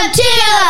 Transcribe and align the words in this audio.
Welcome 0.00 0.69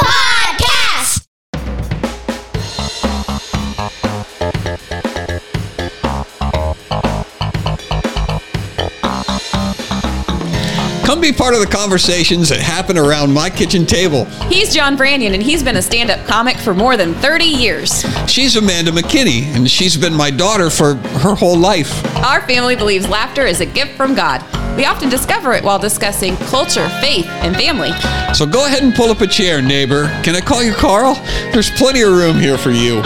Be 11.21 11.33
part 11.33 11.53
of 11.53 11.61
the 11.61 11.67
conversations 11.67 12.49
that 12.49 12.61
happen 12.61 12.97
around 12.97 13.31
my 13.31 13.51
kitchen 13.51 13.85
table. 13.85 14.25
He's 14.49 14.75
John 14.75 14.97
Branyan, 14.97 15.35
and 15.35 15.43
he's 15.43 15.63
been 15.63 15.77
a 15.77 15.83
stand 15.83 16.11
up 16.11 16.27
comic 16.27 16.57
for 16.57 16.73
more 16.73 16.97
than 16.97 17.13
30 17.15 17.45
years. 17.45 18.05
She's 18.27 18.57
Amanda 18.57 18.91
McKinney, 18.91 19.43
and 19.55 19.71
she's 19.71 19.99
been 19.99 20.15
my 20.15 20.31
daughter 20.31 20.71
for 20.71 20.95
her 20.95 21.35
whole 21.35 21.59
life. 21.59 22.03
Our 22.25 22.41
family 22.47 22.75
believes 22.75 23.07
laughter 23.07 23.45
is 23.45 23.61
a 23.61 23.67
gift 23.67 23.99
from 23.99 24.15
God. 24.15 24.43
We 24.79 24.87
often 24.87 25.11
discover 25.11 25.53
it 25.53 25.63
while 25.63 25.79
discussing 25.79 26.37
culture, 26.37 26.89
faith, 27.01 27.27
and 27.27 27.55
family. 27.55 27.93
So 28.33 28.47
go 28.47 28.65
ahead 28.65 28.83
and 28.83 28.95
pull 28.95 29.11
up 29.11 29.21
a 29.21 29.27
chair, 29.27 29.61
neighbor. 29.61 30.07
Can 30.25 30.35
I 30.35 30.41
call 30.41 30.63
you 30.63 30.73
Carl? 30.73 31.15
There's 31.53 31.71
plenty 31.71 32.01
of 32.01 32.13
room 32.13 32.39
here 32.39 32.57
for 32.57 32.71
you. 32.71 33.03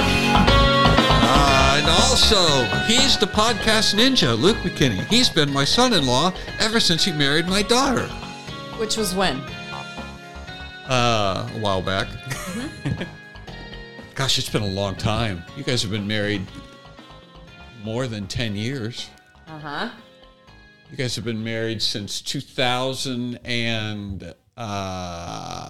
Uh, 2.15 2.17
and 2.17 2.23
also, 2.23 2.65
he's 2.87 3.19
the 3.19 3.27
podcast 3.27 3.93
ninja, 3.95 4.41
Luke 4.41 4.57
McKinney. 4.59 5.05
He's 5.07 5.29
been 5.29 5.53
my 5.53 5.65
son 5.65 5.93
in 5.93 6.07
law 6.07 6.33
ever 6.61 6.79
since 6.79 7.05
he 7.05 7.11
married 7.11 7.49
my 7.49 7.63
daughter. 7.63 8.07
Which 8.79 8.97
was 8.97 9.17
when? 9.17 9.39
Uh, 10.89 11.51
a 11.53 11.59
while 11.59 11.83
back. 11.83 12.07
Gosh, 14.15 14.39
it's 14.39 14.49
been 14.49 14.63
a 14.63 14.67
long 14.67 14.95
time. 14.95 15.43
You 15.57 15.65
guys 15.65 15.83
have 15.83 15.91
been 15.91 16.07
married 16.07 16.47
more 17.83 18.07
than 18.07 18.29
10 18.29 18.55
years. 18.55 19.11
Uh 19.49 19.59
huh. 19.59 19.91
You 20.93 20.97
guys 20.97 21.17
have 21.17 21.25
been 21.25 21.43
married 21.43 21.83
since 21.83 22.21
2008? 22.21 24.35
Uh, 24.57 25.65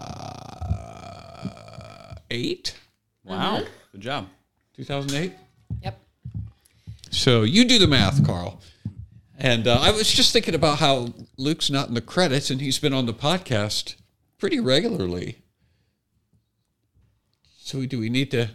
eight? 2.31 2.75
Wow. 3.25 3.62
Good 3.92 4.03
job. 4.03 4.28
2008? 4.77 5.33
So 7.15 7.45
you 7.45 7.65
do 7.65 7.79
the 7.79 7.87
math, 7.87 8.27
Carl. 8.27 8.61
And 9.39 9.69
uh, 9.69 9.79
I 9.81 9.93
was 9.93 10.12
just 10.12 10.33
thinking 10.33 10.55
about 10.55 10.79
how 10.79 11.15
Luke's 11.37 11.71
not 11.71 11.89
in 11.89 11.95
the 11.95 12.01
credits 12.01 12.51
and 12.51 12.61
he's 12.61 12.81
been 12.81 12.93
on 12.93 13.06
the 13.06 13.15
podcast 13.15 13.95
pretty 14.37 14.59
regularly. 14.59 15.39
So 17.56 17.87
do 17.87 18.01
we 18.01 18.11
need 18.11 18.33
to 18.33 18.51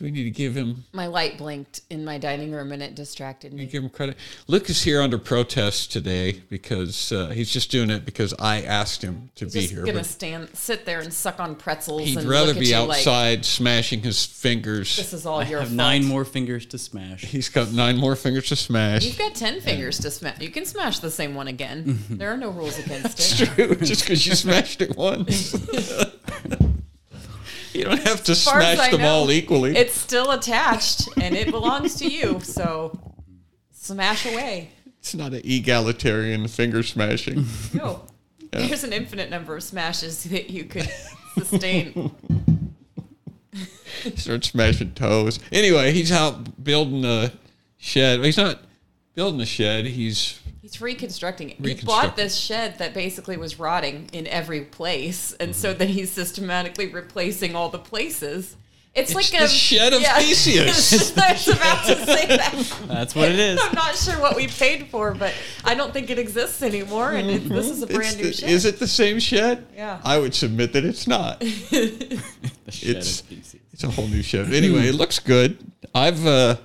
do 0.00 0.06
we 0.06 0.10
need 0.10 0.24
to 0.24 0.30
give 0.30 0.54
him 0.54 0.84
My 0.94 1.06
light 1.06 1.36
blinked 1.36 1.82
in 1.90 2.06
my 2.06 2.16
dining 2.16 2.52
room 2.52 2.72
and 2.72 2.82
it 2.82 2.94
distracted 2.94 3.52
me. 3.52 3.66
give 3.66 3.82
him 3.82 3.90
credit? 3.90 4.16
Luke 4.46 4.70
is 4.70 4.82
here 4.82 5.02
under 5.02 5.18
protest 5.18 5.92
today 5.92 6.40
because 6.48 7.12
uh, 7.12 7.28
he's 7.28 7.50
just 7.50 7.70
doing 7.70 7.90
it 7.90 8.06
because 8.06 8.32
I 8.38 8.62
asked 8.62 9.02
him 9.02 9.28
to 9.34 9.44
be 9.44 9.50
Just 9.50 9.70
here. 9.70 9.84
He's 9.84 9.92
gonna 9.92 10.04
stand, 10.04 10.48
sit 10.56 10.86
there 10.86 11.00
and 11.00 11.12
suck 11.12 11.38
on 11.38 11.54
pretzels. 11.54 12.04
He'd 12.04 12.16
and 12.16 12.28
rather 12.30 12.46
look 12.46 12.56
at 12.56 12.60
be 12.60 12.68
you 12.68 12.78
like, 12.78 12.98
outside 13.00 13.44
smashing 13.44 14.00
his 14.00 14.24
fingers. 14.24 14.96
this 14.96 15.12
is 15.12 15.26
all 15.26 15.40
I 15.40 15.44
your 15.44 15.58
have 15.60 15.68
fault. 15.68 15.76
nine 15.76 16.06
more 16.06 16.24
fingers 16.24 16.64
to 16.66 16.78
smash. 16.78 17.20
He's 17.20 17.50
got 17.50 17.70
nine 17.70 17.98
more 17.98 18.16
fingers 18.16 18.48
to 18.48 18.56
smash. 18.56 19.04
You've 19.04 19.18
got 19.18 19.34
ten 19.34 19.60
fingers 19.60 19.98
to 19.98 20.10
smash. 20.10 20.40
You 20.40 20.48
can 20.48 20.64
smash 20.64 21.00
the 21.00 21.10
same 21.10 21.34
one 21.34 21.48
again. 21.48 21.98
there 22.08 22.32
are 22.32 22.38
no 22.38 22.48
rules 22.48 22.78
against 22.78 23.20
it. 23.20 23.32
It's 23.32 23.42
it. 23.42 23.54
true, 23.54 23.74
just 23.76 24.04
because 24.04 24.26
you 24.26 24.34
smashed 24.34 24.80
it 24.80 24.96
once. 24.96 25.52
you 27.80 27.86
don't 27.86 28.06
have 28.06 28.22
to 28.24 28.34
smash 28.34 28.90
them 28.90 29.00
know, 29.00 29.08
all 29.08 29.30
equally. 29.30 29.76
It's 29.76 29.94
still 29.94 30.30
attached 30.32 31.08
and 31.20 31.34
it 31.34 31.50
belongs 31.50 31.94
to 31.96 32.06
you. 32.06 32.40
So 32.40 32.98
smash 33.72 34.26
away. 34.26 34.70
it's 34.98 35.14
not 35.14 35.32
an 35.32 35.40
egalitarian 35.44 36.46
finger 36.48 36.82
smashing. 36.82 37.46
No. 37.72 38.04
There's 38.52 38.84
an 38.84 38.92
infinite 38.92 39.30
number 39.30 39.56
of 39.56 39.62
smashes 39.62 40.24
that 40.24 40.50
you 40.50 40.64
could 40.64 40.90
sustain. 41.34 42.10
Start 44.16 44.44
smashing 44.44 44.92
toes. 44.92 45.38
Anyway, 45.52 45.92
he's 45.92 46.12
out 46.12 46.62
building 46.62 47.04
a 47.04 47.32
shed. 47.78 48.24
He's 48.24 48.36
not 48.36 48.60
building 49.14 49.40
a 49.40 49.46
shed. 49.46 49.86
He's 49.86 50.40
He's 50.70 50.80
reconstructing 50.80 51.50
it. 51.50 51.58
He 51.58 51.84
bought 51.84 52.14
this 52.14 52.36
shed 52.36 52.78
that 52.78 52.94
basically 52.94 53.36
was 53.36 53.58
rotting 53.58 54.08
in 54.12 54.28
every 54.28 54.60
place, 54.60 55.32
and 55.40 55.54
so 55.54 55.70
mm-hmm. 55.70 55.78
then 55.78 55.88
he's 55.88 56.12
systematically 56.12 56.86
replacing 56.86 57.56
all 57.56 57.70
the 57.70 57.78
places. 57.78 58.54
It's, 58.94 59.12
like 59.12 59.30
the 59.30 59.44
a 59.44 59.48
shed 59.48 59.92
of 59.92 60.02
Theseus. 60.18 61.16
I 61.18 61.32
was 61.32 61.48
about 61.48 61.86
to 61.86 62.06
say 62.06 62.26
that. 62.26 62.76
That's 62.86 63.16
what 63.16 63.30
it 63.30 63.38
is. 63.40 63.60
I'm 63.60 63.74
not 63.74 63.96
sure 63.96 64.20
what 64.20 64.36
we 64.36 64.46
paid 64.46 64.86
for, 64.88 65.12
but 65.12 65.34
I 65.64 65.74
don't 65.74 65.92
think 65.92 66.08
it 66.08 66.20
exists 66.20 66.62
anymore, 66.62 67.12
and 67.12 67.28
it, 67.28 67.48
this 67.48 67.68
is 67.68 67.82
a 67.82 67.86
mm-hmm. 67.86 67.96
it's 67.96 67.98
brand 67.98 68.16
new 68.18 68.24
the- 68.24 68.32
shed. 68.32 68.50
Is 68.50 68.64
it 68.64 68.78
the 68.78 68.86
same 68.86 69.18
shed? 69.18 69.66
Yeah. 69.74 70.00
I 70.04 70.18
would 70.18 70.36
submit 70.36 70.72
that 70.74 70.84
it's 70.84 71.06
not. 71.08 71.40
The 72.70 72.72
shed 72.72 72.90
It's- 72.90 73.20
of 73.22 73.26
Theseus. 73.26 73.62
It's 73.72 73.82
a 73.82 73.90
whole 73.90 74.06
new 74.06 74.22
shed. 74.22 74.52
Anyway, 74.52 74.86
it 74.86 74.94
looks 74.94 75.18
good. 75.18 75.58
I've 75.94 76.24
uh, 76.26 76.56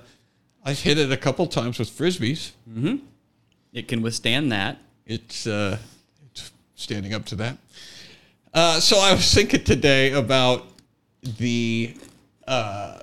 I've 0.64 0.78
hit 0.78 0.98
it 0.98 1.10
a 1.10 1.16
couple 1.16 1.46
times 1.46 1.78
with 1.78 1.90
frisbees. 1.90 2.52
Mm-hmm. 2.68 2.96
It 3.76 3.88
can 3.88 4.00
withstand 4.00 4.52
that. 4.52 4.78
it's 5.04 5.46
uh, 5.46 5.76
it's 6.30 6.50
standing 6.76 7.12
up 7.12 7.26
to 7.26 7.36
that. 7.36 7.58
Uh, 8.54 8.80
so 8.80 8.98
I 8.98 9.12
was 9.12 9.34
thinking 9.34 9.64
today 9.64 10.12
about 10.12 10.66
the 11.22 11.94
uh, 12.48 13.00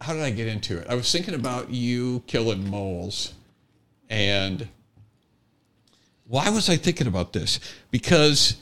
how 0.00 0.12
did 0.12 0.22
I 0.22 0.30
get 0.30 0.46
into 0.46 0.78
it? 0.78 0.86
I 0.88 0.94
was 0.94 1.10
thinking 1.10 1.34
about 1.34 1.70
you 1.70 2.22
killing 2.28 2.70
moles, 2.70 3.34
and 4.08 4.68
why 6.28 6.48
was 6.50 6.70
I 6.70 6.76
thinking 6.76 7.08
about 7.08 7.32
this? 7.32 7.58
Because 7.90 8.58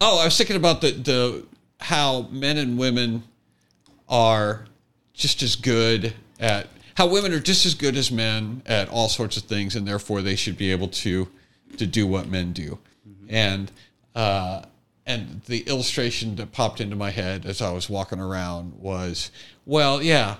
oh, 0.00 0.20
I 0.20 0.24
was 0.24 0.36
thinking 0.36 0.56
about 0.56 0.80
the 0.80 0.90
the 0.90 1.46
how 1.78 2.22
men 2.32 2.58
and 2.58 2.76
women 2.76 3.22
are 4.08 4.64
just 5.14 5.44
as 5.44 5.54
good 5.54 6.12
at 6.40 6.66
how 6.94 7.06
women 7.06 7.32
are 7.32 7.40
just 7.40 7.66
as 7.66 7.74
good 7.74 7.96
as 7.96 8.10
men 8.10 8.62
at 8.66 8.88
all 8.88 9.08
sorts 9.08 9.36
of 9.36 9.44
things, 9.44 9.76
and 9.76 9.86
therefore 9.86 10.22
they 10.22 10.36
should 10.36 10.56
be 10.56 10.70
able 10.72 10.88
to 10.88 11.28
to 11.78 11.86
do 11.86 12.06
what 12.06 12.28
men 12.28 12.52
do. 12.52 12.78
And 13.28 13.70
uh, 14.14 14.62
and 15.06 15.42
the 15.46 15.60
illustration 15.60 16.36
that 16.36 16.52
popped 16.52 16.80
into 16.80 16.96
my 16.96 17.10
head 17.10 17.44
as 17.46 17.60
I 17.60 17.72
was 17.72 17.88
walking 17.90 18.20
around 18.20 18.74
was, 18.80 19.30
well, 19.66 20.02
yeah, 20.02 20.36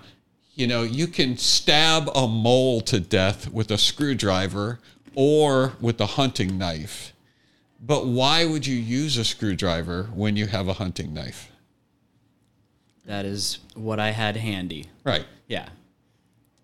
you 0.54 0.66
know, 0.66 0.82
you 0.82 1.06
can 1.06 1.36
stab 1.36 2.08
a 2.14 2.28
mole 2.28 2.80
to 2.82 3.00
death 3.00 3.50
with 3.50 3.70
a 3.70 3.78
screwdriver 3.78 4.78
or 5.14 5.72
with 5.80 6.00
a 6.00 6.06
hunting 6.06 6.58
knife. 6.58 7.12
But 7.80 8.06
why 8.06 8.44
would 8.44 8.66
you 8.66 8.76
use 8.76 9.16
a 9.16 9.24
screwdriver 9.24 10.04
when 10.14 10.36
you 10.36 10.46
have 10.46 10.69
a 10.69 10.74
hunting 10.74 11.12
knife? 11.12 11.50
That 13.06 13.24
is 13.24 13.58
what 13.74 13.98
I 13.98 14.10
had 14.10 14.36
handy. 14.36 14.86
Right. 15.02 15.26
Yeah. 15.48 15.69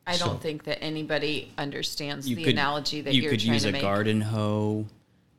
I 0.08 0.16
don't 0.16 0.36
So- 0.36 0.38
think 0.38 0.64
that 0.64 0.82
anybody 0.82 1.52
understands 1.58 2.24
the 2.26 2.34
could 2.36 2.54
analogy 2.54 3.02
that 3.02 3.14
you 3.14 3.22
you're 3.22 3.30
could 3.32 3.40
trying 3.40 3.52
use 3.54 3.62
to 3.64 3.68
a 3.68 3.72
make. 3.72 3.82
garden 3.82 4.22
hoe, 4.22 4.86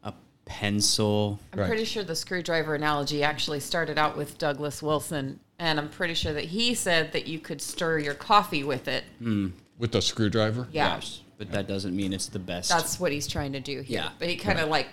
a 0.03 0.13
pencil. 0.45 1.39
I'm 1.51 1.59
Right. 1.61 1.67
pretty 1.67 1.85
sure 1.85 2.03
the 2.03 2.15
screwdriver 2.15 2.75
analogy 2.75 3.23
actually 3.23 3.61
started 3.61 3.97
out 3.97 4.15
with 4.15 4.37
Douglas 4.37 4.83
Wilson, 4.83 5.39
and 5.57 5.79
I'm 5.79 5.89
pretty 5.89 6.13
sure 6.13 6.33
that 6.33 6.45
he 6.45 6.75
said 6.75 7.11
that 7.13 7.27
you 7.27 7.39
could 7.39 7.61
stir 7.61 7.97
your 7.97 8.13
coffee 8.13 8.63
with 8.63 8.87
it. 8.87 9.05
Hmm. 9.17 9.47
With 9.79 9.95
a 9.95 10.01
screwdriver? 10.03 10.67
Yeah, 10.71 10.95
Yes, 10.95 11.21
but 11.39 11.51
that 11.51 11.67
doesn't 11.67 11.95
mean 11.95 12.13
it's 12.13 12.27
the 12.27 12.37
best. 12.39 12.69
that's 12.69 12.99
what 12.99 13.11
he's 13.11 13.25
trying 13.27 13.53
to 13.53 13.59
do 13.59 13.81
here. 13.81 14.01
Yeah. 14.03 14.09
But 14.19 14.27
he 14.29 14.35
kind 14.35 14.59
of 14.59 14.69
like 14.69 14.89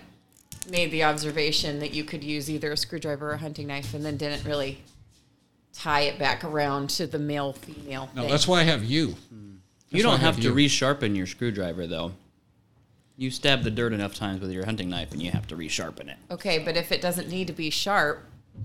made 0.69 0.91
the 0.91 1.03
observation 1.03 1.79
that 1.79 1.93
you 1.93 2.03
could 2.03 2.23
use 2.23 2.49
either 2.49 2.71
a 2.71 2.77
screwdriver 2.77 3.29
or 3.29 3.33
a 3.33 3.37
hunting 3.37 3.67
knife, 3.67 3.93
and 3.93 4.03
then 4.03 4.17
didn't 4.17 4.43
really 4.43 4.79
tie 5.73 6.01
it 6.01 6.17
back 6.17 6.43
around 6.43 6.89
to 6.89 7.05
the 7.05 7.19
male 7.19 7.53
female. 7.53 8.09
No, 8.15 8.23
thing. 8.23 8.31
that's 8.31 8.47
why 8.47 8.61
I 8.61 8.63
have 8.63 8.83
you. 8.83 9.11
Hmm. 9.29 9.56
You 9.89 10.03
don't 10.03 10.19
have 10.19 10.35
have 10.35 10.43
to 10.43 10.53
you. 10.53 10.53
resharpen 10.53 11.15
your 11.15 11.25
screwdriver 11.25 11.87
though. 11.87 12.13
You 13.15 13.31
stab 13.31 13.63
the 13.63 13.71
dirt 13.71 13.93
enough 13.93 14.13
times 14.13 14.41
with 14.41 14.51
your 14.51 14.65
hunting 14.65 14.89
knife, 14.89 15.11
and 15.11 15.21
you 15.21 15.31
have 15.31 15.47
to 15.47 15.55
resharpen 15.55 16.07
it. 16.09 16.17
okay. 16.29 16.59
But 16.59 16.77
if 16.77 16.91
it 16.91 17.01
doesn't 17.01 17.29
need 17.29 17.47
to 17.47 17.53
be 17.53 17.69
sharp, 17.71 18.23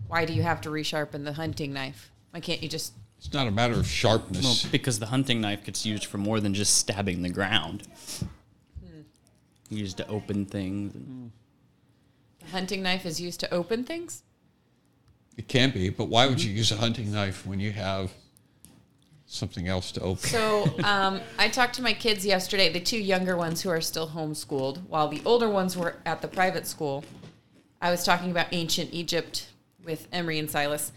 why 0.08 0.24
do 0.26 0.32
you 0.34 0.42
have 0.42 0.60
to 0.62 0.68
resharpen 0.68 1.24
the 1.24 1.32
hunting 1.32 1.72
knife? 1.72 2.10
Why 2.32 2.40
can't 2.40 2.62
you 2.62 2.68
just 2.68 2.92
It's 3.18 3.32
not 3.32 3.46
a 3.46 3.50
matter 3.50 3.74
of 3.74 3.86
sharpness. 3.86 4.44
Well, 4.44 4.70
because 4.72 4.98
the 4.98 5.06
hunting 5.06 5.40
knife 5.40 5.64
gets 5.64 5.86
used 5.86 6.04
for 6.06 6.18
more 6.18 6.38
than 6.40 6.52
just 6.54 6.76
stabbing 6.76 7.22
the 7.22 7.30
ground. 7.30 7.84
Used 9.70 9.96
to 9.98 10.06
open 10.08 10.44
things. 10.44 10.92
the 12.40 12.46
hunting 12.50 12.82
knife 12.82 13.06
is 13.06 13.18
used 13.20 13.40
to 13.40 13.52
open 13.54 13.84
things? 13.84 14.22
it 15.38 15.48
can 15.48 15.70
be, 15.70 15.88
but 15.88 16.10
why 16.10 16.26
would 16.26 16.42
you 16.42 16.50
use 16.52 16.70
a 16.72 16.76
hunting 16.76 17.10
knife 17.10 17.46
when 17.46 17.58
you 17.58 17.72
have 17.72 18.12
something 19.32 19.68
else 19.68 19.92
to 19.92 20.00
open? 20.00 20.28
So 20.28 20.64
um, 20.84 21.20
I 21.38 21.48
talked 21.48 21.74
to 21.74 21.82
my 21.82 21.92
kids 21.92 22.24
yesterday, 22.26 22.72
the 22.72 22.80
two 22.80 22.98
younger 22.98 23.36
ones 23.36 23.62
who 23.62 23.70
are 23.70 23.80
still 23.80 24.08
homeschooled, 24.08 24.86
while 24.88 25.08
the 25.08 25.22
older 25.24 25.48
ones 25.48 25.76
were 25.76 25.96
at 26.04 26.22
the 26.22 26.28
private 26.28 26.66
school. 26.66 27.04
I 27.80 27.90
was 27.90 28.04
talking 28.04 28.30
about 28.30 28.46
ancient 28.52 28.90
Egypt 28.92 29.48
with 29.84 30.06
Emery 30.12 30.38
and 30.38 30.50
Silas, 30.50 30.92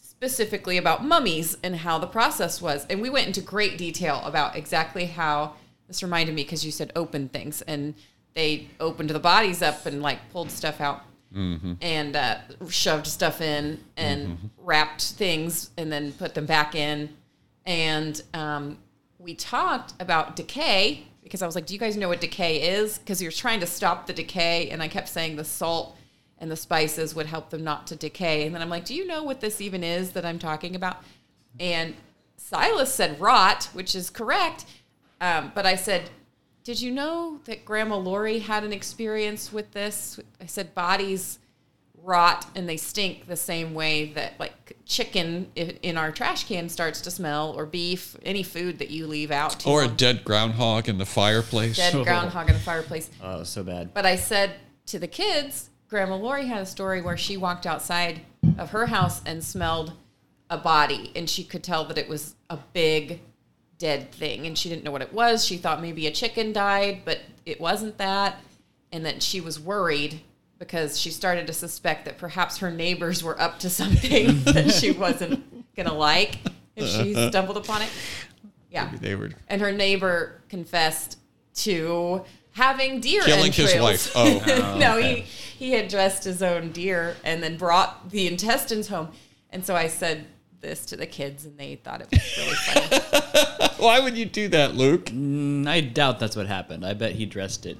specifically 0.00 0.76
about 0.76 1.04
mummies 1.04 1.56
and 1.62 1.74
how 1.76 1.98
the 1.98 2.06
process 2.06 2.62
was. 2.62 2.86
And 2.88 3.00
we 3.02 3.10
went 3.10 3.26
into 3.26 3.40
great 3.40 3.76
detail 3.78 4.22
about 4.24 4.54
exactly 4.54 5.06
how 5.06 5.54
this 5.88 6.02
reminded 6.02 6.34
me 6.34 6.44
because 6.44 6.64
you 6.64 6.70
said 6.70 6.92
open 6.94 7.28
things 7.28 7.60
and 7.62 7.94
they 8.34 8.68
opened 8.78 9.10
the 9.10 9.18
bodies 9.18 9.62
up 9.62 9.84
and 9.84 10.00
like 10.00 10.18
pulled 10.32 10.50
stuff 10.50 10.80
out. 10.80 11.02
and 11.80 12.14
uh, 12.14 12.36
shoved 12.68 13.06
stuff 13.06 13.40
in 13.40 13.82
and 13.96 14.50
wrapped 14.58 15.02
things 15.12 15.70
and 15.78 15.90
then 15.90 16.12
put 16.12 16.34
them 16.34 16.44
back 16.44 16.74
in. 16.74 17.08
And 17.66 18.20
um, 18.34 18.78
we 19.18 19.34
talked 19.34 19.94
about 20.00 20.36
decay 20.36 21.06
because 21.22 21.42
I 21.42 21.46
was 21.46 21.54
like, 21.54 21.66
"Do 21.66 21.74
you 21.74 21.80
guys 21.80 21.96
know 21.96 22.08
what 22.08 22.20
decay 22.20 22.74
is?" 22.76 22.98
Because 22.98 23.22
you're 23.22 23.32
trying 23.32 23.60
to 23.60 23.66
stop 23.66 24.06
the 24.06 24.12
decay, 24.12 24.70
and 24.70 24.82
I 24.82 24.88
kept 24.88 25.08
saying 25.08 25.36
the 25.36 25.44
salt 25.44 25.96
and 26.38 26.50
the 26.50 26.56
spices 26.56 27.14
would 27.14 27.26
help 27.26 27.50
them 27.50 27.62
not 27.62 27.86
to 27.86 27.96
decay. 27.96 28.44
And 28.46 28.54
then 28.54 28.62
I'm 28.62 28.70
like, 28.70 28.84
"Do 28.84 28.94
you 28.94 29.06
know 29.06 29.22
what 29.22 29.40
this 29.40 29.60
even 29.60 29.84
is 29.84 30.12
that 30.12 30.24
I'm 30.24 30.38
talking 30.38 30.74
about?" 30.74 31.02
And 31.60 31.94
Silas 32.36 32.92
said 32.92 33.20
rot, 33.20 33.70
which 33.72 33.94
is 33.94 34.10
correct. 34.10 34.66
Um, 35.20 35.52
but 35.54 35.64
I 35.64 35.76
said, 35.76 36.10
Did 36.64 36.80
you 36.80 36.90
know 36.90 37.40
that 37.44 37.64
Grandma 37.64 37.96
Lori 37.96 38.40
had 38.40 38.64
an 38.64 38.72
experience 38.72 39.52
with 39.52 39.70
this? 39.72 40.18
I 40.40 40.46
said, 40.46 40.74
Bodies 40.74 41.38
rot 42.02 42.46
and 42.54 42.68
they 42.68 42.76
stink 42.76 43.26
the 43.26 43.36
same 43.36 43.74
way 43.74 44.12
that, 44.12 44.38
like, 44.38 44.76
chicken 44.84 45.50
in 45.54 45.96
our 45.96 46.10
trash 46.10 46.44
can 46.44 46.68
starts 46.68 47.00
to 47.02 47.10
smell, 47.10 47.54
or 47.56 47.64
beef, 47.64 48.16
any 48.24 48.42
food 48.42 48.78
that 48.80 48.90
you 48.90 49.06
leave 49.06 49.30
out. 49.30 49.60
too 49.60 49.70
Or 49.70 49.84
a 49.84 49.88
dead 49.88 50.24
groundhog 50.24 50.88
in 50.88 50.98
the 50.98 51.06
fireplace. 51.06 51.76
dead 51.76 51.92
groundhog 52.04 52.48
in 52.48 52.54
the 52.54 52.60
fireplace. 52.60 53.08
Oh, 53.22 53.44
so 53.44 53.62
bad. 53.62 53.94
But 53.94 54.04
I 54.04 54.16
said 54.16 54.54
to 54.86 54.98
the 54.98 55.06
kids, 55.06 55.70
Grandma 55.88 56.16
Lori 56.16 56.46
had 56.46 56.62
a 56.62 56.66
story 56.66 57.00
where 57.00 57.16
she 57.16 57.36
walked 57.36 57.66
outside 57.66 58.22
of 58.58 58.70
her 58.70 58.86
house 58.86 59.20
and 59.24 59.42
smelled 59.44 59.92
a 60.50 60.58
body, 60.58 61.12
and 61.14 61.30
she 61.30 61.44
could 61.44 61.62
tell 61.62 61.84
that 61.84 61.98
it 61.98 62.08
was 62.08 62.34
a 62.50 62.58
big 62.72 63.20
dead 63.78 64.10
thing, 64.12 64.46
and 64.46 64.58
she 64.58 64.68
didn't 64.68 64.84
know 64.84 64.90
what 64.90 65.02
it 65.02 65.12
was. 65.12 65.44
She 65.44 65.56
thought 65.56 65.80
maybe 65.80 66.06
a 66.06 66.10
chicken 66.10 66.52
died, 66.52 67.02
but 67.04 67.20
it 67.46 67.60
wasn't 67.60 67.96
that, 67.98 68.40
and 68.90 69.06
that 69.06 69.22
she 69.22 69.40
was 69.40 69.58
worried 69.60 70.20
because 70.62 70.96
she 70.96 71.10
started 71.10 71.44
to 71.48 71.52
suspect 71.52 72.04
that 72.04 72.18
perhaps 72.18 72.58
her 72.58 72.70
neighbors 72.70 73.24
were 73.24 73.38
up 73.40 73.58
to 73.58 73.68
something 73.80 74.44
that 74.44 74.70
she 74.70 74.92
wasn't 74.92 75.42
gonna 75.74 75.92
like 75.92 76.38
if 76.76 76.88
she 76.88 77.14
stumbled 77.28 77.56
upon 77.56 77.82
it. 77.82 77.88
Yeah. 78.70 78.88
They 79.00 79.16
were 79.16 79.30
And 79.48 79.60
her 79.60 79.72
neighbor 79.72 80.40
confessed 80.48 81.18
to 81.56 82.22
having 82.52 83.00
deer 83.00 83.22
killing 83.22 83.50
his 83.50 83.72
entrails. 83.72 84.14
wife. 84.14 84.44
Oh, 84.54 84.78
no, 84.78 84.98
okay. 84.98 85.20
he 85.22 85.66
he 85.66 85.72
had 85.72 85.88
dressed 85.88 86.22
his 86.22 86.44
own 86.44 86.70
deer 86.70 87.16
and 87.24 87.42
then 87.42 87.56
brought 87.56 88.10
the 88.10 88.28
intestines 88.28 88.86
home. 88.86 89.08
And 89.50 89.66
so 89.66 89.74
I 89.74 89.88
said 89.88 90.26
this 90.60 90.86
to 90.86 90.96
the 90.96 91.06
kids, 91.06 91.44
and 91.44 91.58
they 91.58 91.74
thought 91.74 92.00
it 92.02 92.08
was 92.08 92.38
really 92.38 92.54
funny. 92.54 93.68
why 93.78 93.98
would 93.98 94.16
you 94.16 94.26
do 94.26 94.46
that, 94.48 94.74
Luke? 94.76 95.06
Mm, 95.06 95.66
I 95.66 95.80
doubt 95.80 96.20
that's 96.20 96.36
what 96.36 96.46
happened. 96.46 96.86
I 96.86 96.94
bet 96.94 97.12
he 97.12 97.26
dressed 97.26 97.66
it 97.66 97.78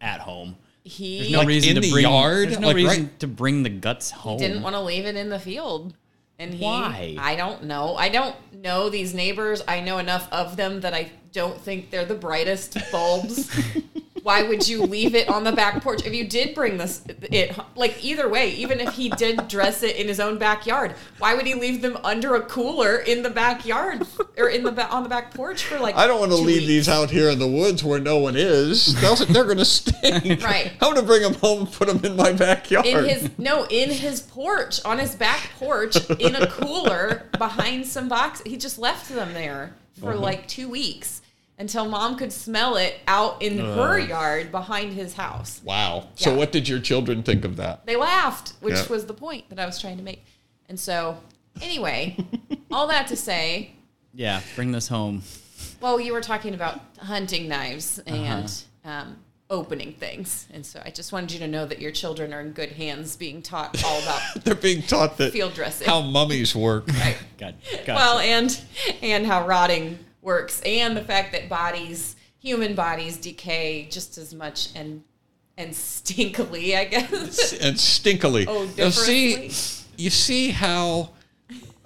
at 0.00 0.20
home. 0.20 0.56
He 0.88 1.18
There's 1.18 1.32
no 1.32 1.38
Like 1.38 1.48
reason 1.48 1.68
in 1.70 1.74
to 1.76 1.80
the 1.82 1.90
bring, 1.92 2.02
yard? 2.02 2.48
There's 2.48 2.58
no 2.60 2.66
Like 2.68 2.76
reason 2.76 3.02
right- 3.04 3.20
to 3.20 3.26
bring 3.26 3.62
the 3.62 3.68
guts 3.70 4.10
home. 4.10 4.38
He 4.40 4.46
didn't 4.48 4.62
want 4.62 4.74
to 4.74 4.80
leave 4.80 5.04
it 5.06 5.16
in 5.16 5.28
the 5.28 5.38
field. 5.38 5.94
And 6.38 6.54
he, 6.54 6.64
Why? 6.64 7.16
I 7.18 7.34
don't 7.36 7.64
know. 7.64 7.96
I 7.96 8.08
don't 8.08 8.36
know 8.52 8.88
these 8.88 9.12
neighbors. 9.12 9.62
I 9.66 9.80
know 9.80 9.98
enough 9.98 10.28
of 10.32 10.56
them 10.56 10.80
that 10.82 10.94
I 10.94 11.10
don't 11.32 11.60
think 11.60 11.90
they're 11.90 12.04
the 12.04 12.14
brightest 12.14 12.76
bulbs. 12.92 13.50
Why 14.28 14.42
would 14.42 14.68
you 14.68 14.82
leave 14.82 15.14
it 15.14 15.26
on 15.30 15.42
the 15.42 15.52
back 15.52 15.82
porch? 15.82 16.04
If 16.04 16.12
you 16.14 16.24
did 16.28 16.54
bring 16.54 16.76
this, 16.76 17.00
it 17.32 17.58
like 17.76 18.04
either 18.04 18.28
way, 18.28 18.50
even 18.56 18.78
if 18.78 18.92
he 18.92 19.08
did 19.08 19.48
dress 19.48 19.82
it 19.82 19.96
in 19.96 20.06
his 20.06 20.20
own 20.20 20.36
backyard, 20.36 20.94
why 21.18 21.32
would 21.32 21.46
he 21.46 21.54
leave 21.54 21.80
them 21.80 21.96
under 22.04 22.34
a 22.34 22.42
cooler 22.42 22.96
in 22.98 23.22
the 23.22 23.30
backyard 23.30 24.06
or 24.36 24.50
in 24.50 24.64
the 24.64 24.86
on 24.90 25.02
the 25.02 25.08
back 25.08 25.32
porch 25.32 25.64
for 25.64 25.78
like? 25.78 25.96
I 25.96 26.06
don't 26.06 26.20
want 26.20 26.30
to 26.32 26.36
leave 26.36 26.56
weeks? 26.56 26.66
these 26.66 26.88
out 26.90 27.08
here 27.08 27.30
in 27.30 27.38
the 27.38 27.48
woods 27.48 27.82
where 27.82 27.98
no 28.00 28.18
one 28.18 28.34
is. 28.36 28.94
They're 29.00 29.44
going 29.44 29.56
to 29.56 29.64
stink. 29.64 30.42
Right. 30.44 30.72
I'm 30.82 30.92
going 30.92 30.96
to 30.96 31.02
bring 31.02 31.22
them 31.22 31.32
home 31.34 31.60
and 31.60 31.72
put 31.72 31.88
them 31.88 32.04
in 32.04 32.14
my 32.14 32.32
backyard. 32.34 32.84
in 32.84 33.04
his 33.06 33.30
no 33.38 33.64
in 33.70 33.88
his 33.90 34.20
porch 34.20 34.78
on 34.84 34.98
his 34.98 35.14
back 35.14 35.40
porch 35.58 35.96
in 36.18 36.34
a 36.34 36.46
cooler 36.48 37.22
behind 37.38 37.86
some 37.86 38.10
box 38.10 38.42
he 38.44 38.58
just 38.58 38.78
left 38.78 39.08
them 39.08 39.32
there 39.32 39.72
for 39.98 40.10
Uh-huh. 40.12 40.20
like 40.20 40.46
two 40.48 40.68
weeks 40.68 41.22
until 41.58 41.84
mom 41.88 42.16
could 42.16 42.32
smell 42.32 42.76
it 42.76 43.00
out 43.08 43.42
in 43.42 43.58
her 43.58 43.98
yard 43.98 44.50
behind 44.52 44.92
his 44.92 45.14
house 45.14 45.60
wow. 45.64 46.06
So 46.14 46.34
what 46.34 46.52
did 46.52 46.68
your 46.68 46.80
children 46.80 47.22
think 47.22 47.44
of 47.44 47.56
that? 47.56 47.84
they 47.86 47.96
laughed 47.96 48.52
which 48.60 48.74
Yeah. 48.74 48.86
was 48.88 49.06
the 49.06 49.14
point 49.14 49.48
that 49.50 49.58
i 49.58 49.66
was 49.66 49.80
trying 49.80 49.96
to 49.98 50.02
make 50.02 50.24
and 50.68 50.78
so 50.78 51.18
anyway 51.60 52.16
all 52.70 52.86
that 52.88 53.06
to 53.08 53.16
say 53.16 53.72
Yeah, 54.14 54.40
bring 54.56 54.72
this 54.72 54.88
home. 54.88 55.22
well 55.80 55.98
you 56.00 56.12
were 56.12 56.20
talking 56.20 56.54
about 56.54 56.80
hunting 56.98 57.48
knives 57.48 57.98
and 58.06 58.44
Uh-huh. 58.84 58.90
um, 58.90 59.16
opening 59.50 59.94
things 59.94 60.46
and 60.52 60.64
so 60.64 60.80
i 60.84 60.90
just 60.90 61.10
wanted 61.10 61.32
you 61.32 61.38
to 61.38 61.48
know 61.48 61.64
that 61.64 61.80
your 61.80 61.90
children 61.90 62.34
are 62.34 62.40
in 62.42 62.52
good 62.52 62.72
hands 62.72 63.16
being 63.16 63.40
taught 63.40 63.82
all 63.82 63.98
about 64.02 64.20
They're 64.44 64.54
being 64.54 64.82
taught 64.82 65.16
that 65.16 65.32
field 65.32 65.54
dressing 65.54 65.88
how 65.88 66.02
mummies 66.02 66.54
work. 66.54 66.86
right 66.88 67.16
Got, 67.38 67.54
well 67.88 68.18
and 68.18 68.60
and 69.02 69.26
how 69.26 69.46
rotting 69.46 69.98
works 70.28 70.60
and 70.66 70.94
the 70.94 71.02
fact 71.02 71.32
that 71.32 71.48
bodies 71.48 72.14
human 72.38 72.74
bodies 72.74 73.16
decay 73.16 73.88
just 73.90 74.18
as 74.18 74.34
much 74.34 74.68
and 74.76 75.02
and 75.56 75.70
stinkily 75.72 76.76
i 76.76 76.84
guess 76.84 77.52
and 77.54 77.76
stinkily. 77.76 78.44
Oh, 78.46 78.68
Now, 78.76 78.90
see, 78.90 79.50
you 79.96 80.10
see 80.10 80.50
how 80.50 81.10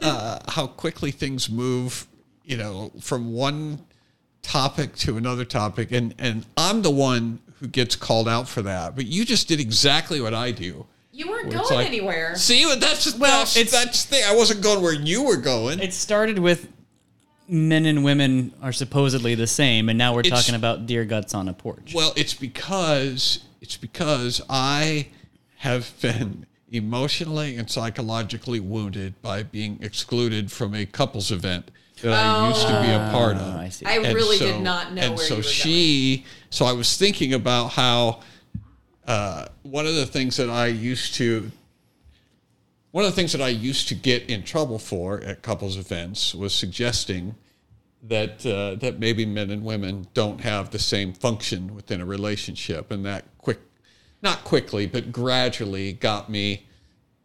uh, 0.00 0.40
how 0.48 0.66
quickly 0.66 1.12
things 1.12 1.48
move. 1.48 2.06
You 2.44 2.56
know, 2.56 2.90
from 3.00 3.32
one 3.32 3.78
topic 4.42 4.96
to 4.96 5.16
another 5.16 5.44
topic, 5.44 5.92
and 5.92 6.12
and 6.18 6.44
I'm 6.56 6.82
the 6.82 6.90
one 6.90 7.38
who 7.60 7.68
gets 7.68 7.94
called 7.94 8.28
out 8.28 8.48
for 8.48 8.62
that. 8.62 8.96
But 8.96 9.06
you 9.06 9.24
just 9.24 9.46
did 9.46 9.60
exactly 9.60 10.20
what 10.20 10.34
I 10.34 10.50
do. 10.50 10.84
you 11.12 11.30
weren't 11.30 11.50
going 11.52 11.74
like- 11.74 11.86
anywhere 11.86 12.34
See, 12.34 12.64
that's 12.80 13.04
just 13.04 13.18
Well, 13.18 13.38
that's, 13.38 13.56
it's- 13.56 13.72
that's 13.72 14.04
the 14.04 14.16
thing. 14.16 14.24
I 14.26 14.34
wasn't 14.34 14.60
going 14.62 14.82
where 14.82 14.92
you 14.92 15.22
were 15.22 15.36
going. 15.36 15.78
It 15.78 15.92
started 15.94 16.38
with 16.40 16.66
men 17.48 17.86
and 17.86 18.04
women 18.04 18.52
are 18.62 18.72
supposedly 18.72 19.34
the 19.34 19.46
same, 19.46 19.88
and 19.88 19.98
now 19.98 20.14
we're 20.14 20.20
It's- 20.20 20.40
talking 20.42 20.54
about 20.54 20.86
deer 20.86 21.04
guts 21.04 21.34
on 21.34 21.48
a 21.48 21.52
porch. 21.52 21.92
Well, 21.94 22.12
it's 22.16 22.34
because 22.34 23.40
it's 23.60 23.76
because 23.76 24.40
I 24.50 25.08
have 25.58 25.92
been 26.00 26.46
emotionally 26.70 27.56
and 27.56 27.70
psychologically 27.70 28.58
wounded 28.58 29.20
by 29.22 29.42
being 29.42 29.78
excluded 29.82 30.50
from 30.50 30.74
a 30.74 30.84
couples 30.86 31.30
event 31.30 31.70
that 32.02 32.12
I 32.12 32.48
used 32.48 32.62
to 32.66 32.80
be 32.82 32.90
a 32.90 33.08
part 33.12 33.36
of. 33.36 33.54
Oh, 33.54 33.58
I 33.58 33.68
see. 33.68 33.86
i 33.86 33.98
And 33.98 34.14
really 34.14 34.38
so- 34.38 34.46
did 34.52 34.60
not 34.62 34.92
know 34.92 35.02
And 35.02 35.16
where 35.16 35.24
so 35.26 35.34
you 35.34 35.38
were 35.38 35.42
going 35.42 35.54
she, 35.54 36.24
so 36.50 36.64
I 36.64 36.72
was 36.72 36.96
thinking 36.96 37.32
about 37.34 37.68
how 37.68 38.20
uh, 39.06 39.46
one 39.62 39.86
of 39.86 39.94
the 39.94 40.06
things 40.06 40.36
that 40.36 40.48
I 40.50 40.66
used 40.68 41.14
to, 41.14 41.50
one 42.92 43.04
of 43.04 43.10
the 43.10 43.16
things 43.16 43.32
that 43.32 43.40
I 43.42 43.48
used 43.48 43.88
to 43.88 43.94
get 43.94 44.30
in 44.30 44.42
trouble 44.44 44.78
for 44.78 45.20
at 45.22 45.42
couples 45.42 45.76
events 45.76 46.34
was 46.34 46.54
suggesting 46.54 47.34
that 48.02 48.44
uh, 48.44 48.74
that 48.76 48.98
maybe 48.98 49.24
men 49.24 49.50
and 49.50 49.64
women 49.64 50.06
don't 50.14 50.40
have 50.40 50.70
the 50.70 50.78
same 50.78 51.12
function 51.12 51.74
within 51.74 52.00
a 52.00 52.04
relationship, 52.04 52.90
and 52.90 53.04
that 53.06 53.24
quick, 53.38 53.58
not 54.22 54.44
quickly, 54.44 54.86
but 54.86 55.12
gradually 55.12 55.92
got 55.92 56.28
me 56.28 56.66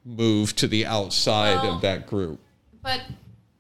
moved 0.05 0.57
to 0.59 0.67
the 0.67 0.85
outside 0.85 1.55
Well, 1.55 1.75
of 1.75 1.81
that 1.81 2.07
group. 2.07 2.39
but 2.81 3.01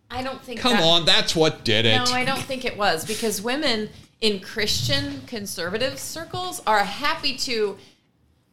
i 0.09 0.23
don't 0.23 0.41
think 0.41 0.61
Come 0.61 0.77
that, 0.77 0.83
on, 0.83 1.05
that's 1.05 1.35
what 1.35 1.65
did 1.65 1.85
it. 1.85 1.97
No, 1.97 2.13
I 2.13 2.23
don't 2.23 2.41
think 2.41 2.63
it 2.63 2.77
was 2.77 3.03
because 3.03 3.41
women 3.41 3.89
in 4.21 4.39
Christian 4.39 5.21
conservative 5.27 5.99
circles 5.99 6.61
are 6.65 6.83
happy 6.85 7.35
to 7.39 7.77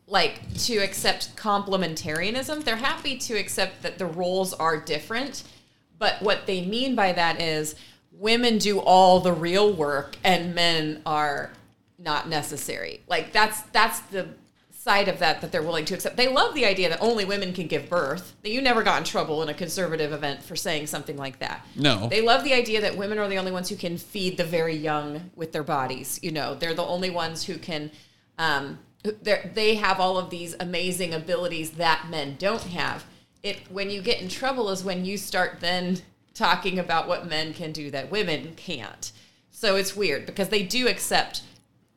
like 0.07 0.55
to 0.59 0.79
accept 0.79 1.35
complementarianism. 1.37 2.65
They're 2.65 2.77
happy 2.77 3.17
to 3.19 3.35
accept 3.35 3.83
that 3.83 3.99
the 3.99 4.07
roles 4.07 4.53
are 4.53 4.79
different, 4.79 5.45
but 5.99 6.21
what 6.21 6.47
they 6.47 6.65
mean 6.65 6.95
by 6.95 7.13
that 7.13 7.41
is 7.41 7.75
women 8.13 8.59
do 8.59 8.79
all 8.79 9.21
the 9.21 9.33
real 9.33 9.73
work 9.73 10.17
and 10.23 10.55
men 10.55 11.03
are 11.07 11.53
not 11.99 12.29
necessary. 12.29 13.01
Like 13.09 13.33
that's 13.33 13.63
that's 13.73 14.01
the 14.01 14.29
side 14.71 15.09
of 15.09 15.19
that 15.19 15.41
that 15.41 15.51
they're 15.51 15.63
willing 15.63 15.87
to 15.87 15.95
accept. 15.95 16.17
They 16.17 16.29
love 16.29 16.55
the 16.55 16.67
idea 16.67 16.91
that 16.91 17.01
only 17.01 17.25
women 17.25 17.55
can 17.55 17.67
give 17.67 17.89
birth. 17.89 18.35
That 18.43 18.51
you 18.51 18.61
never 18.61 18.83
got 18.83 18.99
in 18.99 19.05
trouble 19.05 19.43
in 19.43 19.49
a 19.49 19.55
conservative 19.55 20.13
event 20.13 20.43
for 20.43 20.57
saying 20.57 20.89
something 20.89 21.17
like 21.17 21.39
that. 21.39 21.67
No. 21.75 22.09
They 22.09 22.21
love 22.21 22.45
the 22.45 22.53
idea 22.53 22.83
that 22.83 22.97
women 22.97 23.19
are 23.19 23.29
the 23.29 23.39
only 23.39 23.53
ones 23.53 23.71
who 23.71 23.77
can 23.77 23.97
feed 23.97 24.37
the 24.37 24.45
very 24.45 24.77
young 24.77 25.31
with 25.35 25.53
their 25.53 25.63
bodies. 25.63 26.21
You 26.23 26.33
know, 26.33 26.55
they're 26.55 26.75
the 26.75 26.85
only 26.85 27.11
ones 27.11 27.45
who 27.45 27.57
can. 27.57 27.91
Um, 28.37 28.79
they 29.05 29.75
have 29.75 30.01
all 30.01 30.19
of 30.19 30.31
these 30.31 30.57
amazing 30.59 31.13
abilities 31.13 31.73
that 31.73 32.09
men 32.11 32.37
don't 32.39 32.63
have. 32.65 33.05
It 33.43 33.71
when 33.71 33.91
you 33.91 34.01
get 34.01 34.21
in 34.21 34.29
trouble 34.29 34.71
is 34.71 34.83
when 34.83 35.05
you 35.05 35.19
start 35.19 35.61
then 35.61 36.01
talking 36.33 36.79
about 36.79 37.07
what 37.07 37.29
men 37.29 37.53
can 37.53 37.73
do 37.73 37.91
that 37.91 38.11
women 38.11 38.55
can't. 38.57 39.13
So 39.51 39.77
it's 39.77 39.95
weird 39.95 40.27
because 40.27 40.49
they 40.49 40.63
do 40.63 40.89
accept 40.89 41.43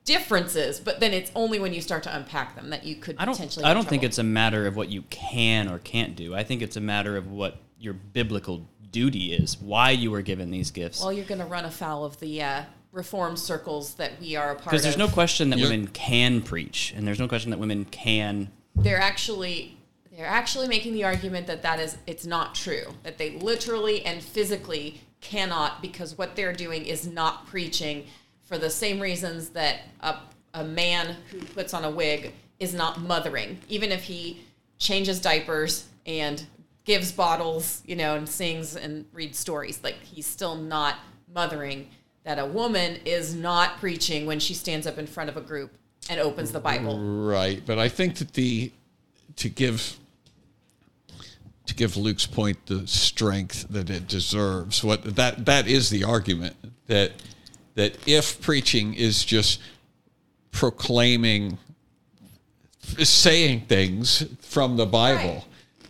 differences, 0.05 0.79
but 0.79 0.99
then 0.99 1.13
it's 1.13 1.31
only 1.35 1.59
when 1.59 1.73
you 1.73 1.81
start 1.81 2.03
to 2.03 2.15
unpack 2.15 2.55
them 2.55 2.69
that 2.69 2.83
you 2.85 2.95
could 2.95 3.15
I 3.17 3.25
don't. 3.25 3.33
potentially. 3.33 3.65
I 3.65 3.73
don't 3.73 3.87
think 3.87 4.03
it's 4.03 4.17
a 4.17 4.23
matter 4.23 4.67
of 4.67 4.75
what 4.75 4.89
you 4.89 5.03
can 5.03 5.67
or 5.67 5.79
can't 5.79 6.15
do. 6.15 6.35
I 6.35 6.43
think 6.43 6.61
it's 6.61 6.77
a 6.77 6.81
matter 6.81 7.17
of 7.17 7.31
what 7.31 7.57
your 7.79 7.93
biblical 7.93 8.67
duty 8.91 9.33
is. 9.33 9.59
Why 9.59 9.91
you 9.91 10.11
were 10.11 10.21
given 10.21 10.49
these 10.49 10.71
gifts. 10.71 11.01
Well, 11.01 11.13
you're 11.13 11.25
going 11.25 11.41
to 11.41 11.45
run 11.45 11.65
afoul 11.65 12.05
of 12.05 12.19
the 12.19 12.41
uh, 12.41 12.63
reform 12.97 13.37
circles 13.37 13.93
that 13.93 14.19
we 14.19 14.35
are 14.35 14.51
a 14.51 14.55
part 14.55 14.59
of. 14.59 14.71
Because 14.71 14.83
there's 14.83 14.97
no 14.97 15.07
question 15.07 15.51
that 15.51 15.59
You're- 15.59 15.71
women 15.71 15.87
can 15.87 16.41
preach, 16.41 16.93
and 16.97 17.07
there's 17.07 17.19
no 17.19 17.27
question 17.27 17.51
that 17.51 17.59
women 17.59 17.85
can 17.85 18.49
they're 18.77 19.01
actually 19.01 19.77
they're 20.15 20.25
actually 20.25 20.67
making 20.67 20.93
the 20.93 21.03
argument 21.03 21.47
that 21.47 21.61
that 21.63 21.79
is 21.79 21.97
it's 22.07 22.25
not 22.25 22.55
true 22.55 22.85
that 23.03 23.17
they 23.17 23.31
literally 23.31 24.05
and 24.05 24.21
physically 24.21 25.01
cannot 25.21 25.81
because 25.81 26.17
what 26.17 26.35
they're 26.35 26.53
doing 26.53 26.85
is 26.85 27.07
not 27.07 27.47
preaching 27.47 28.05
for 28.43 28.57
the 28.57 28.69
same 28.69 28.99
reasons 28.99 29.49
that 29.49 29.81
a, 30.01 30.15
a 30.53 30.63
man 30.63 31.15
who 31.31 31.39
puts 31.39 31.73
on 31.73 31.83
a 31.83 31.89
wig 31.89 32.33
is 32.59 32.73
not 32.73 33.01
mothering. 33.01 33.59
Even 33.67 33.91
if 33.91 34.03
he 34.03 34.41
changes 34.77 35.19
diapers 35.19 35.87
and 36.05 36.45
gives 36.85 37.11
bottles 37.11 37.81
you 37.85 37.95
know 37.95 38.15
and 38.15 38.29
sings 38.29 38.75
and 38.75 39.05
reads 39.11 39.37
stories 39.37 39.83
like 39.83 39.95
he's 40.03 40.25
still 40.25 40.55
not 40.55 40.95
mothering 41.33 41.89
that 42.27 42.39
a 42.39 42.45
woman 42.45 42.97
is 43.05 43.33
not 43.33 43.79
preaching 43.79 44.25
when 44.25 44.37
she 44.37 44.53
stands 44.53 44.85
up 44.85 44.97
in 44.97 45.07
front 45.07 45.29
of 45.29 45.37
a 45.37 45.41
group 45.41 45.71
and 46.09 46.19
opens 46.19 46.51
the 46.51 46.59
bible 46.59 46.99
Right, 46.99 47.63
but 47.65 47.79
I 47.79 47.87
think 47.87 48.15
that 48.15 48.33
the 48.33 48.69
to 49.37 49.47
give 49.47 49.97
to 51.67 51.73
give 51.73 51.95
Luke's 51.95 52.25
point 52.25 52.65
the 52.65 52.85
strength 52.87 53.67
that 53.69 53.89
it 53.89 54.07
deserves. 54.07 54.83
What 54.83 55.15
that 55.15 55.45
that 55.45 55.67
is 55.67 55.89
the 55.89 56.03
argument 56.03 56.57
that 56.87 57.13
that 57.75 57.95
if 58.05 58.41
preaching 58.41 58.93
is 58.93 59.23
just 59.23 59.61
proclaiming 60.51 61.57
saying 63.03 63.61
things 63.67 64.25
from 64.41 64.75
the 64.75 64.85
Bible, 64.85 65.33
Right. 65.33 65.43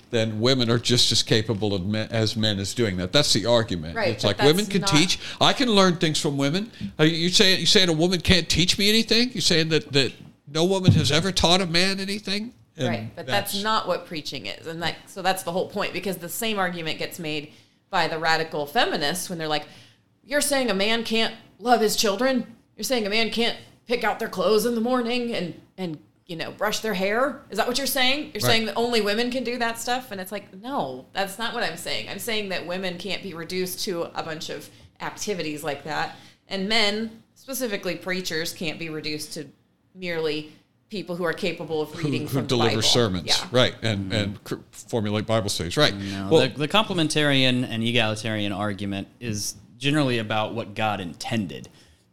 Then 0.09 0.39
women 0.39 0.69
are 0.69 0.79
just 0.79 1.11
as 1.11 1.23
capable 1.23 1.73
of 1.73 1.85
men, 1.85 2.07
as 2.11 2.35
men 2.35 2.59
as 2.59 2.73
doing 2.73 2.97
that. 2.97 3.11
That's 3.11 3.33
the 3.33 3.45
argument. 3.45 3.95
Right, 3.95 4.09
it's 4.09 4.23
like 4.23 4.41
women 4.41 4.65
can 4.65 4.81
not- 4.81 4.89
teach. 4.89 5.19
I 5.41 5.53
can 5.53 5.69
learn 5.69 5.97
things 5.97 6.19
from 6.19 6.37
women. 6.37 6.71
Are 6.97 7.05
you 7.05 7.15
you 7.15 7.29
saying 7.29 7.59
you 7.59 7.65
saying 7.65 7.89
a 7.89 7.93
woman 7.93 8.21
can't 8.21 8.49
teach 8.49 8.77
me 8.77 8.89
anything? 8.89 9.31
You 9.33 9.41
saying 9.41 9.69
that 9.69 9.91
that 9.93 10.13
no 10.47 10.65
woman 10.65 10.91
has 10.93 11.11
ever 11.11 11.31
taught 11.31 11.61
a 11.61 11.65
man 11.65 11.99
anything? 11.99 12.53
And 12.77 12.87
right 12.87 13.11
but 13.15 13.25
that's, 13.25 13.61
not 13.63 13.87
what 13.87 14.05
preaching 14.05 14.45
is 14.45 14.67
and 14.67 14.79
like 14.79 14.95
so 15.07 15.23
that's 15.23 15.41
the 15.41 15.51
whole 15.51 15.67
point 15.67 15.93
because 15.93 16.17
the 16.17 16.29
same 16.29 16.59
argument 16.59 16.99
gets 16.99 17.17
made 17.17 17.51
by 17.89 18.07
the 18.07 18.19
radical 18.19 18.67
feminists 18.67 19.29
when 19.29 19.39
they're 19.39 19.47
like 19.47 19.65
you're 20.23 20.41
saying 20.41 20.69
a 20.69 20.75
man 20.75 21.03
can't 21.03 21.33
love 21.57 21.81
his 21.81 21.95
children 21.95 22.55
you're 22.75 22.83
saying 22.83 23.07
a 23.07 23.09
man 23.09 23.31
can't 23.31 23.57
pick 23.87 24.03
out 24.03 24.19
their 24.19 24.29
clothes 24.29 24.63
in 24.63 24.75
the 24.75 24.81
morning 24.81 25.33
and 25.33 25.59
and 25.75 25.97
you 26.27 26.35
know 26.35 26.51
brush 26.51 26.79
their 26.79 26.93
hair 26.93 27.41
is 27.49 27.57
that 27.57 27.67
what 27.67 27.77
you're 27.77 27.87
saying 27.87 28.31
you're 28.33 28.41
saying 28.41 28.65
that 28.65 28.75
only 28.75 29.01
women 29.01 29.31
can 29.31 29.43
do 29.43 29.57
that 29.57 29.79
stuff 29.79 30.11
and 30.11 30.19
it's 30.19 30.31
like 30.31 30.53
no 30.61 31.05
that's 31.13 31.39
not 31.39 31.53
what 31.53 31.63
i'm 31.63 31.77
saying 31.77 32.07
i'm 32.09 32.19
saying 32.19 32.49
that 32.49 32.67
women 32.67 32.97
can't 32.97 33.23
be 33.23 33.33
reduced 33.33 33.83
to 33.83 34.03
a 34.03 34.21
bunch 34.23 34.49
of 34.49 34.69
activities 35.01 35.63
like 35.63 35.83
that 35.85 36.15
and 36.49 36.67
men 36.67 37.23
specifically 37.35 37.95
preachers 37.95 38.51
can't 38.53 38.77
be 38.77 38.89
reduced 38.89 39.33
to 39.33 39.47
merely 39.95 40.51
people 40.89 41.15
who 41.15 41.23
are 41.23 41.33
capable 41.33 41.81
of 41.81 41.97
reading 41.97 42.21
who, 42.23 42.27
from 42.27 42.35
who 42.37 42.41
the 42.43 42.47
deliver 42.47 42.69
Bible. 42.69 42.81
sermons, 42.81 43.27
Yeah. 43.27 43.47
right? 43.51 43.75
And 43.81 44.13
and 44.13 44.43
cr- 44.45 44.55
formulate 44.71 45.25
Bible 45.25 45.49
studies, 45.49 45.75
right? 45.75 45.93
No, 45.93 46.29
well, 46.31 46.47
the, 46.47 46.59
the 46.59 46.67
complementarian 46.67 47.67
and 47.69 47.83
egalitarian 47.83 48.53
argument 48.53 49.09
is 49.19 49.55
generally 49.77 50.17
about 50.17 50.53
what 50.53 50.75
God 50.75 51.01
intended, 51.01 51.67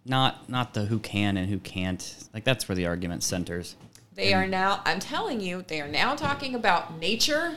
not 0.05 0.49
not 0.49 0.75
the 0.75 0.87
who 0.87 0.99
can 0.99 1.37
and 1.37 1.49
who 1.49 1.59
can't. 1.61 2.17
Like 2.35 2.43
that's 2.43 2.69
where 2.69 2.75
the 2.75 2.87
argument 2.87 3.23
centers. 3.23 3.77
They 4.15 4.33
are 4.33 4.47
now, 4.47 4.81
I'm 4.85 5.01
telling 5.01 5.41
you, 5.41 5.65
they 5.67 5.81
are 5.81 5.89
now 5.89 6.15
talking 6.15 6.55
about 6.55 6.99
nature 6.99 7.57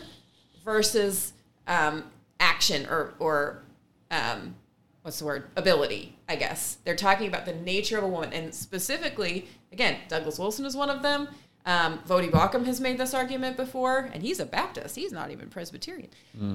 versus 0.65 1.33
um, 1.67 2.03
action 2.39 2.85
or, 2.87 3.13
or 3.19 3.63
um, 4.11 4.55
what's 5.03 5.19
the 5.19 5.25
word? 5.25 5.45
Ability, 5.55 6.17
I 6.27 6.35
guess. 6.35 6.77
They're 6.83 6.95
talking 6.95 7.27
about 7.27 7.45
the 7.45 7.53
nature 7.53 7.97
of 7.97 8.03
a 8.03 8.07
woman. 8.07 8.33
And 8.33 8.53
specifically, 8.53 9.47
again, 9.71 9.97
Douglas 10.07 10.39
Wilson 10.39 10.65
is 10.65 10.75
one 10.75 10.89
of 10.89 11.01
them. 11.01 11.27
Um, 11.65 11.99
Voddie 12.07 12.31
Baucham 12.31 12.65
has 12.65 12.79
made 12.79 12.97
this 12.97 13.13
argument 13.13 13.57
before, 13.57 14.09
and 14.13 14.23
he's 14.23 14.39
a 14.39 14.45
Baptist. 14.45 14.95
He's 14.95 15.11
not 15.11 15.31
even 15.31 15.49
Presbyterian. 15.49 16.09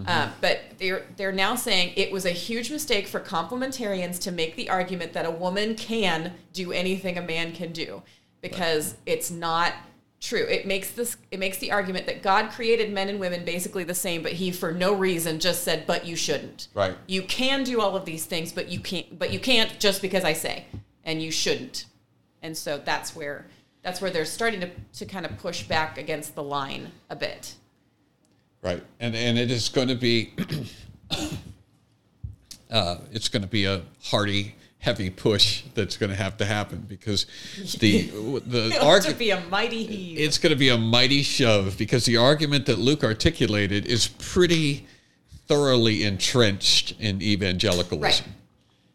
Uh, 0.08 0.30
but 0.40 0.60
they're 0.78 1.04
they're 1.18 1.32
now 1.32 1.54
saying 1.54 1.92
it 1.96 2.10
was 2.10 2.24
a 2.24 2.30
huge 2.30 2.70
mistake 2.70 3.06
for 3.06 3.20
complementarians 3.20 4.18
to 4.22 4.32
make 4.32 4.56
the 4.56 4.70
argument 4.70 5.12
that 5.12 5.26
a 5.26 5.30
woman 5.30 5.74
can 5.74 6.32
do 6.54 6.72
anything 6.72 7.18
a 7.18 7.22
man 7.22 7.52
can 7.52 7.72
do, 7.72 8.02
because 8.40 8.96
it's 9.04 9.30
not 9.30 9.74
true. 10.22 10.46
It 10.48 10.66
makes 10.66 10.92
this 10.92 11.16
it 11.30 11.38
makes 11.38 11.58
the 11.58 11.72
argument 11.72 12.06
that 12.06 12.22
God 12.22 12.50
created 12.50 12.92
men 12.92 13.08
and 13.08 13.20
women 13.20 13.44
basically 13.44 13.84
the 13.84 13.94
same, 13.94 14.22
but 14.22 14.32
He 14.32 14.50
for 14.50 14.72
no 14.72 14.94
reason 14.94 15.40
just 15.40 15.64
said, 15.64 15.86
"But 15.86 16.06
you 16.06 16.16
shouldn't." 16.16 16.68
Right. 16.72 16.96
You 17.06 17.22
can 17.22 17.64
do 17.64 17.80
all 17.80 17.96
of 17.96 18.04
these 18.04 18.24
things, 18.24 18.52
but 18.52 18.68
you 18.68 18.80
can't. 18.80 19.18
But 19.18 19.32
you 19.32 19.40
can't 19.40 19.78
just 19.78 20.00
because 20.00 20.24
I 20.24 20.32
say, 20.32 20.64
and 21.04 21.22
you 21.22 21.30
shouldn't. 21.30 21.86
And 22.40 22.56
so 22.56 22.80
that's 22.82 23.14
where 23.14 23.46
that's 23.82 24.00
where 24.00 24.10
they're 24.10 24.24
starting 24.24 24.60
to 24.60 24.70
to 24.94 25.04
kind 25.04 25.26
of 25.26 25.36
push 25.38 25.64
back 25.64 25.98
against 25.98 26.34
the 26.34 26.42
line 26.42 26.92
a 27.10 27.16
bit. 27.16 27.54
right, 28.62 28.82
and 29.00 29.14
and 29.14 29.38
it 29.38 29.50
is 29.50 29.68
going 29.68 29.88
to 29.88 29.96
be, 29.96 30.32
uh, 32.70 32.96
it's 33.10 33.28
going 33.28 33.42
to 33.42 33.48
be 33.48 33.64
a 33.64 33.82
hearty, 34.04 34.54
heavy 34.82 35.10
push 35.10 35.62
that's 35.74 35.96
going 35.96 36.10
to 36.10 36.16
have 36.16 36.36
to 36.36 36.44
happen 36.44 36.84
because 36.88 37.26
the 37.78 38.02
the 38.46 38.66
It'll 38.66 38.70
have 38.70 38.70
to 38.72 38.80
argument. 38.84 39.18
be 39.18 39.30
a 39.30 39.40
mighty 39.48 39.84
heave. 39.84 40.18
It's 40.18 40.38
going 40.38 40.50
to 40.50 40.58
be 40.58 40.70
a 40.70 40.76
mighty 40.76 41.22
shove 41.22 41.78
because 41.78 42.04
the 42.04 42.16
argument 42.16 42.66
that 42.66 42.78
Luke 42.78 43.04
articulated 43.04 43.86
is 43.86 44.08
pretty 44.08 44.86
thoroughly 45.46 46.02
entrenched 46.02 46.94
in 46.98 47.22
evangelicalism. 47.22 48.26
Right. 48.26 48.34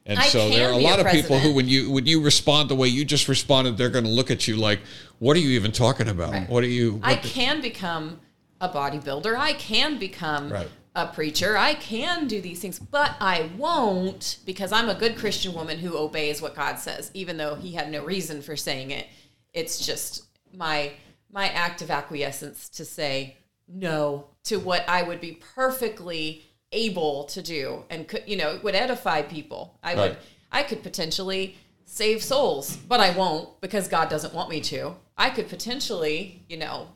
And 0.06 0.20
I 0.20 0.24
so 0.24 0.50
there 0.50 0.70
are 0.70 0.74
a 0.74 0.78
be 0.78 0.86
a 0.86 0.88
lot 0.88 1.00
of 1.00 1.08
people 1.08 1.40
who, 1.40 1.54
when 1.54 1.68
you 1.70 1.90
when 1.90 2.06
you 2.06 2.22
respond 2.22 2.70
the 2.70 2.76
way 2.76 2.90
you 2.90 3.06
just 3.06 3.30
responded, 3.30 3.78
they're 3.78 3.90
going 3.90 4.06
to 4.06 4.12
look 4.12 4.30
at 4.30 4.46
you 4.48 4.58
like, 4.58 4.80
"What 5.20 5.38
are 5.38 5.40
you 5.40 5.52
even 5.52 5.72
talking 5.72 6.10
about? 6.10 6.32
Right. 6.34 6.50
What 6.50 6.64
are 6.64 6.68
you?" 6.68 7.00
I 7.02 7.14
what 7.14 7.24
the-" 7.24 7.30
can 7.30 7.62
become 7.62 8.20
a 8.60 8.68
bodybuilder. 8.70 9.36
I 9.38 9.54
can 9.54 10.00
become 10.00 10.52
Right. 10.52 10.68
A 10.98 11.06
preacher. 11.06 11.56
I 11.56 11.76
can 11.76 12.28
do 12.28 12.42
these 12.42 12.60
things, 12.60 12.80
but 12.80 13.16
I 13.22 13.52
won't 13.56 14.40
because 14.46 14.72
I'm 14.72 14.90
a 14.90 14.96
good 14.96 15.16
Christian 15.16 15.54
woman 15.54 15.78
who 15.78 15.96
obeys 15.96 16.42
what 16.42 16.56
God 16.56 16.80
says, 16.80 17.12
even 17.14 17.38
though 17.38 17.54
He 17.54 17.74
had 17.74 17.92
no 17.92 18.04
reason 18.04 18.42
for 18.42 18.58
saying 18.58 18.90
it. 18.92 19.06
It's 19.54 19.86
just 19.86 20.24
my 20.54 20.94
my 21.32 21.50
act 21.50 21.82
of 21.84 21.92
acquiescence 21.92 22.68
to 22.70 22.84
say 22.84 23.38
no 23.68 24.26
to 24.46 24.58
what 24.58 24.88
I 24.90 25.04
would 25.04 25.22
be 25.22 25.34
perfectly 25.56 26.44
able 26.72 27.26
to 27.26 27.42
do, 27.44 27.84
and 27.92 28.08
could 28.08 28.24
you 28.26 28.36
know 28.36 28.56
it 28.56 28.64
would 28.64 28.76
edify 28.76 29.22
people. 29.22 29.78
I 29.84 29.94
would 29.96 30.18
I 30.52 30.64
could 30.64 30.82
potentially 30.82 31.58
save 31.86 32.24
souls, 32.24 32.76
but 32.76 33.00
I 33.00 33.12
won't 33.12 33.62
because 33.62 33.88
God 33.88 34.10
doesn't 34.10 34.34
want 34.34 34.50
me 34.50 34.62
to. 34.62 34.96
I 35.16 35.30
could 35.30 35.48
potentially, 35.48 36.44
you 36.50 36.58
know, 36.58 36.88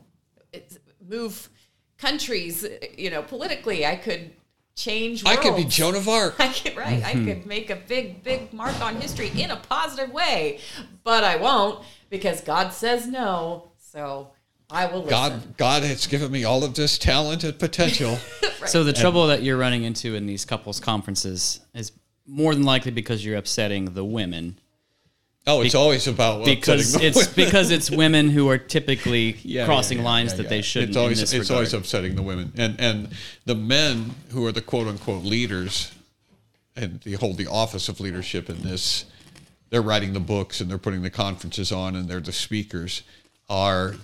it's- 0.52 0.78
move 1.08 1.48
countries, 2.02 2.66
you 2.98 3.08
know, 3.08 3.22
politically. 3.22 3.86
I 3.86 3.96
could 3.96 4.32
change. 4.74 5.24
My 5.24 5.32
I 5.32 5.36
could 5.36 5.56
be. 5.56 5.64
Joan 5.64 5.94
of 5.94 6.08
Arc. 6.08 6.34
I 6.38 6.48
could 6.48 6.76
right. 6.76 7.02
I 7.02 7.14
mm-hmm. 7.14 7.26
could 7.26 7.46
make 7.46 7.70
a 7.70 7.76
big, 7.76 8.22
big 8.22 8.52
mark 8.52 8.78
on 8.82 9.00
history 9.00 9.30
in 9.36 9.50
a 9.50 9.56
positive 9.56 10.12
way, 10.12 10.58
but 11.04 11.24
I 11.24 11.36
won't 11.36 11.84
because 12.10 12.40
God 12.40 12.72
says 12.72 13.06
no. 13.06 13.70
So 13.78 14.32
I 14.70 14.86
will 14.86 15.04
listen. 15.04 15.10
God, 15.10 15.56
God 15.56 15.82
has 15.84 16.06
given 16.06 16.32
me 16.32 16.44
all 16.44 16.64
of 16.64 16.74
this 16.74 16.98
talent 16.98 17.44
and 17.44 17.58
potential. 17.58 18.18
So 18.64 18.84
the 18.84 18.92
trouble 18.92 19.26
that 19.26 19.42
you're 19.42 19.56
running 19.56 19.82
into 19.82 20.14
in 20.14 20.26
these 20.26 20.44
couples 20.44 20.78
conferences 20.78 21.58
is 21.74 21.90
more 22.28 22.54
than 22.54 22.62
likely 22.62 22.92
because 22.92 23.24
you're 23.24 23.36
upsetting 23.36 23.86
the 23.86 24.04
women. 24.04 24.56
Oh, 25.46 25.62
it's 25.62 25.74
always 25.74 26.06
about 26.06 26.44
Because 26.44 26.94
upsetting 26.94 27.00
the 27.00 27.06
it's 27.08 27.16
women. 27.26 27.32
because 27.46 27.70
it's 27.72 27.90
women 27.90 28.30
who 28.30 28.48
are 28.48 28.58
typically 28.58 29.36
Yeah, 29.42 29.64
crossing 29.66 29.98
yeah, 29.98 30.04
yeah, 30.04 30.08
lines 30.10 30.30
yeah, 30.32 30.36
that 30.36 30.42
yeah. 30.44 30.48
they 30.50 30.62
shouldn't. 30.62 30.90
It's 30.90 30.96
always 30.96 31.18
in 31.18 31.22
this 31.22 31.32
it's 31.32 31.40
regard. 31.50 31.56
always 31.56 31.74
upsetting 31.74 32.14
the 32.14 32.22
women, 32.22 32.52
and 32.56 32.78
and 32.80 33.08
the 33.44 33.56
men 33.56 34.14
who 34.30 34.46
are 34.46 34.52
the 34.52 34.60
quote 34.62 34.86
unquote 34.86 35.24
leaders, 35.24 35.92
and 36.76 37.00
they 37.00 37.12
hold 37.12 37.38
the 37.38 37.48
office 37.48 37.88
of 37.88 37.98
leadership 37.98 38.48
in 38.48 38.62
this. 38.62 39.04
They're 39.70 39.82
writing 39.82 40.12
the 40.12 40.20
books 40.20 40.60
and 40.60 40.70
they're 40.70 40.78
putting 40.78 41.02
the 41.02 41.10
conferences 41.10 41.72
on, 41.72 41.96
and 41.96 42.08
they're 42.08 42.20
the 42.20 42.30
speakers. 42.32 43.02
Are 43.50 43.96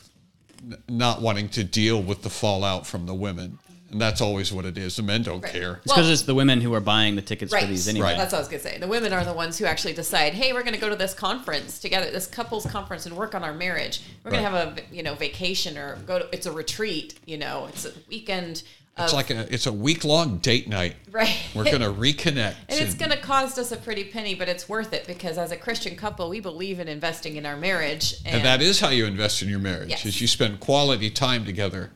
n- 0.62 0.76
not 0.88 1.22
wanting 1.22 1.50
to 1.50 1.62
deal 1.62 2.02
with 2.02 2.22
the 2.22 2.30
fallout 2.30 2.84
from 2.86 3.06
the 3.06 3.14
women, 3.14 3.58
and 3.90 4.00
that's 4.00 4.20
always 4.20 4.52
what 4.52 4.64
it 4.64 4.76
is. 4.76 4.96
The 4.96 5.02
men 5.02 5.22
don't 5.22 5.42
care. 5.42 5.74
It's 5.74 5.82
because 5.84 5.96
Well- 6.04 6.12
it's 6.12 6.22
the 6.22 6.34
women 6.34 6.60
who 6.60 6.74
are 6.74 6.80
buying 6.80 7.16
the 7.16 7.22
tickets 7.22 7.52
Right. 7.52 7.62
for 7.62 7.68
these 7.68 7.88
anyway. 7.88 8.08
Right. 8.08 8.16
That's 8.18 8.32
what 8.32 8.38
I 8.38 8.40
was 8.40 8.48
gonna 8.48 8.62
say. 8.62 8.78
The 8.78 8.86
women 8.86 9.12
are 9.12 9.24
the 9.24 9.32
ones 9.32 9.58
who 9.58 9.64
actually 9.64 9.94
decide, 9.94 10.34
hey, 10.34 10.52
we're 10.52 10.62
gonna 10.62 10.76
go 10.78 10.88
to 10.88 10.96
this 10.96 11.14
conference 11.14 11.78
together, 11.78 12.10
this 12.10 12.26
couples 12.26 12.66
conference, 12.66 13.06
and 13.06 13.16
work 13.16 13.34
on 13.34 13.42
our 13.44 13.54
marriage. 13.54 14.00
We're 14.24 14.30
gonna 14.32 14.42
have 14.48 14.54
a 14.54 14.76
you 14.92 15.02
know 15.02 15.14
vacation 15.14 15.76
or 15.78 15.96
go 16.06 16.18
to 16.18 16.28
it's 16.32 16.46
a 16.46 16.52
retreat. 16.52 17.14
You 17.26 17.38
know, 17.38 17.66
it's 17.70 17.84
a 17.84 17.92
weekend. 18.08 18.62
It's 19.00 19.12
like 19.12 19.30
a 19.30 19.46
it's 19.54 19.66
a 19.68 19.72
week 19.72 20.02
long 20.04 20.38
date 20.38 20.68
night. 20.68 20.96
right. 21.12 21.36
We're 21.54 21.62
gonna 21.70 21.92
reconnect. 21.92 22.56
And 22.68 22.80
it's 22.80 22.94
going 22.94 23.12
to 23.12 23.16
cost 23.16 23.56
us 23.56 23.70
a 23.70 23.76
pretty 23.76 24.02
penny, 24.02 24.34
but 24.34 24.48
it's 24.48 24.68
worth 24.68 24.92
it 24.92 25.06
because 25.06 25.38
as 25.38 25.52
a 25.52 25.56
Christian 25.56 25.94
couple, 25.94 26.28
we 26.28 26.40
believe 26.40 26.80
in 26.80 26.88
investing 26.88 27.36
in 27.36 27.46
our 27.46 27.56
marriage. 27.56 28.14
And, 28.26 28.34
And 28.38 28.44
that 28.44 28.60
is 28.60 28.80
how 28.80 28.88
you 28.88 29.06
invest 29.06 29.40
in 29.40 29.48
your 29.48 29.60
marriage: 29.60 29.90
Yes. 29.90 30.04
is 30.04 30.20
you 30.20 30.26
spend 30.26 30.58
quality 30.58 31.10
time 31.10 31.44
together, 31.44 31.92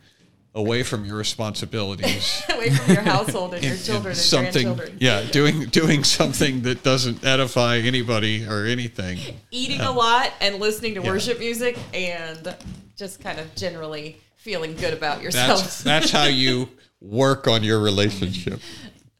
away 0.54 0.82
from 0.82 1.04
your 1.04 1.16
responsibilities. 1.16 2.42
away 2.48 2.70
from 2.70 2.94
your 2.94 3.02
household 3.02 3.54
and 3.54 3.62
your 3.62 3.72
in- 3.72 3.78
in 3.78 3.84
children 3.84 4.12
and 4.12 4.16
something, 4.16 4.64
grandchildren. 4.74 4.98
yeah, 5.00 5.22
doing 5.30 5.64
doing 5.66 6.04
something 6.04 6.62
that 6.62 6.82
doesn't 6.82 7.24
edify 7.24 7.78
anybody 7.78 8.46
or 8.46 8.66
anything. 8.66 9.18
Eating 9.50 9.80
a 9.80 9.90
lot 9.92 10.32
and 10.40 10.56
listening 10.60 10.94
to 10.94 11.02
Yeah. 11.02 11.10
worship 11.10 11.38
music 11.38 11.78
and 11.94 12.54
just 12.96 13.20
kind 13.20 13.38
of 13.38 13.54
generally 13.54 14.18
feeling 14.36 14.74
good 14.76 14.92
about 14.94 15.22
yourself. 15.22 15.60
That's 15.60 15.82
that's 15.84 16.10
how 16.10 16.24
you 16.26 16.68
work 17.00 17.48
on 17.48 17.62
your 17.64 17.80
relationship. 17.80 18.60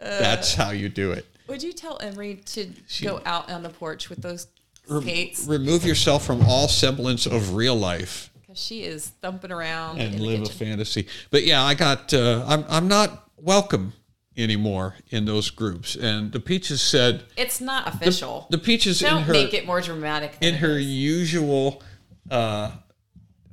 Uh, 0.01 0.05
that's 0.19 0.55
how 0.55 0.71
you 0.71 0.89
do 0.89 1.13
it. 1.13 1.27
Would 1.49 1.63
you 1.63 1.73
tell 1.73 1.99
Emery 2.01 2.37
to 2.47 2.69
go 3.03 3.21
out 3.25 3.51
on 3.51 3.63
the 3.63 3.69
porch 3.69 4.09
with 4.11 4.23
those 4.23 4.47
skates? 4.89 5.47
Remove 5.47 5.85
yourself 5.85 6.25
from 6.25 6.43
all 6.43 6.67
semblance 6.69 7.27
of 7.27 7.55
real 7.55 7.77
life 7.77 8.31
Because 8.53 8.65
she 8.67 8.83
is 8.83 9.09
thumping 9.23 9.51
around 9.51 9.99
and 9.99 10.13
in 10.15 10.21
the 10.21 10.27
live 10.27 10.43
a 10.43 10.47
fantasy. 10.53 11.07
But 11.31 11.45
yeah, 11.45 11.63
I 11.65 11.73
got. 11.73 12.13
Uh, 12.13 12.45
I'm 12.47 12.65
I'm 12.69 12.87
not 12.87 13.31
welcome 13.39 13.95
anymore 14.37 14.97
in 15.09 15.25
those 15.25 15.49
groups. 15.49 15.95
And 15.97 16.31
the 16.33 16.41
peaches 16.41 16.83
said 16.83 17.25
It's 17.39 17.63
not 17.63 17.89
official. 17.89 18.47
the 18.51 18.59
peaches 18.59 19.01
Don't 19.01 19.23
her 19.23 19.33
make 19.33 19.55
it 19.55 19.65
more 19.67 19.81
dramatic. 19.81 20.39
Than 20.39 20.51
in 20.51 20.55
her 20.61 20.79
usual. 20.79 21.83
Uh, 22.31 22.73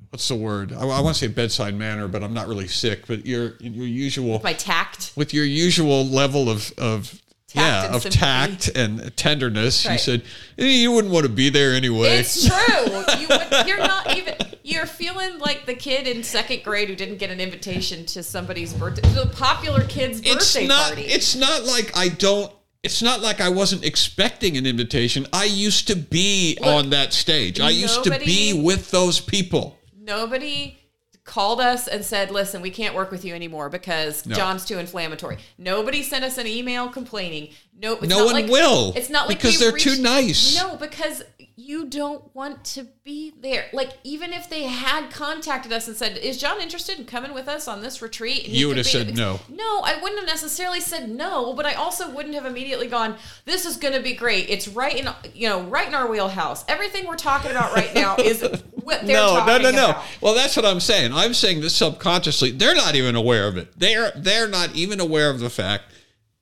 what's 0.09 0.27
the 0.27 0.35
word? 0.35 0.73
I, 0.73 0.81
I 0.81 0.99
want 0.99 1.15
to 1.15 1.19
say 1.19 1.27
bedside 1.27 1.75
manner, 1.75 2.09
but 2.09 2.21
I'm 2.21 2.33
not 2.33 2.49
really 2.49 2.67
sick. 2.67 3.07
But 3.07 3.25
your 3.25 3.55
your 3.61 3.85
usual 3.87 4.41
my 4.43 4.51
tact. 4.53 5.13
with 5.15 5.33
your 5.33 5.45
usual 5.45 6.05
level 6.05 6.49
of 6.49 6.73
of 6.77 7.21
Tact 7.47 7.89
yeah 7.89 7.95
of 7.95 8.01
sympathy. 8.03 8.19
tact 8.19 8.67
and 8.75 9.15
tenderness. 9.17 9.83
You 9.85 9.91
Right. 9.91 9.99
said 9.99 10.23
"Eh, 10.59 10.65
you 10.67 10.91
wouldn't 10.91 11.11
want 11.11 11.25
to 11.25 11.31
be 11.31 11.49
there 11.49 11.73
anyway. 11.73 12.17
It's 12.19 12.45
true. 12.45 12.85
You 13.17 13.27
would, 13.27 13.67
you're 13.67 13.79
not 13.79 14.15
even. 14.17 14.35
You're 14.69 14.85
feeling 14.85 15.39
like 15.39 15.65
the 15.65 15.73
kid 15.73 16.05
in 16.05 16.21
second 16.21 16.63
grade 16.63 16.89
who 16.89 16.95
didn't 16.95 17.17
get 17.17 17.31
an 17.31 17.39
invitation 17.39 18.05
to 18.05 18.21
somebody's 18.21 18.71
birthday, 18.71 19.01
to 19.13 19.23
a 19.23 19.25
popular 19.25 19.83
kid's 19.85 20.19
it's 20.19 20.53
birthday 20.53 20.67
not. 20.67 20.87
party. 20.89 21.01
It's 21.01 21.35
not 21.35 21.63
like 21.65 21.97
I 21.97 22.09
don't. 22.09 22.53
It's 22.83 23.01
not 23.01 23.19
like 23.21 23.41
I 23.41 23.49
wasn't 23.49 23.83
expecting 23.83 24.57
an 24.57 24.67
invitation. 24.67 25.25
I 25.33 25.45
used 25.45 25.87
to 25.87 25.95
be 25.95 26.55
Look, 26.61 26.69
on 26.69 26.91
that 26.91 27.13
stage. 27.13 27.59
I 27.59 27.71
used 27.71 28.03
to 28.03 28.19
be 28.19 28.53
with 28.53 28.91
those 28.91 29.19
people. 29.19 29.75
Nobody 29.97 30.77
called 31.23 31.61
us 31.61 31.87
and 31.87 32.05
said, 32.05 32.29
"Listen, 32.29 32.61
we 32.61 32.69
can't 32.69 32.93
work 32.93 33.09
with 33.09 33.25
you 33.25 33.33
anymore 33.33 33.69
because 33.69 34.23
No. 34.25 34.35
John's 34.35 34.65
too 34.65 34.77
inflammatory." 34.77 35.37
Nobody 35.57 36.03
sent 36.03 36.23
us 36.23 36.37
an 36.37 36.45
email 36.45 36.89
complaining. 36.89 37.49
No, 37.81 37.93
it's 37.93 38.07
No 38.07 38.25
one 38.25 38.33
like, 38.33 38.47
will, 38.47 38.93
It's 38.95 39.09
not 39.09 39.27
like 39.29 39.37
because 39.37 39.57
they're 39.57 39.71
too 39.71 40.01
nice. 40.01 40.55
No, 40.55 40.75
because 40.75 41.23
you 41.55 41.85
don't 41.85 42.33
want 42.35 42.63
to 42.63 42.85
be 43.03 43.31
there. 43.41 43.67
Like 43.73 43.91
even 44.03 44.33
if 44.33 44.49
they 44.49 44.63
had 44.63 45.11
contacted 45.11 45.71
us 45.71 45.87
and 45.87 45.95
said, 45.95 46.17
"Is 46.17 46.37
John 46.37 46.59
interested 46.61 46.97
in 46.99 47.05
coming 47.05 47.33
with 47.33 47.47
us 47.47 47.67
on 47.67 47.81
this 47.81 48.01
retreat?" 48.01 48.45
And 48.45 48.53
You 48.53 48.67
would 48.69 48.77
have 48.77 48.85
be- 48.85 48.91
said 48.91 49.15
no. 49.15 49.39
No, 49.49 49.81
I 49.81 49.97
wouldn't 50.01 50.19
have 50.19 50.27
necessarily 50.27 50.81
said 50.81 51.09
no, 51.09 51.53
but 51.53 51.65
I 51.65 51.73
also 51.73 52.09
wouldn't 52.09 52.33
have 52.35 52.45
immediately 52.45 52.87
gone, 52.87 53.15
"This 53.45 53.65
is 53.65 53.77
going 53.77 53.93
to 53.93 54.01
be 54.01 54.13
great. 54.13 54.49
It's 54.49 54.67
right 54.67 54.95
in 54.95 55.09
you 55.33 55.47
know 55.47 55.61
right 55.63 55.87
in 55.87 55.93
our 55.95 56.09
wheelhouse. 56.09 56.65
Everything 56.67 57.07
we're 57.07 57.15
talking 57.15 57.51
about 57.51 57.73
right 57.73 57.93
now 57.93 58.15
is 58.17 58.41
what 58.71 59.05
they're 59.05 59.15
no, 59.15 59.35
no, 59.35 59.39
talking 59.39 59.63
no, 59.63 59.71
no. 59.71 59.89
about." 59.91 60.03
Well, 60.21 60.33
that's 60.33 60.55
what 60.57 60.65
I'm 60.65 60.79
saying. 60.79 61.13
I'm 61.13 61.33
saying 61.33 61.61
this 61.61 61.75
subconsciously. 61.75 62.51
They're 62.51 62.75
not 62.75 62.95
even 62.95 63.15
aware 63.15 63.47
of 63.47 63.57
it. 63.57 63.77
They're 63.79 64.11
they're 64.15 64.47
not 64.49 64.75
even 64.75 64.99
aware 64.99 65.29
of 65.29 65.39
the 65.39 65.49
fact 65.49 65.83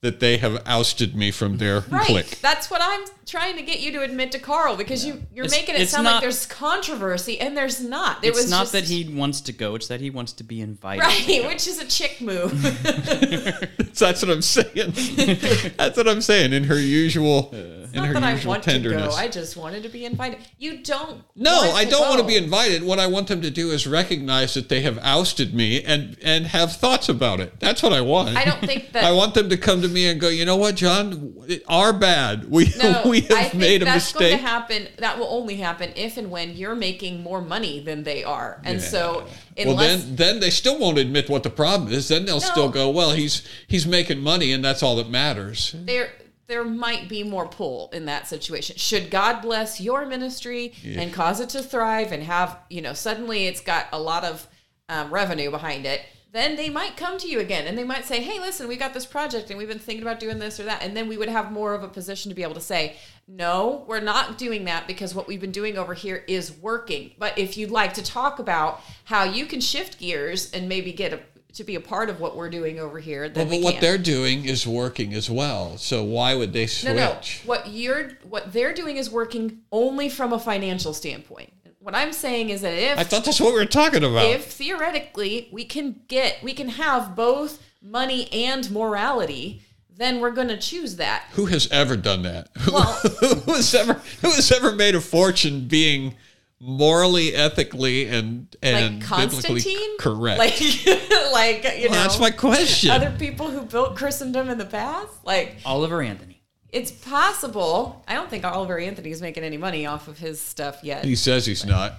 that 0.04 0.20
they 0.20 0.38
have 0.38 0.62
ousted 0.68 1.16
me 1.16 1.32
from 1.32 1.58
their 1.58 1.80
Right. 1.90 2.06
clique. 2.06 2.40
That's 2.40 2.70
what 2.70 2.82
I'm 2.84 3.02
trying 3.26 3.56
to 3.56 3.64
get 3.64 3.80
you 3.80 3.92
to 3.94 4.04
admit 4.04 4.32
to 4.34 4.40
Carl 4.40 4.76
because 4.78 5.04
you 5.04 5.24
you're 5.34 5.46
It's- 5.46 5.60
making 5.60 5.74
it 5.76 5.82
it's 5.82 5.92
sound 5.92 6.06
like 6.06 6.22
there's 6.22 6.46
controversy 6.46 7.40
and 7.40 7.58
there's 7.58 7.82
not. 7.82 8.22
There 8.22 8.30
It's 8.30 8.42
was 8.44 8.50
not 8.52 8.62
just, 8.62 8.74
that 8.74 8.84
he 8.84 9.06
wants 9.06 9.42
to 9.42 9.52
go; 9.52 9.74
it's 9.74 9.88
that 9.88 10.00
he 10.00 10.12
wants 10.12 10.34
to 10.34 10.44
be 10.44 10.62
invited. 10.62 11.02
right, 11.02 11.46
which 11.48 11.68
is 11.68 11.80
a 11.80 11.86
chick 11.86 12.22
move. 12.22 12.52
That's 13.98 14.22
what 14.22 14.30
I'm 14.30 14.44
saying. 14.44 14.94
that's 15.78 15.98
what 15.98 16.08
I'm 16.08 16.22
saying. 16.22 16.54
In 16.54 16.66
her 16.66 16.80
usual, 16.80 17.50
uh. 17.52 17.87
In 17.98 18.04
not 18.04 18.08
her 18.08 18.14
that 18.14 18.24
I 18.24 18.32
usual 18.34 18.50
want 18.52 18.64
tenderness. 18.64 19.04
to 19.04 19.10
go. 19.10 19.16
I 19.16 19.28
just 19.28 19.58
wanted 19.58 19.84
to 19.84 19.90
be 19.90 20.06
invited. 20.06 20.40
You 20.58 20.78
don't. 20.84 21.24
no, 21.36 21.72
I 21.74 21.86
don't 21.86 22.08
want 22.08 22.22
to 22.22 22.28
be 22.28 22.36
invited. 22.38 22.84
What 22.84 23.00
I 23.00 23.08
want 23.08 23.28
them 23.28 23.42
to 23.42 23.52
do 23.52 23.72
is 23.72 23.86
recognize 23.88 24.54
that 24.54 24.70
they 24.70 24.82
have 24.82 24.98
ousted 25.02 25.54
me 25.54 25.84
and 25.84 26.18
and 26.22 26.48
have 26.48 26.74
thoughts 26.74 27.10
about 27.10 27.40
it. 27.40 27.60
That's 27.60 27.84
what 27.84 27.94
I 27.94 28.02
want. 28.02 28.38
I 28.38 28.46
don't 28.46 28.60
think 28.62 28.92
that. 28.94 29.04
I 29.08 29.12
want 29.12 29.34
them 29.34 29.50
to 29.50 29.58
come 29.58 29.82
to 29.82 29.88
me 29.88 30.08
and 30.08 30.20
go, 30.22 30.30
you 30.30 30.46
know 30.46 30.56
what, 30.56 30.76
John, 30.76 31.34
our 31.68 31.94
bad. 31.94 32.50
We 32.50 32.72
No, 32.78 33.02
we 33.08 33.22
have 33.22 33.56
I 33.56 33.58
made 33.58 33.82
a 33.82 33.86
that's 33.86 34.14
going 34.14 34.26
mistake. 34.32 34.42
to 34.42 34.48
happen. 34.48 34.88
That 34.98 35.18
will 35.20 35.28
only 35.30 35.56
happen 35.58 35.92
if 35.96 36.18
and 36.18 36.30
when 36.32 36.56
you're 36.56 36.76
making 36.76 37.24
more 37.24 37.42
money 37.42 37.80
than 37.80 38.04
they 38.04 38.24
are, 38.24 38.62
and 38.64 38.82
so 38.82 39.26
well, 39.58 39.72
unless 39.72 40.04
then 40.04 40.16
then 40.16 40.40
they 40.40 40.50
still 40.50 40.78
won't 40.80 40.98
admit 40.98 41.30
what 41.30 41.44
the 41.44 41.50
problem 41.50 41.92
is. 41.92 42.08
Then 42.08 42.26
they'll 42.26 42.40
still 42.40 42.68
No. 42.68 42.72
go, 42.72 42.90
well, 42.90 43.12
he's 43.12 43.42
he's 43.68 43.88
making 43.88 44.20
money, 44.20 44.52
and 44.52 44.64
that's 44.64 44.84
all 44.84 44.96
that 44.98 45.10
matters. 45.10 45.74
there 45.76 46.12
there 46.48 46.64
might 46.64 47.10
be 47.10 47.24
more 47.24 47.48
pull 47.48 47.90
in 47.92 48.06
that 48.06 48.28
situation. 48.28 48.78
Should 48.78 49.12
God 49.12 49.42
bless 49.42 49.82
your 49.82 50.06
ministry 50.06 50.74
and 51.00 51.14
cause 51.14 51.40
it 51.40 51.50
to 51.50 51.62
thrive 51.62 52.12
and 52.12 52.24
have 52.24 52.58
you 52.70 52.82
know 52.82 52.94
suddenly 52.94 53.48
it's 53.48 53.62
got 53.62 53.88
a 53.92 54.00
lot 54.00 54.24
of 54.24 54.48
um, 54.90 55.12
revenue 55.14 55.52
behind 55.52 55.86
it, 55.86 56.02
then 56.32 56.56
they 56.56 56.70
might 56.70 56.96
come 56.96 57.18
to 57.18 57.28
you 57.28 57.40
again 57.40 57.68
and 57.68 57.78
they 57.78 57.84
might 57.84 58.06
say, 58.06 58.22
"Hey, 58.22 58.40
listen, 58.40 58.68
we 58.68 58.78
got 58.78 58.94
this 58.94 59.06
project 59.06 59.50
and 59.50 59.58
we've 59.58 59.68
been 59.68 59.80
thinking 59.80 60.04
about 60.04 60.20
doing 60.20 60.40
this 60.40 60.60
or 60.60 60.64
that," 60.64 60.82
and 60.82 60.96
then 60.96 61.08
we 61.08 61.18
would 61.18 61.30
have 61.30 61.52
more 61.52 61.74
of 61.74 61.84
a 61.84 61.88
position 61.88 62.30
to 62.30 62.36
be 62.36 62.44
able 62.44 62.54
to 62.54 62.62
say, 62.62 62.96
"No, 63.28 63.84
we're 63.88 64.00
not 64.00 64.38
doing 64.38 64.66
that 64.66 64.88
because 64.88 65.14
what 65.14 65.28
we've 65.28 65.42
been 65.42 65.52
doing 65.52 65.78
over 65.78 65.94
here 65.94 66.24
is 66.28 66.52
working." 66.52 67.12
But 67.18 67.38
if 67.38 67.58
you'd 67.58 67.72
like 67.72 67.94
to 67.96 68.04
talk 68.04 68.40
about 68.40 68.82
how 69.06 69.24
you 69.24 69.46
can 69.46 69.60
shift 69.60 70.00
gears 70.00 70.52
and 70.52 70.70
maybe 70.70 70.94
get 70.94 71.14
a 71.14 71.20
to 71.58 71.64
be 71.64 71.76
a 71.76 71.80
part 71.82 72.10
of 72.10 72.20
what 72.20 72.36
we're 72.36 72.50
doing 72.50 72.80
over 72.80 73.00
here, 73.00 73.28
then 73.30 73.48
Well, 73.48 73.58
we 73.58 73.62
but 73.62 73.66
what 73.66 73.74
can. 73.76 73.82
they're 73.82 73.98
doing 73.98 74.46
is 74.46 74.66
working 74.68 75.14
as 75.14 75.30
well. 75.30 75.78
So 75.78 76.04
why 76.04 76.36
would 76.36 76.54
they 76.54 76.62
No, 76.64 76.68
switch? 76.68 77.42
no. 77.44 77.48
What 77.48 77.70
you're 77.70 78.12
what 78.28 78.54
they're 78.54 78.74
doing 78.74 78.98
is 78.98 79.10
working 79.10 79.60
only 79.72 80.08
from 80.10 80.34
a 80.34 80.40
financial 80.40 80.94
standpoint. 80.94 81.52
What 81.80 81.96
I'm 81.96 82.14
saying 82.14 82.50
is 82.50 82.62
that 82.62 82.74
if 82.74 82.98
I 82.98 83.04
thought 83.04 83.24
that's 83.26 83.40
what 83.40 83.54
we 83.54 83.60
were 83.60 83.66
talking 83.66 84.04
about. 84.04 84.26
if 84.26 84.46
theoretically 84.52 85.50
we 85.52 85.66
can 85.66 86.02
get 86.08 86.38
we 86.44 86.54
can 86.54 86.70
have 86.70 87.16
both 87.16 87.62
money 87.82 88.32
and 88.34 88.70
morality, 88.72 89.62
then 89.96 90.20
we're 90.20 90.32
going 90.32 90.50
to 90.50 90.58
choose 90.58 90.98
that. 90.98 91.24
who 91.32 91.46
has 91.46 91.68
ever 91.72 91.96
done 91.98 92.22
that? 92.24 92.50
Well- 92.72 92.94
who 93.46 93.54
has 93.54 93.74
ever 93.74 93.94
who 94.22 94.30
has 94.32 94.52
ever 94.52 94.72
made 94.74 94.96
a 94.96 95.02
fortune 95.02 95.68
being 95.68 96.16
morally, 96.60 97.34
ethically, 97.34 98.08
and 98.08 98.56
and 98.62 99.10
like 99.10 99.30
biblically 99.30 99.78
correct? 100.00 100.40
Like, 100.40 100.60
like 101.32 101.80
you 101.80 101.90
know, 101.90 101.96
that's 101.96 102.20
my 102.20 102.32
question. 102.32 102.92
other 102.92 103.16
people 103.18 103.50
who 103.50 103.62
built 103.62 103.96
Christendom 103.96 104.50
in 104.50 104.58
the 104.58 104.66
past. 104.66 105.26
Like, 105.26 105.58
Oliver 105.66 106.02
Anthony. 106.02 106.42
it's 106.70 106.92
possible. 106.92 108.04
I 108.08 108.14
don't 108.14 108.30
think 108.30 108.44
Oliver 108.44 108.80
Anthony 108.80 109.12
is 109.12 109.22
making 109.22 109.44
any 109.44 109.58
money 109.58 109.86
off 109.86 110.08
of 110.08 110.18
his 110.18 110.42
stuff 110.42 110.80
yet. 110.84 111.06
he 111.06 111.16
says 111.16 111.46
he's 111.46 111.66
not. 111.66 111.94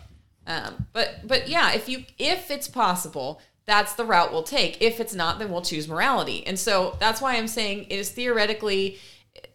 Um, 0.46 0.86
but 0.92 1.26
but 1.26 1.48
yeah, 1.48 1.72
if 1.72 1.88
you 1.88 2.04
if 2.18 2.50
it's 2.50 2.68
possible, 2.68 3.40
that's 3.66 3.94
the 3.94 4.04
route 4.04 4.32
we'll 4.32 4.42
take. 4.42 4.80
If 4.80 4.98
it's 4.98 5.14
not, 5.14 5.38
then 5.38 5.50
we'll 5.52 5.62
choose 5.62 5.86
morality. 5.86 6.46
And 6.46 6.58
so 6.58 6.96
that's 6.98 7.20
why 7.20 7.36
I'm 7.36 7.48
saying 7.48 7.84
it 7.90 7.98
is 7.98 8.10
theoretically 8.10 8.98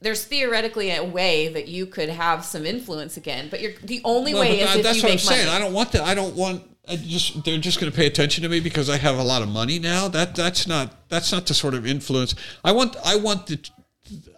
there's 0.01 0.25
theoretically 0.25 0.91
a 0.91 1.03
way 1.03 1.47
that 1.49 1.67
you 1.67 1.85
could 1.85 2.09
have 2.09 2.43
some 2.45 2.65
influence 2.65 3.17
again, 3.17 3.47
but 3.49 3.61
you're 3.61 3.73
the 3.83 4.01
only 4.03 4.33
Well, 4.33 4.41
way 4.43 4.59
is 4.61 4.75
if 4.75 4.83
that's 4.83 4.97
you 4.97 5.03
what 5.03 5.09
I'm 5.09 5.13
make 5.15 5.19
saying. 5.21 5.49
I 5.49 5.59
don't 5.59 5.73
want 5.73 5.91
that. 5.93 6.01
I 6.03 6.13
don't 6.13 6.35
want. 6.35 6.63
I 6.87 6.97
just 6.97 7.45
they're 7.45 7.57
just 7.59 7.79
going 7.79 7.89
to 7.91 7.95
pay 7.95 8.07
attention 8.07 8.43
to 8.43 8.49
me 8.49 8.59
because 8.59 8.89
I 8.89 8.97
have 8.97 9.17
a 9.17 9.23
lot 9.23 9.41
of 9.41 9.47
money 9.47 9.79
now. 9.79 10.07
That 10.09 10.35
that's 10.35 10.67
not 10.67 11.07
that's 11.09 11.31
not 11.31 11.45
the 11.47 11.53
sort 11.53 11.73
of 11.73 11.85
influence 11.87 12.35
I 12.63 12.71
want. 12.73 12.95
I 13.05 13.15
want 13.15 13.47
the 13.47 13.59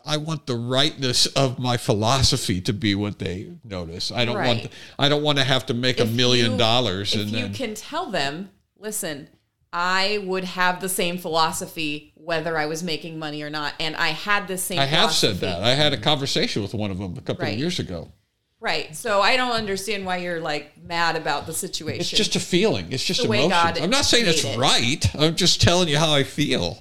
I 0.05 0.17
want 0.17 0.45
the 0.45 0.55
rightness 0.55 1.25
of 1.25 1.57
my 1.57 1.75
philosophy 1.77 2.61
to 2.61 2.71
be 2.73 2.93
what 2.93 3.17
they 3.17 3.51
notice. 3.63 4.11
I 4.11 4.25
don't 4.25 4.35
want. 4.35 4.67
I 4.99 5.09
don't 5.09 5.23
want 5.23 5.39
to 5.39 5.43
have 5.43 5.65
to 5.67 5.73
make 5.73 5.99
a 5.99 6.05
million 6.05 6.51
you- 6.53 6.57
dollars 6.59 7.15
If 7.15 7.21
and 7.21 7.31
you 7.31 7.37
then. 7.39 7.53
can 7.53 7.73
tell 7.73 8.11
them, 8.11 8.51
listen, 8.77 9.27
I 9.77 10.19
would 10.23 10.45
have 10.45 10.79
the 10.79 10.87
same 10.87 11.17
philosophy 11.17 12.13
whether 12.15 12.57
I 12.57 12.65
was 12.65 12.81
making 12.81 13.19
money 13.19 13.41
or 13.43 13.49
not, 13.49 13.73
and 13.77 13.93
I 13.95 14.07
had 14.09 14.47
the 14.47 14.57
same. 14.57 14.79
I 14.79 14.85
have 14.85 15.11
said 15.11 15.35
that. 15.41 15.61
I 15.61 15.71
had 15.75 15.91
a 15.91 15.97
conversation 15.97 16.61
with 16.61 16.73
one 16.73 16.91
of 16.91 16.97
them 16.97 17.15
a 17.17 17.21
couple 17.21 17.43
Right. 17.43 17.53
of 17.53 17.59
years 17.59 17.77
ago. 17.77 18.09
Right. 18.61 18.95
So 18.95 19.21
I 19.21 19.35
don't 19.35 19.51
understand 19.51 20.05
why 20.05 20.17
you're 20.17 20.39
like 20.39 20.81
mad 20.81 21.17
about 21.17 21.45
the 21.45 21.53
situation. 21.53 21.99
It's 21.99 22.09
just 22.09 22.37
a 22.37 22.39
feeling. 22.39 22.91
It's 22.93 23.03
just 23.03 23.21
the 23.21 23.27
way 23.27 23.45
emotions. 23.45 23.77
God 23.77 23.83
I'm 23.83 23.89
not 23.89 24.05
saying 24.05 24.25
it's 24.27 24.45
it. 24.45 24.57
right. 24.57 25.05
I'm 25.15 25.35
just 25.35 25.61
telling 25.61 25.89
you 25.89 25.97
how 25.97 26.13
I 26.13 26.23
feel. 26.23 26.79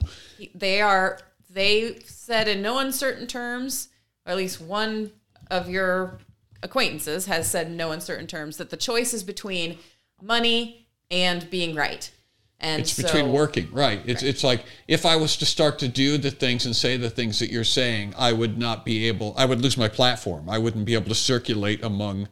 they 0.54 0.80
are 0.80 1.18
they 1.50 1.98
said 2.06 2.46
in 2.48 2.62
no 2.62 2.78
uncertain 2.78 3.26
terms 3.26 3.88
or 4.24 4.30
at 4.30 4.36
least 4.38 4.60
one 4.60 5.10
of 5.50 5.68
your 5.68 6.20
acquaintances 6.62 7.26
has 7.26 7.50
said 7.50 7.66
in 7.66 7.76
no 7.76 7.90
uncertain 7.90 8.26
terms 8.28 8.56
that 8.56 8.70
the 8.70 8.76
choice 8.76 9.12
is 9.12 9.22
between 9.24 9.78
money 10.22 10.86
and 11.10 11.50
being 11.50 11.74
right 11.74 12.10
and 12.60 12.82
It's 12.82 12.92
so, 12.92 13.02
between 13.02 13.32
working, 13.32 13.68
right? 13.72 14.00
It's 14.06 14.22
it's 14.22 14.42
like 14.42 14.64
if 14.88 15.04
I 15.04 15.16
was 15.16 15.36
to 15.38 15.46
start 15.46 15.78
to 15.80 15.88
do 15.88 16.18
the 16.18 16.30
things 16.30 16.66
and 16.66 16.74
say 16.74 16.96
the 16.96 17.10
things 17.10 17.38
that 17.40 17.50
you're 17.50 17.64
saying, 17.64 18.14
I 18.16 18.32
would 18.32 18.58
not 18.58 18.84
be 18.84 19.08
able. 19.08 19.34
I 19.36 19.44
would 19.44 19.60
lose 19.60 19.76
my 19.76 19.88
platform. 19.88 20.48
I 20.48 20.58
wouldn't 20.58 20.84
be 20.84 20.94
able 20.94 21.08
to 21.08 21.14
circulate 21.14 21.82
among 21.82 22.28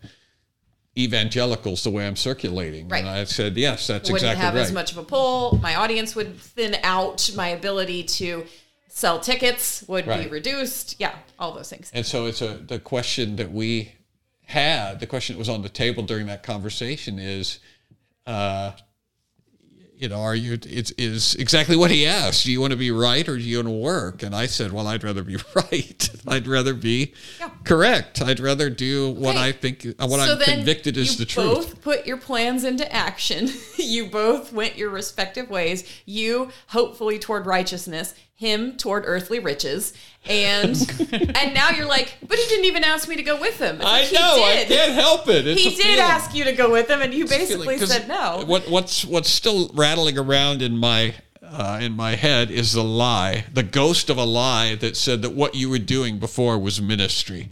evangelicals 0.96 1.84
the 1.84 1.90
way 1.90 2.06
I'm 2.06 2.16
circulating. 2.16 2.88
Right. 2.88 3.00
And 3.00 3.08
I 3.08 3.24
said, 3.24 3.56
yes, 3.56 3.86
that's 3.86 4.10
wouldn't 4.10 4.30
exactly 4.30 4.44
have 4.44 4.54
right. 4.54 4.60
as 4.60 4.72
much 4.72 4.92
of 4.92 4.98
a 4.98 5.02
pull. 5.02 5.58
My 5.62 5.76
audience 5.76 6.14
would 6.14 6.38
thin 6.38 6.76
out. 6.82 7.30
My 7.34 7.48
ability 7.48 8.04
to 8.04 8.44
sell 8.88 9.18
tickets 9.18 9.84
would 9.88 10.06
be 10.06 10.28
reduced. 10.28 10.96
Yeah, 11.00 11.14
all 11.38 11.52
those 11.52 11.70
things. 11.70 11.90
And 11.94 12.04
so 12.04 12.26
it's 12.26 12.42
a 12.42 12.54
the 12.54 12.78
question 12.78 13.36
that 13.36 13.50
we 13.50 13.92
had, 14.44 15.00
the 15.00 15.06
question 15.06 15.34
that 15.34 15.38
was 15.38 15.48
on 15.48 15.62
the 15.62 15.68
table 15.68 16.02
during 16.02 16.26
that 16.26 16.42
conversation 16.42 17.18
is, 17.18 17.58
uh, 18.26 18.72
you 20.02 20.08
know, 20.08 20.20
are 20.20 20.34
you? 20.34 20.58
It's 20.66 20.90
is 20.98 21.36
exactly 21.36 21.76
what 21.76 21.92
he 21.92 22.06
asked. 22.06 22.44
Do 22.44 22.50
you 22.50 22.60
want 22.60 22.72
to 22.72 22.76
be 22.76 22.90
right 22.90 23.26
or 23.28 23.36
do 23.36 23.42
you 23.42 23.58
want 23.58 23.68
to 23.68 23.72
work? 23.72 24.22
And 24.24 24.34
I 24.34 24.46
said, 24.46 24.72
well, 24.72 24.88
I'd 24.88 25.04
rather 25.04 25.22
be 25.22 25.36
right. 25.54 26.10
I'd 26.26 26.48
rather 26.48 26.74
be 26.74 27.14
Yeah. 27.38 27.50
correct. 27.62 28.20
I'd 28.20 28.40
rather 28.40 28.68
do 28.68 29.10
what 29.12 29.36
I 29.36 29.52
think, 29.52 29.86
what 29.98 30.10
so 30.18 30.34
I'm 30.34 30.40
convicted 30.40 30.96
is 30.96 31.18
the 31.18 31.24
truth. 31.24 31.46
both 31.54 31.80
put 31.82 32.04
your 32.04 32.16
plans 32.16 32.64
into 32.64 32.92
action. 32.92 33.48
you 33.78 34.06
both 34.06 34.52
went 34.52 34.76
your 34.76 34.90
respective 34.90 35.48
ways. 35.48 35.84
You 36.04 36.50
hopefully 36.66 37.20
toward 37.20 37.46
righteousness, 37.46 38.14
him 38.42 38.76
toward 38.76 39.04
earthly 39.06 39.38
riches, 39.38 39.94
and 40.28 40.76
and 41.36 41.54
now 41.54 41.70
you're 41.70 41.86
like, 41.86 42.18
but 42.26 42.38
he 42.38 42.44
didn't 42.48 42.66
even 42.66 42.84
ask 42.84 43.08
me 43.08 43.16
to 43.16 43.22
go 43.22 43.40
with 43.40 43.58
him. 43.58 43.76
It's 43.76 43.84
I 43.86 44.00
like, 44.02 44.12
know. 44.12 44.42
I 44.44 44.56
did. 44.56 44.68
can't 44.68 44.92
help 44.92 45.28
it. 45.28 45.46
It's 45.46 45.62
He 45.62 45.70
did 45.70 45.82
feeling. 45.84 45.98
ask 46.00 46.34
you 46.34 46.44
to 46.44 46.52
go 46.52 46.70
with 46.70 46.90
him, 46.90 47.00
and 47.00 47.14
you 47.14 47.26
feeling, 47.26 47.46
basically 47.66 47.78
said 47.78 48.08
no. 48.08 48.42
What 48.46 48.68
what's 48.68 49.04
what's 49.04 49.30
still 49.30 49.70
rattling 49.74 50.18
around 50.18 50.60
in 50.60 50.76
my 50.76 51.14
uh, 51.42 51.78
in 51.80 51.92
my 51.92 52.16
head 52.16 52.50
is 52.50 52.72
the 52.72 52.84
lie, 52.84 53.44
the 53.52 53.62
ghost 53.62 54.10
of 54.10 54.18
a 54.18 54.24
lie 54.24 54.74
that 54.76 54.96
said 54.96 55.22
that 55.22 55.34
what 55.34 55.54
you 55.54 55.70
were 55.70 55.78
doing 55.78 56.18
before 56.18 56.58
was 56.58 56.80
ministry. 56.82 57.48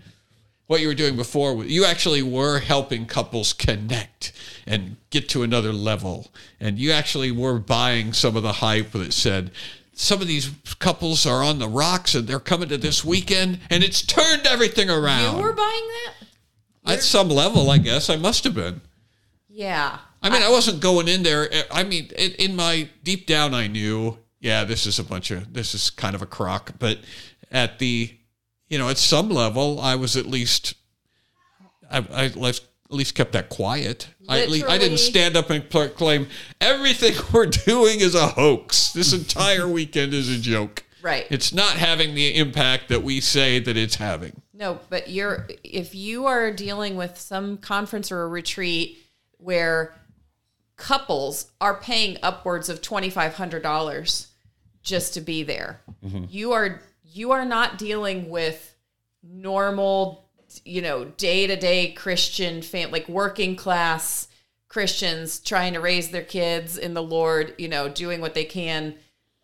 What 0.67 0.81
you 0.81 0.87
were 0.89 0.95
doing 0.95 1.17
before, 1.17 1.65
you 1.65 1.85
actually 1.85 2.23
were 2.23 2.61
helping 2.61 3.05
couples 3.05 3.53
connect 3.53 4.33
and 4.67 4.97
get 5.11 5.29
to 5.31 5.43
another 5.43 5.73
level, 5.73 6.31
and 6.61 6.79
you 6.79 6.93
actually 6.93 7.33
were 7.33 7.59
buying 7.59 8.13
some 8.13 8.37
of 8.37 8.43
the 8.45 8.53
hype 8.55 8.93
that 8.93 9.13
said. 9.13 9.51
Some 10.01 10.23
of 10.23 10.29
these 10.29 10.51
couples 10.79 11.27
are 11.27 11.43
on 11.43 11.59
the 11.59 11.69
rocks 11.69 12.15
and 12.15 12.27
they're 12.27 12.41
coming 12.41 12.71
to 12.71 12.79
this 12.79 13.05
weekend 13.05 13.61
and 13.69 13.85
it's 13.85 14.01
turned 14.01 14.47
everything 14.47 14.89
around. 14.89 15.37
You 15.37 15.43
were 15.43 15.53
buying 15.53 15.89
that? 16.87 16.95
At 16.95 17.03
some 17.03 17.29
level, 17.29 17.71
I 17.71 17.77
guess 17.77 18.09
I 18.09 18.17
must 18.17 18.45
have 18.45 18.55
been. 18.55 18.81
Yeah. 19.47 19.99
I 20.23 20.31
mean, 20.31 20.43
I 20.43 20.49
wasn't 20.49 20.81
going 20.81 21.07
in 21.07 21.23
there. 21.23 21.51
I 21.71 21.85
mean, 21.85 22.09
in, 22.17 22.33
in 22.33 22.57
my 22.57 22.89
deep 23.05 23.27
down, 23.27 23.53
I 23.53 23.67
knew, 23.67 24.17
yeah, 24.41 24.65
this 24.65 24.87
is 24.87 24.99
a 24.99 25.05
bunch 25.05 25.31
of, 25.31 25.53
this 25.53 25.75
is 25.75 25.91
kind 25.91 26.15
of 26.15 26.23
a 26.23 26.27
crock. 26.27 26.73
But 26.79 27.01
at 27.53 27.79
the, 27.79 28.11
you 28.69 28.79
know, 28.79 28.89
at 28.89 28.97
some 28.97 29.29
level, 29.29 29.79
I 29.81 29.97
was 29.97 30.17
at 30.17 30.25
least, 30.25 30.73
I, 31.91 31.99
I 32.11 32.33
at 32.91 32.97
least 32.97 33.15
kept 33.15 33.33
that 33.33 33.49
quiet. 33.49 34.09
I, 34.29 34.47
least, 34.47 34.67
I 34.67 34.77
didn't 34.77 34.99
stand 34.99 35.37
up 35.37 35.49
and 35.51 35.69
proclaim 35.69 36.27
everything 36.61 37.15
we're 37.33 37.47
doing 37.47 38.01
is 38.01 38.15
a 38.15 38.29
hoax. 38.29 38.93
This 38.93 39.13
entire 39.13 39.69
weekend 39.69 40.13
is 40.13 40.29
a 40.29 40.39
joke. 40.39 40.85
Right. 41.01 41.27
It's 41.31 41.53
not 41.53 41.75
having 41.75 42.15
the 42.15 42.35
impact 42.37 42.89
that 42.89 43.03
we 43.03 43.21
say 43.21 43.61
that 43.61 43.77
it's 43.77 43.95
having. 43.95 44.43
No, 44.53 44.81
but 44.91 45.09
you're 45.09 45.49
if 45.65 45.95
you 45.95 46.27
are 46.27 46.53
dealing 46.53 46.97
with 46.97 47.17
some 47.19 47.57
conference 47.57 48.13
or 48.13 48.23
a 48.23 48.29
retreat 48.29 48.99
where 49.39 49.95
couples 50.77 51.51
are 51.61 51.81
paying 51.81 52.19
upwards 52.23 52.69
of 52.69 52.83
twenty 52.83 53.09
five 53.09 53.35
hundred 53.35 53.63
dollars 53.63 54.27
just 54.83 55.15
to 55.15 55.23
be 55.23 55.43
there, 55.43 55.81
mm-hmm. 56.05 56.25
you 56.29 56.53
are 56.53 56.83
you 57.05 57.31
are 57.31 57.47
not 57.47 57.79
dealing 57.79 58.29
with 58.29 58.75
normal, 59.23 60.29
you 60.65 60.83
know, 60.83 61.05
day 61.05 61.47
to 61.47 61.57
day 61.57 61.93
Christian 61.93 62.63
fam 62.63 62.91
like 62.91 63.09
working 63.09 63.57
class 63.57 64.29
Christians 64.69 65.41
trying 65.41 65.73
to 65.75 65.81
raise 65.81 66.11
their 66.11 66.23
kids 66.23 66.79
in 66.79 66.95
the 66.95 67.03
Lord, 67.03 67.55
you 67.59 67.69
know, 67.69 67.89
doing 67.89 68.21
what 68.21 68.35
they 68.35 68.45
can 68.45 68.95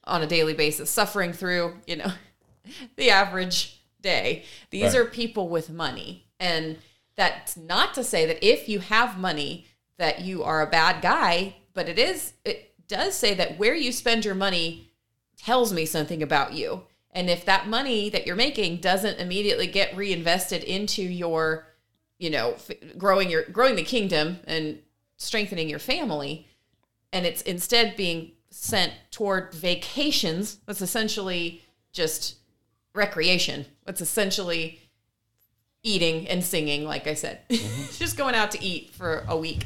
on 0.04 0.22
a 0.22 0.26
daily 0.26 0.54
basis, 0.54 0.88
suffering 0.88 1.32
through, 1.32 1.74
you 1.86 1.96
know, 1.96 2.12
the 2.96 3.10
average 3.10 3.80
day. 4.00 4.44
These 4.70 4.94
Right. 4.94 4.96
are 4.96 5.04
people 5.04 5.48
with 5.48 5.68
money. 5.68 6.26
And 6.38 6.78
that's 7.16 7.56
not 7.56 7.94
to 7.94 8.04
say 8.04 8.26
that 8.26 8.44
if 8.46 8.68
you 8.68 8.78
have 8.80 9.18
money 9.18 9.66
that 9.98 10.20
you 10.20 10.44
are 10.44 10.62
a 10.62 10.70
bad 10.70 11.02
guy, 11.02 11.56
but 11.74 11.88
it 11.88 11.98
is 11.98 12.34
it 12.44 12.72
does 12.88 13.14
say 13.14 13.34
that 13.34 13.58
where 13.58 13.74
you 13.74 13.90
spend 13.90 14.24
your 14.24 14.34
money 14.34 14.92
tells 15.36 15.72
me 15.72 15.84
something 15.86 16.22
about 16.22 16.52
you. 16.52 16.82
And 17.16 17.30
if 17.30 17.46
that 17.46 17.66
money 17.66 18.10
that 18.10 18.26
you're 18.26 18.36
making 18.36 18.76
doesn't 18.76 19.18
immediately 19.18 19.66
get 19.66 19.96
reinvested 19.96 20.62
into 20.62 21.02
your, 21.02 21.66
you 22.18 22.28
know, 22.28 22.52
f- 22.52 22.76
growing 22.98 23.30
your 23.30 23.44
growing 23.44 23.74
the 23.74 23.82
kingdom 23.82 24.38
and 24.46 24.80
strengthening 25.16 25.70
your 25.70 25.78
family, 25.78 26.46
and 27.14 27.24
it's 27.24 27.40
instead 27.40 27.96
being 27.96 28.32
sent 28.50 28.92
toward 29.10 29.54
vacations, 29.54 30.58
that's 30.66 30.82
essentially 30.82 31.62
just 31.90 32.36
recreation. 32.94 33.64
It's 33.86 34.02
essentially 34.02 34.78
eating 35.82 36.28
and 36.28 36.44
singing, 36.44 36.84
like 36.84 37.06
I 37.06 37.14
said. 37.14 37.48
Mm-hmm. 37.48 37.92
just 37.98 38.18
going 38.18 38.34
out 38.34 38.50
to 38.50 38.62
eat 38.62 38.90
for 38.90 39.24
a 39.26 39.38
week. 39.38 39.64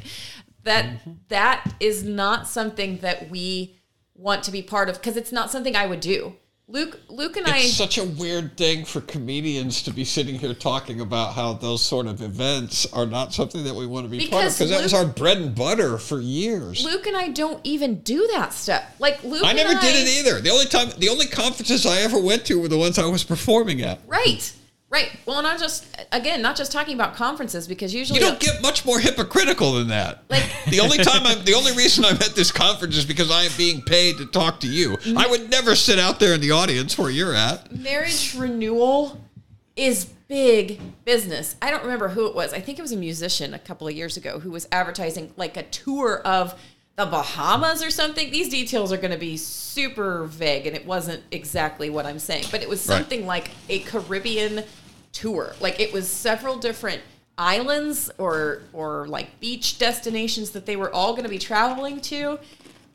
That 0.63 0.85
mm-hmm. 0.85 1.11
that 1.27 1.75
is 1.81 2.05
not 2.05 2.47
something 2.47 2.99
that 2.99 3.29
we 3.29 3.75
want 4.15 4.43
to 4.43 4.51
be 4.51 4.61
part 4.61 4.87
of 4.87 4.95
because 4.95 5.17
it's 5.17 5.33
not 5.33 5.51
something 5.51 5.75
I 5.75 5.85
would 5.85 5.99
do. 5.99 6.37
Luke 6.71 6.99
Luke 7.09 7.35
and 7.35 7.47
I 7.47 7.57
It's 7.57 7.73
such 7.73 7.97
a 7.97 8.05
weird 8.05 8.55
thing 8.55 8.85
for 8.85 9.01
comedians 9.01 9.83
to 9.83 9.91
be 9.91 10.05
sitting 10.05 10.35
here 10.35 10.53
talking 10.53 11.01
about 11.01 11.33
how 11.33 11.53
those 11.53 11.83
sort 11.83 12.07
of 12.07 12.21
events 12.21 12.85
are 12.93 13.05
not 13.05 13.33
something 13.33 13.65
that 13.65 13.75
we 13.75 13.85
want 13.85 14.05
to 14.05 14.09
be 14.09 14.27
part 14.29 14.45
of 14.45 14.53
Because 14.53 14.69
that 14.69 14.81
was 14.81 14.93
our 14.93 15.05
bread 15.05 15.37
and 15.37 15.53
butter 15.53 15.97
for 15.97 16.21
years. 16.21 16.83
Luke 16.85 17.07
and 17.07 17.17
I 17.17 17.27
don't 17.27 17.59
even 17.65 17.99
do 17.99 18.27
that 18.33 18.53
stuff. 18.53 18.83
Like 18.99 19.21
Luke 19.23 19.43
I 19.43 19.51
never 19.53 19.75
I, 19.77 19.81
did 19.81 20.07
it 20.07 20.19
either. 20.19 20.39
The 20.39 20.49
only 20.49 20.65
time, 20.65 20.89
the 20.97 21.09
only 21.09 21.27
conferences 21.27 21.85
I 21.85 21.97
ever 22.01 22.19
went 22.19 22.45
to 22.45 22.59
were 22.59 22.69
the 22.69 22.77
ones 22.77 22.97
I 22.97 23.05
was 23.05 23.23
performing 23.23 23.81
at. 23.81 23.99
Right. 24.07 24.53
Right. 24.91 25.09
Well, 25.25 25.37
and 25.39 25.47
I'm 25.47 25.57
just 25.57 25.85
again 26.11 26.41
not 26.41 26.55
just 26.57 26.71
talking 26.71 26.93
about 26.95 27.15
conferences 27.15 27.65
because 27.67 27.93
usually 27.93 28.19
You 28.19 28.25
don't 28.25 28.39
get 28.39 28.61
much 28.61 28.85
more 28.85 28.99
hypocritical 28.99 29.73
than 29.73 29.87
that. 29.87 30.23
Like- 30.29 30.43
the 30.67 30.79
only 30.81 30.97
time 30.99 31.25
I'm, 31.25 31.43
the 31.45 31.53
only 31.53 31.71
reason 31.71 32.03
I'm 32.05 32.17
at 32.17 32.35
this 32.35 32.51
conference 32.51 32.97
is 32.97 33.05
because 33.05 33.31
I 33.31 33.43
am 33.43 33.51
being 33.57 33.81
paid 33.81 34.17
to 34.17 34.25
talk 34.27 34.59
to 34.59 34.67
you. 34.67 34.97
I 35.17 35.25
would 35.27 35.49
never 35.49 35.75
sit 35.75 35.97
out 35.97 36.19
there 36.19 36.33
in 36.35 36.41
the 36.41 36.51
audience 36.51 36.97
where 36.97 37.09
you're 37.09 37.33
at. 37.33 37.71
marriage 37.75 38.35
renewal 38.35 39.19
is 39.75 40.05
big 40.27 40.79
business. 41.05 41.55
I 41.61 41.71
don't 41.71 41.83
remember 41.83 42.09
who 42.09 42.27
it 42.27 42.35
was. 42.35 42.53
I 42.53 42.59
think 42.59 42.77
it 42.77 42.81
was 42.81 42.91
a 42.91 42.97
musician 42.97 43.53
a 43.53 43.59
couple 43.59 43.87
of 43.87 43.95
years 43.95 44.17
ago 44.17 44.39
who 44.39 44.51
was 44.51 44.67
advertising 44.71 45.33
like 45.37 45.55
a 45.57 45.63
tour 45.63 46.19
of 46.25 46.59
the 46.97 47.05
Bahamas 47.05 47.81
or 47.83 47.89
something. 47.89 48.29
These 48.31 48.49
details 48.49 48.91
are 48.91 48.97
going 48.97 49.11
to 49.11 49.17
be 49.17 49.35
super 49.37 50.25
vague 50.25 50.67
and 50.67 50.75
it 50.75 50.85
wasn't 50.85 51.23
exactly 51.31 51.89
what 51.89 52.05
I'm 52.05 52.19
saying, 52.19 52.45
but 52.51 52.61
it 52.61 52.69
was 52.69 52.85
Right. 52.87 52.97
something 52.97 53.25
like 53.25 53.49
a 53.69 53.79
Caribbean 53.79 54.63
tour. 55.11 55.53
Like 55.59 55.79
it 55.79 55.93
was 55.93 56.07
several 56.09 56.57
different 56.57 57.01
islands 57.37 58.11
or 58.17 58.61
or 58.73 59.07
like 59.07 59.39
beach 59.39 59.79
destinations 59.79 60.51
that 60.51 60.65
they 60.65 60.75
were 60.75 60.91
all 60.93 61.13
going 61.13 61.23
to 61.23 61.29
be 61.29 61.39
traveling 61.39 61.99
to 62.01 62.37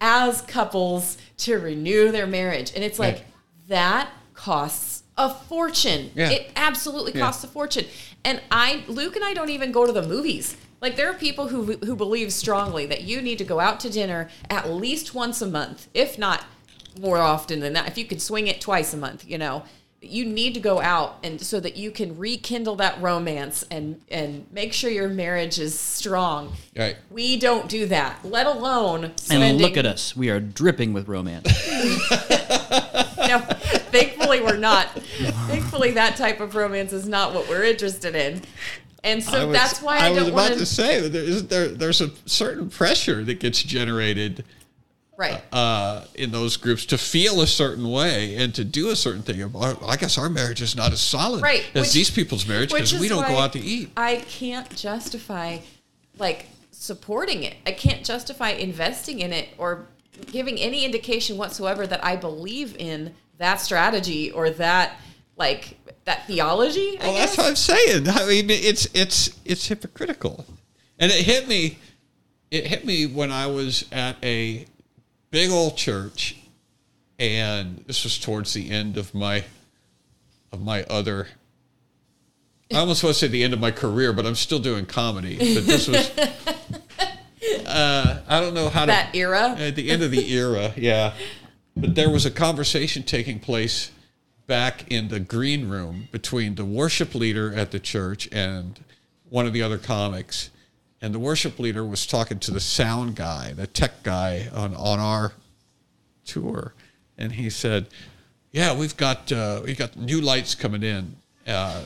as 0.00 0.42
couples 0.42 1.16
to 1.38 1.56
renew 1.58 2.12
their 2.12 2.26
marriage. 2.26 2.72
And 2.74 2.84
it's 2.84 2.98
like 2.98 3.14
Right. 3.16 3.24
that 3.68 4.10
costs 4.34 5.02
a 5.16 5.32
fortune. 5.32 6.10
Yeah. 6.14 6.30
It 6.30 6.50
absolutely 6.56 7.12
Yeah. 7.14 7.20
costs 7.26 7.42
a 7.44 7.48
fortune. 7.48 7.86
And 8.24 8.40
I 8.50 8.84
Luke 8.88 9.16
and 9.16 9.24
I 9.24 9.32
don't 9.34 9.50
even 9.50 9.72
go 9.72 9.86
to 9.86 9.92
the 9.92 10.02
movies. 10.06 10.56
Like 10.82 10.96
there 10.96 11.08
are 11.10 11.14
people 11.14 11.48
who 11.48 11.72
who 11.84 11.96
believe 11.96 12.32
strongly 12.32 12.84
that 12.86 13.02
you 13.02 13.22
need 13.22 13.38
to 13.38 13.44
go 13.44 13.58
out 13.60 13.80
to 13.80 13.90
dinner 13.90 14.28
at 14.50 14.70
least 14.70 15.14
once 15.14 15.40
a 15.40 15.46
month, 15.46 15.88
if 15.94 16.18
not 16.18 16.44
more 17.00 17.18
often 17.18 17.60
than 17.60 17.72
that. 17.72 17.88
If 17.88 17.96
you 17.98 18.04
could 18.04 18.20
swing 18.22 18.46
it 18.46 18.60
twice 18.60 18.92
a 18.92 18.96
month, 18.96 19.24
you 19.26 19.38
know, 19.38 19.64
you 20.10 20.24
need 20.24 20.54
to 20.54 20.60
go 20.60 20.80
out 20.80 21.18
and 21.22 21.40
so 21.40 21.60
that 21.60 21.76
you 21.76 21.90
can 21.90 22.16
rekindle 22.18 22.76
that 22.76 23.00
romance 23.00 23.64
and 23.70 24.00
and 24.10 24.46
make 24.52 24.72
sure 24.72 24.90
your 24.90 25.08
marriage 25.08 25.58
is 25.58 25.78
strong. 25.78 26.52
Right. 26.76 26.96
We 27.10 27.38
don't 27.38 27.68
do 27.68 27.86
that, 27.86 28.24
let 28.24 28.46
alone 28.46 29.04
And 29.04 29.20
spending 29.20 29.58
look 29.58 29.76
at 29.76 29.86
us. 29.86 30.16
We 30.16 30.30
are 30.30 30.40
dripping 30.40 30.92
with 30.92 31.08
romance. 31.08 31.46
no, 33.28 33.40
thankfully 33.90 34.40
we're 34.40 34.56
not. 34.56 34.88
Thankfully, 35.48 35.92
that 35.92 36.16
type 36.16 36.40
of 36.40 36.54
romance 36.54 36.92
is 36.92 37.08
not 37.08 37.34
what 37.34 37.48
we're 37.48 37.64
interested 37.64 38.14
in, 38.14 38.42
and 39.04 39.22
so 39.22 39.48
was- 39.48 39.56
that's 39.56 39.82
why 39.82 39.98
I, 39.98 40.10
was 40.10 40.18
don't 40.18 40.28
about 40.28 40.50
want 40.50 40.58
to 40.58 40.66
say 40.66 41.00
that 41.00 41.10
there, 41.10 41.22
isn't 41.22 41.50
there, 41.50 41.68
there's 41.68 42.00
a 42.00 42.10
certain 42.26 42.68
pressure 42.68 43.24
that 43.24 43.40
gets 43.40 43.62
generated 43.62 44.44
Right. 45.18 45.42
uh, 45.52 46.04
in 46.14 46.30
those 46.30 46.56
groups 46.56 46.84
to 46.86 46.98
feel 46.98 47.40
a 47.40 47.46
certain 47.46 47.90
way 47.90 48.36
and 48.36 48.54
to 48.54 48.64
do 48.64 48.90
a 48.90 48.96
certain 48.96 49.22
thing. 49.22 49.42
I 49.56 49.96
guess 49.96 50.18
our 50.18 50.28
marriage 50.28 50.60
is 50.60 50.76
not 50.76 50.92
as 50.92 51.00
solid 51.00 51.42
Right, 51.42 51.64
as 51.74 51.82
which- 51.86 51.92
these 51.92 52.10
people's 52.10 52.46
marriage 52.46 52.70
because 52.70 52.98
we 52.98 53.08
don't 53.08 53.26
go 53.26 53.36
out 53.38 53.52
to 53.54 53.60
eat. 53.60 53.90
I 53.96 54.16
can't 54.28 54.68
justify 54.76 55.58
like 56.18 56.46
supporting 56.70 57.42
it. 57.44 57.54
I 57.66 57.72
can't 57.72 58.04
justify 58.04 58.50
investing 58.50 59.20
in 59.20 59.32
it 59.32 59.48
or 59.58 59.86
giving 60.30 60.58
any 60.58 60.84
indication 60.84 61.36
whatsoever 61.36 61.86
that 61.86 62.04
I 62.04 62.16
believe 62.16 62.76
in 62.78 63.14
that 63.38 63.60
strategy 63.60 64.30
or 64.30 64.50
that 64.50 64.98
like 65.36 65.78
that 66.04 66.26
theology. 66.26 66.98
I 67.00 67.04
Well, 67.06 67.14
that's 67.14 67.36
what 67.36 67.46
I'm 67.46 67.56
saying. 67.56 68.08
I 68.08 68.26
mean, 68.26 68.48
it's 68.50 68.86
it's 68.94 69.30
it's 69.44 69.66
hypocritical. 69.68 70.46
And 70.98 71.12
it 71.12 71.24
hit 71.24 71.46
me. 71.48 71.78
It 72.50 72.66
hit 72.66 72.86
me 72.86 73.06
when 73.06 73.30
I 73.32 73.46
was 73.48 73.84
at 73.92 74.16
a 74.22 74.66
big 75.36 75.50
old 75.50 75.76
church, 75.76 76.34
and 77.18 77.84
this 77.86 78.04
was 78.04 78.18
towards 78.18 78.54
the 78.54 78.70
end 78.70 78.96
of 78.96 79.14
my 79.14 79.44
of 80.50 80.62
my 80.62 80.82
other. 80.84 81.28
I 82.72 82.78
almost 82.78 83.04
want 83.04 83.16
to 83.16 83.20
say 83.20 83.28
the 83.28 83.44
end 83.44 83.52
of 83.52 83.60
my 83.60 83.70
career, 83.70 84.14
but 84.14 84.24
I'm 84.24 84.34
still 84.34 84.60
doing 84.60 84.86
comedy. 84.86 85.36
But 85.36 85.66
this 85.66 85.88
was. 85.88 86.10
Uh, 87.64 88.22
I 88.26 88.40
don't 88.40 88.54
know 88.54 88.68
how 88.70 88.86
to 88.86 88.86
That 88.86 89.14
era? 89.14 89.50
at 89.50 89.76
the 89.76 89.90
end 89.90 90.02
of 90.02 90.10
the 90.10 90.32
era, 90.32 90.72
yeah. 90.76 91.12
But 91.76 91.94
there 91.94 92.08
was 92.10 92.24
a 92.24 92.30
conversation 92.30 93.02
taking 93.02 93.38
place 93.38 93.90
back 94.46 94.90
in 94.90 95.08
the 95.08 95.20
green 95.20 95.68
room 95.68 96.08
between 96.10 96.54
the 96.54 96.64
worship 96.64 97.14
leader 97.14 97.52
at 97.54 97.72
the 97.72 97.78
church 97.78 98.28
and 98.32 98.82
one 99.28 99.46
of 99.46 99.52
the 99.52 99.62
other 99.62 99.78
comics. 99.78 100.50
And 101.06 101.14
the 101.14 101.20
worship 101.20 101.60
leader 101.60 101.84
was 101.84 102.04
talking 102.04 102.40
to 102.40 102.50
the 102.50 102.58
sound 102.58 103.14
guy, 103.14 103.52
the 103.52 103.68
tech 103.68 104.02
guy 104.02 104.48
on, 104.52 104.74
on 104.74 104.98
our 104.98 105.34
tour. 106.24 106.74
And 107.16 107.30
he 107.30 107.48
said, 107.48 107.86
Yeah, 108.50 108.76
we've 108.76 108.96
got 108.96 109.30
uh, 109.30 109.62
we 109.64 109.76
got 109.76 109.94
new 109.94 110.20
lights 110.20 110.56
coming 110.56 110.82
in. 110.82 111.14
Uh, 111.46 111.80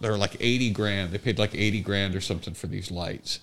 they're 0.00 0.18
like 0.18 0.36
80 0.40 0.70
grand. 0.70 1.12
They 1.12 1.18
paid 1.18 1.38
like 1.38 1.54
80 1.54 1.80
grand 1.82 2.16
or 2.16 2.20
something 2.20 2.54
for 2.54 2.66
these 2.66 2.90
lights. 2.90 3.38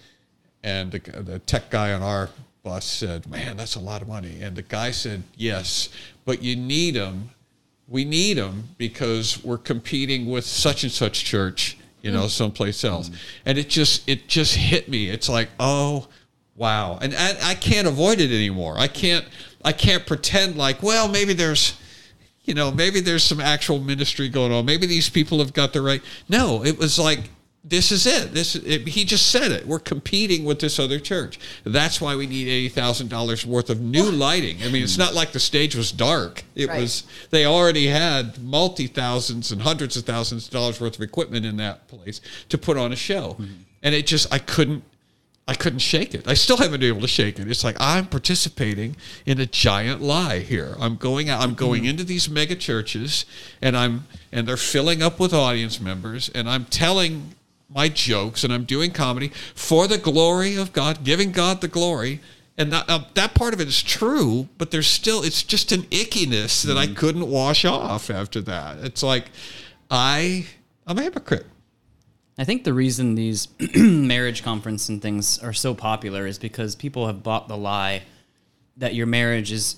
And 0.62 0.92
the, 0.92 1.00
the 1.00 1.40
tech 1.40 1.70
guy 1.70 1.94
on 1.94 2.02
our 2.02 2.30
bus 2.62 2.84
said, 2.84 3.26
Man, 3.26 3.56
that's 3.56 3.76
a 3.76 3.80
lot 3.80 4.02
of 4.02 4.10
money. 4.10 4.42
And 4.42 4.58
the 4.58 4.62
guy 4.62 4.92
said, 4.92 5.24
Yes, 5.38 5.88
but 6.26 6.44
you 6.44 6.58
need 6.58 6.96
them. 6.96 7.30
We 7.88 8.04
need 8.04 8.34
them 8.34 8.76
because 8.78 9.42
we're 9.42 9.58
competing 9.58 10.30
with 10.30 10.44
such 10.44 10.84
and 10.84 10.92
such 10.92 11.24
church, 11.24 11.78
you 12.04 12.12
know, 12.12 12.26
mm. 12.26 12.30
someplace 12.30 12.84
else. 12.84 13.10
Mm. 13.10 13.16
And 13.48 13.58
it 13.58 13.70
just, 13.70 14.08
it 14.08 14.28
just 14.28 14.56
hit 14.56 14.88
me. 14.88 15.10
It's 15.10 15.28
like, 15.28 15.50
oh, 15.60 16.08
wow. 16.56 17.00
And, 17.02 17.16
and 17.16 17.38
I 17.42 17.56
can't 17.56 17.88
avoid 17.88 18.20
it 18.20 18.30
anymore. 18.30 18.76
I 18.78 18.88
can't, 18.88 19.26
I 19.66 19.72
can't 19.72 20.06
pretend 20.06 20.56
like, 20.56 20.84
well, 20.84 21.08
maybe 21.08 21.34
there's, 21.34 21.80
you 22.44 22.54
know, 22.54 22.70
maybe 22.72 23.00
there's 23.00 23.24
some 23.24 23.40
actual 23.40 23.80
ministry 23.80 24.30
going 24.30 24.52
on. 24.52 24.66
Maybe 24.66 24.86
these 24.86 25.10
people 25.10 25.40
have 25.40 25.54
got 25.54 25.74
the 25.74 25.82
right. 25.82 26.04
No, 26.28 26.64
it 26.64 26.78
was 26.78 27.00
like 27.00 27.30
this 27.66 27.92
is 27.94 28.06
it. 28.06 28.34
This 28.34 28.56
it, 28.56 28.88
he 28.88 29.06
just 29.06 29.32
said 29.32 29.52
it. 29.52 29.66
We're 29.66 29.80
competing 29.80 30.44
with 30.44 30.60
this 30.60 30.80
other 30.80 31.00
church. 31.00 31.40
That's 31.64 32.02
why 32.02 32.16
we 32.16 32.28
need 32.28 32.48
eighty 32.48 32.68
thousand 32.68 33.10
dollars 33.10 33.46
worth 33.46 33.70
of 33.70 33.80
new 33.80 34.12
lighting. 34.12 34.58
I 34.64 34.70
mean, 34.70 34.84
it's 34.84 34.98
not 34.98 35.14
like 35.14 35.32
the 35.32 35.40
stage 35.40 35.74
was 35.76 35.92
dark. 35.92 36.44
It 36.56 36.68
Right. 36.68 36.82
was 36.82 37.04
they 37.30 37.46
already 37.46 37.88
had 37.88 38.44
multi 38.44 38.88
thousands 38.88 39.52
and 39.52 39.62
hundreds 39.62 39.96
of 39.96 40.04
thousands 40.04 40.48
of 40.48 40.52
dollars 40.52 40.82
worth 40.82 40.96
of 40.96 41.02
equipment 41.02 41.46
in 41.46 41.56
that 41.58 41.88
place 41.88 42.20
to 42.50 42.58
put 42.58 42.78
on 42.78 42.92
a 42.92 42.98
show, 42.98 43.38
mm-hmm. 43.40 43.54
and 43.82 43.96
it 43.96 44.08
just 44.08 44.32
I 44.34 44.40
couldn't 44.40 44.84
I 45.48 45.54
couldn't 45.54 45.80
shake 45.80 46.14
it. 46.14 46.28
I 46.28 46.34
still 46.34 46.58
haven't 46.58 46.80
been 46.80 46.90
able 46.90 47.02
to 47.02 47.08
shake 47.08 47.40
it. 47.40 47.50
It's 47.50 47.64
like 47.64 47.78
I'm 47.80 48.08
participating 48.08 48.98
in 49.26 49.40
a 49.40 49.46
giant 49.46 50.02
lie 50.02 50.40
here. 50.40 50.76
I'm 50.80 50.98
going 50.98 51.30
out. 51.30 51.42
I'm 51.42 51.54
going 51.54 51.84
mm-hmm. 51.84 51.92
into 51.92 52.04
these 52.04 52.30
mega 52.30 52.56
churches, 52.56 53.26
and 53.62 53.78
I'm 53.78 54.06
and 54.34 54.46
they're 54.48 54.58
filling 54.58 55.02
up 55.02 55.18
with 55.18 55.34
audience 55.34 55.80
members, 55.80 56.30
and 56.36 56.50
I'm 56.50 56.66
telling 56.66 57.36
my 57.74 57.90
jokes, 57.90 58.44
and 58.44 58.54
I'm 58.54 58.64
doing 58.66 58.92
comedy 58.92 59.30
for 59.56 59.88
the 59.88 59.98
glory 59.98 60.56
of 60.56 60.74
God, 60.74 61.04
giving 61.04 61.32
God 61.32 61.62
the 61.62 61.68
glory. 61.68 62.22
And 62.58 62.72
that, 62.72 62.88
uh, 62.88 63.06
that 63.16 63.34
part 63.34 63.54
of 63.54 63.62
it 63.62 63.68
is 63.68 63.82
true, 63.82 64.48
but 64.58 64.70
there's 64.70 64.88
still 64.88 65.24
it's 65.24 65.42
just 65.42 65.72
an 65.72 65.84
ickiness 65.84 66.64
that 66.64 66.78
I 66.78 66.86
couldn't 66.88 67.28
wash 67.28 67.66
off 67.66 68.12
after 68.12 68.42
that. 68.42 68.78
It's 68.80 69.02
like 69.02 69.32
I 69.90 70.46
I'm 70.86 71.00
a 71.00 71.02
hypocrite. 71.02 71.48
I 72.38 72.44
think 72.44 72.64
the 72.64 72.74
reason 72.74 73.16
these 73.16 73.48
marriage 73.76 74.44
conference 74.44 74.90
and 74.90 75.02
things 75.02 75.40
are 75.40 75.54
so 75.54 75.74
popular 75.74 76.28
is 76.28 76.38
because 76.38 76.76
people 76.76 77.08
have 77.08 77.24
bought 77.24 77.48
the 77.48 77.58
lie 77.58 78.04
that 78.78 78.96
your 78.96 79.06
marriage 79.06 79.52
is 79.52 79.78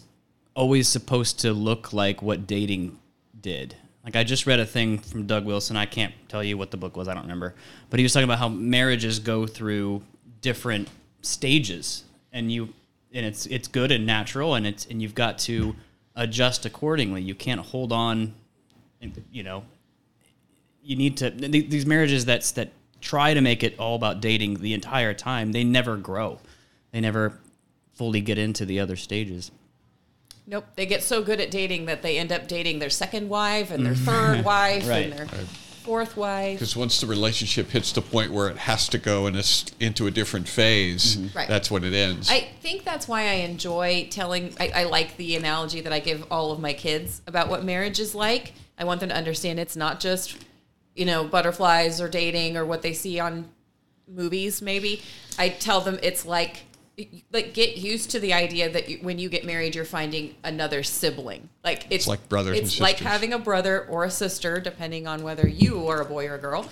always 0.53 0.87
supposed 0.87 1.39
to 1.41 1.53
look 1.53 1.91
like 1.93 2.21
what 2.21 2.47
dating 2.47 2.97
did. 3.39 3.75
Like 4.05 4.15
I 4.15 4.23
just 4.23 4.45
read 4.45 4.59
a 4.59 4.65
thing 4.65 4.99
from 4.99 5.25
Doug 5.25 5.45
Wilson. 5.45 5.75
I 5.75 5.85
can't 5.85 6.13
tell 6.29 6.43
you 6.43 6.57
what 6.57 6.71
the 6.71 6.77
book 6.77 6.95
was. 6.95 7.07
I 7.07 7.13
don't 7.13 7.23
remember. 7.23 7.55
But 7.89 7.99
he 7.99 8.03
was 8.03 8.13
talking 8.13 8.25
about 8.25 8.39
how 8.39 8.49
marriages 8.49 9.19
go 9.19 9.47
through 9.47 10.03
different 10.41 10.87
stages 11.21 12.03
and 12.31 12.51
you 12.51 12.69
and 13.11 13.25
it's 13.25 13.47
it's 13.47 13.67
good 13.67 13.91
and 13.91 14.05
natural 14.05 14.55
and 14.55 14.67
it's 14.67 14.85
and 14.85 15.01
you've 15.01 15.15
got 15.15 15.39
to 15.39 15.75
adjust 16.15 16.65
accordingly. 16.65 17.21
You 17.21 17.35
can't 17.35 17.61
hold 17.61 17.91
on 17.91 18.33
you 19.31 19.43
know 19.43 19.63
you 20.83 20.95
need 20.95 21.17
to 21.17 21.29
these 21.29 21.85
marriages 21.85 22.25
that's 22.25 22.51
that 22.51 22.71
try 23.01 23.33
to 23.33 23.41
make 23.41 23.63
it 23.63 23.77
all 23.77 23.95
about 23.95 24.21
dating 24.21 24.55
the 24.55 24.73
entire 24.73 25.13
time 25.13 25.51
they 25.51 25.63
never 25.63 25.97
grow 25.97 26.39
they 26.91 26.99
never 26.99 27.37
fully 27.93 28.21
get 28.21 28.37
into 28.37 28.65
the 28.65 28.79
other 28.79 28.95
stages 28.95 29.51
Nope. 30.47 30.65
They 30.75 30.85
get 30.85 31.03
so 31.03 31.23
good 31.23 31.39
at 31.39 31.49
dating 31.51 31.85
that 31.85 32.01
they 32.01 32.17
end 32.17 32.31
up 32.31 32.47
dating 32.47 32.79
their 32.79 32.89
second 32.89 33.29
wife 33.29 33.71
and 33.71 33.85
their 33.85 33.93
mm. 33.93 34.05
third 34.05 34.45
wife 34.45 34.87
Right. 34.87 35.05
and 35.05 35.13
their 35.13 35.27
fourth 35.85 36.17
wife. 36.17 36.59
Because 36.59 36.75
once 36.75 36.99
the 36.99 37.07
relationship 37.07 37.69
hits 37.69 37.91
the 37.91 38.01
point 38.01 38.31
where 38.31 38.49
it 38.49 38.57
has 38.57 38.89
to 38.89 38.97
go 38.97 39.27
in 39.27 39.35
a 39.35 39.39
s 39.39 39.65
into 39.79 40.07
a 40.07 40.11
different 40.11 40.47
phase, 40.47 41.15
mm-hmm. 41.15 41.37
Right. 41.37 41.47
that's 41.47 41.69
when 41.69 41.83
it 41.83 41.93
ends. 41.93 42.29
I 42.29 42.41
think 42.61 42.83
that's 42.83 43.07
why 43.07 43.21
I 43.21 43.45
enjoy 43.45 44.07
telling. 44.09 44.53
I, 44.59 44.71
I 44.75 44.83
like 44.85 45.15
the 45.17 45.35
analogy 45.35 45.81
that 45.81 45.93
I 45.93 45.99
give 45.99 46.25
all 46.31 46.51
of 46.51 46.59
my 46.59 46.73
kids 46.73 47.21
about 47.27 47.49
what 47.49 47.63
marriage 47.63 47.99
is 47.99 48.15
like. 48.15 48.53
I 48.77 48.83
want 48.83 48.99
them 48.99 49.09
to 49.09 49.15
understand 49.15 49.59
it's 49.59 49.75
not 49.75 49.99
just, 49.99 50.37
you 50.95 51.05
know, 51.05 51.23
butterflies 51.23 52.01
or 52.01 52.09
dating 52.09 52.57
or 52.57 52.65
what 52.65 52.81
they 52.81 52.93
see 52.93 53.19
on 53.19 53.49
movies. 54.07 54.61
Maybe 54.61 55.01
I 55.37 55.49
tell 55.49 55.81
them 55.81 55.99
it's 56.03 56.25
like, 56.25 56.65
like 57.31 57.53
get 57.53 57.77
used 57.77 58.11
to 58.11 58.19
the 58.19 58.33
idea 58.33 58.69
that 58.69 58.89
you, 58.89 58.99
when 59.01 59.19
you 59.19 59.29
get 59.29 59.45
married, 59.45 59.75
you're 59.75 59.85
finding 59.85 60.35
another 60.43 60.83
sibling. 60.83 61.49
Like 61.63 61.87
it's, 61.89 62.07
like 62.07 62.27
brothers 62.29 62.57
and 62.57 62.65
It's 62.65 62.79
like 62.79 62.97
having 62.97 63.33
a 63.33 63.39
brother 63.39 63.85
or 63.85 64.05
a 64.05 64.11
sister, 64.11 64.59
depending 64.59 65.07
on 65.07 65.23
whether 65.23 65.47
you 65.47 65.87
are 65.87 66.01
a 66.01 66.05
boy 66.05 66.27
or 66.27 66.35
a 66.35 66.39
girl, 66.39 66.69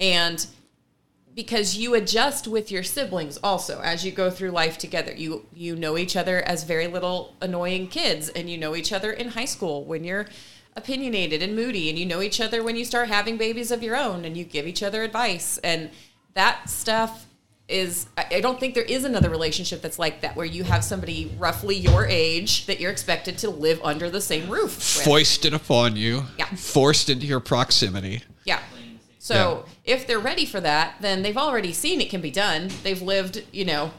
and 0.00 0.46
because 1.34 1.76
you 1.76 1.94
adjust 1.94 2.48
with 2.48 2.72
your 2.72 2.82
siblings 2.82 3.36
also 3.42 3.80
as 3.82 4.04
you 4.04 4.10
go 4.10 4.30
through 4.30 4.50
life 4.50 4.78
together. 4.78 5.12
You 5.12 5.44
you 5.54 5.76
know 5.76 5.98
each 5.98 6.16
other 6.16 6.40
as 6.42 6.64
very 6.64 6.86
little 6.86 7.34
annoying 7.42 7.88
kids 7.88 8.30
and 8.30 8.48
you 8.48 8.56
know 8.56 8.74
each 8.74 8.92
other 8.92 9.12
in 9.12 9.28
high 9.28 9.44
school 9.44 9.84
when 9.84 10.02
you're 10.02 10.26
opinionated 10.74 11.42
and 11.42 11.54
moody 11.54 11.88
and 11.88 11.98
you 11.98 12.06
know 12.06 12.20
each 12.20 12.40
other 12.40 12.62
when 12.62 12.76
you 12.76 12.84
start 12.84 13.08
having 13.08 13.36
babies 13.36 13.70
of 13.70 13.82
your 13.82 13.96
own 13.96 14.24
and 14.24 14.36
you 14.36 14.44
give 14.44 14.66
each 14.66 14.82
other 14.82 15.02
advice 15.02 15.58
and 15.58 15.90
that 16.34 16.68
stuff 16.68 17.26
is 17.68 18.06
I 18.16 18.40
don't 18.40 18.60
think 18.60 18.74
there 18.74 18.84
is 18.84 19.04
another 19.04 19.28
relationship 19.28 19.82
that's 19.82 19.98
like 19.98 20.20
that 20.20 20.36
where 20.36 20.46
you 20.46 20.62
have 20.64 20.84
somebody 20.84 21.34
roughly 21.38 21.74
your 21.76 22.06
age 22.06 22.66
that 22.66 22.78
you're 22.78 22.92
expected 22.92 23.38
to 23.38 23.50
live 23.50 23.80
under 23.82 24.08
the 24.08 24.20
same 24.20 24.48
roof 24.48 24.76
with. 24.76 25.04
Foisted 25.04 25.52
upon 25.52 25.96
you, 25.96 26.24
Yeah. 26.38 26.46
forced 26.54 27.10
into 27.10 27.26
your 27.26 27.40
proximity. 27.40 28.22
Yeah. 28.44 28.60
So 29.18 29.64
if 29.84 30.06
they're 30.06 30.20
ready 30.20 30.46
for 30.46 30.60
that, 30.60 30.94
then 31.00 31.22
they've 31.22 31.36
already 31.36 31.72
seen 31.72 32.00
it 32.00 32.08
can 32.10 32.20
be 32.20 32.30
done. 32.30 32.70
They've 32.84 33.02
lived, 33.02 33.42
you 33.50 33.64
know, 33.64 33.90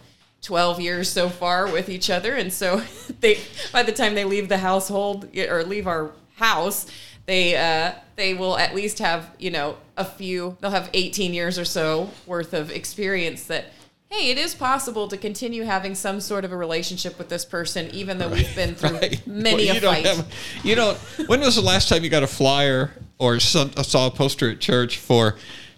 12 0.42 0.80
years 0.80 1.10
so 1.10 1.28
far 1.28 1.70
with 1.70 1.90
each 1.90 2.10
other. 2.10 2.34
And 2.36 2.54
so 2.54 2.82
they, 3.20 3.40
by 3.74 3.84
the 3.84 3.92
time 3.92 4.16
they 4.16 4.24
leave 4.24 4.48
the 4.48 4.60
household 4.60 5.28
or 5.36 5.64
leave 5.66 5.86
our 5.88 6.12
house, 6.36 6.86
they, 7.28 7.56
uh, 7.56 7.92
they 8.16 8.34
will 8.34 8.58
at 8.58 8.74
least 8.74 9.00
have, 9.00 9.30
you 9.38 9.52
know, 9.52 9.78
a 9.96 10.06
few, 10.06 10.58
they'll 10.60 10.72
have 10.72 10.90
18 10.94 11.34
years 11.34 11.60
or 11.60 11.66
so 11.66 12.10
worth 12.26 12.54
of 12.54 12.72
experience 12.72 13.44
that, 13.46 13.66
hey, 14.10 14.32
it 14.32 14.38
is 14.38 14.56
possible 14.56 15.08
to 15.10 15.18
continue 15.18 15.64
having 15.64 15.94
some 15.94 16.22
sort 16.22 16.46
of 16.46 16.52
a 16.54 16.58
relationship 16.58 17.18
with 17.18 17.28
this 17.30 17.44
person, 17.46 17.90
even 17.92 18.18
though 18.18 18.30
we've 18.30 18.56
been 18.56 18.74
through 18.76 18.98
Right. 18.98 19.28
many 19.28 19.66
Well, 19.66 19.72
a 19.72 19.76
you 19.76 19.80
don't 19.82 19.94
fight. 19.96 20.06
have- 20.06 20.34
you 20.64 20.76
don't. 20.76 20.98
When 21.28 21.42
was 21.42 21.56
the 21.56 21.62
last 21.62 21.90
time 21.90 22.04
you 22.04 22.10
got 22.10 22.24
a 22.24 22.28
flyer 22.28 22.92
or 23.20 23.40
some, 23.42 23.72
saw 23.84 24.08
a 24.08 24.12
poster 24.12 24.50
at 24.50 24.60
church 24.62 24.98
for, 24.98 25.36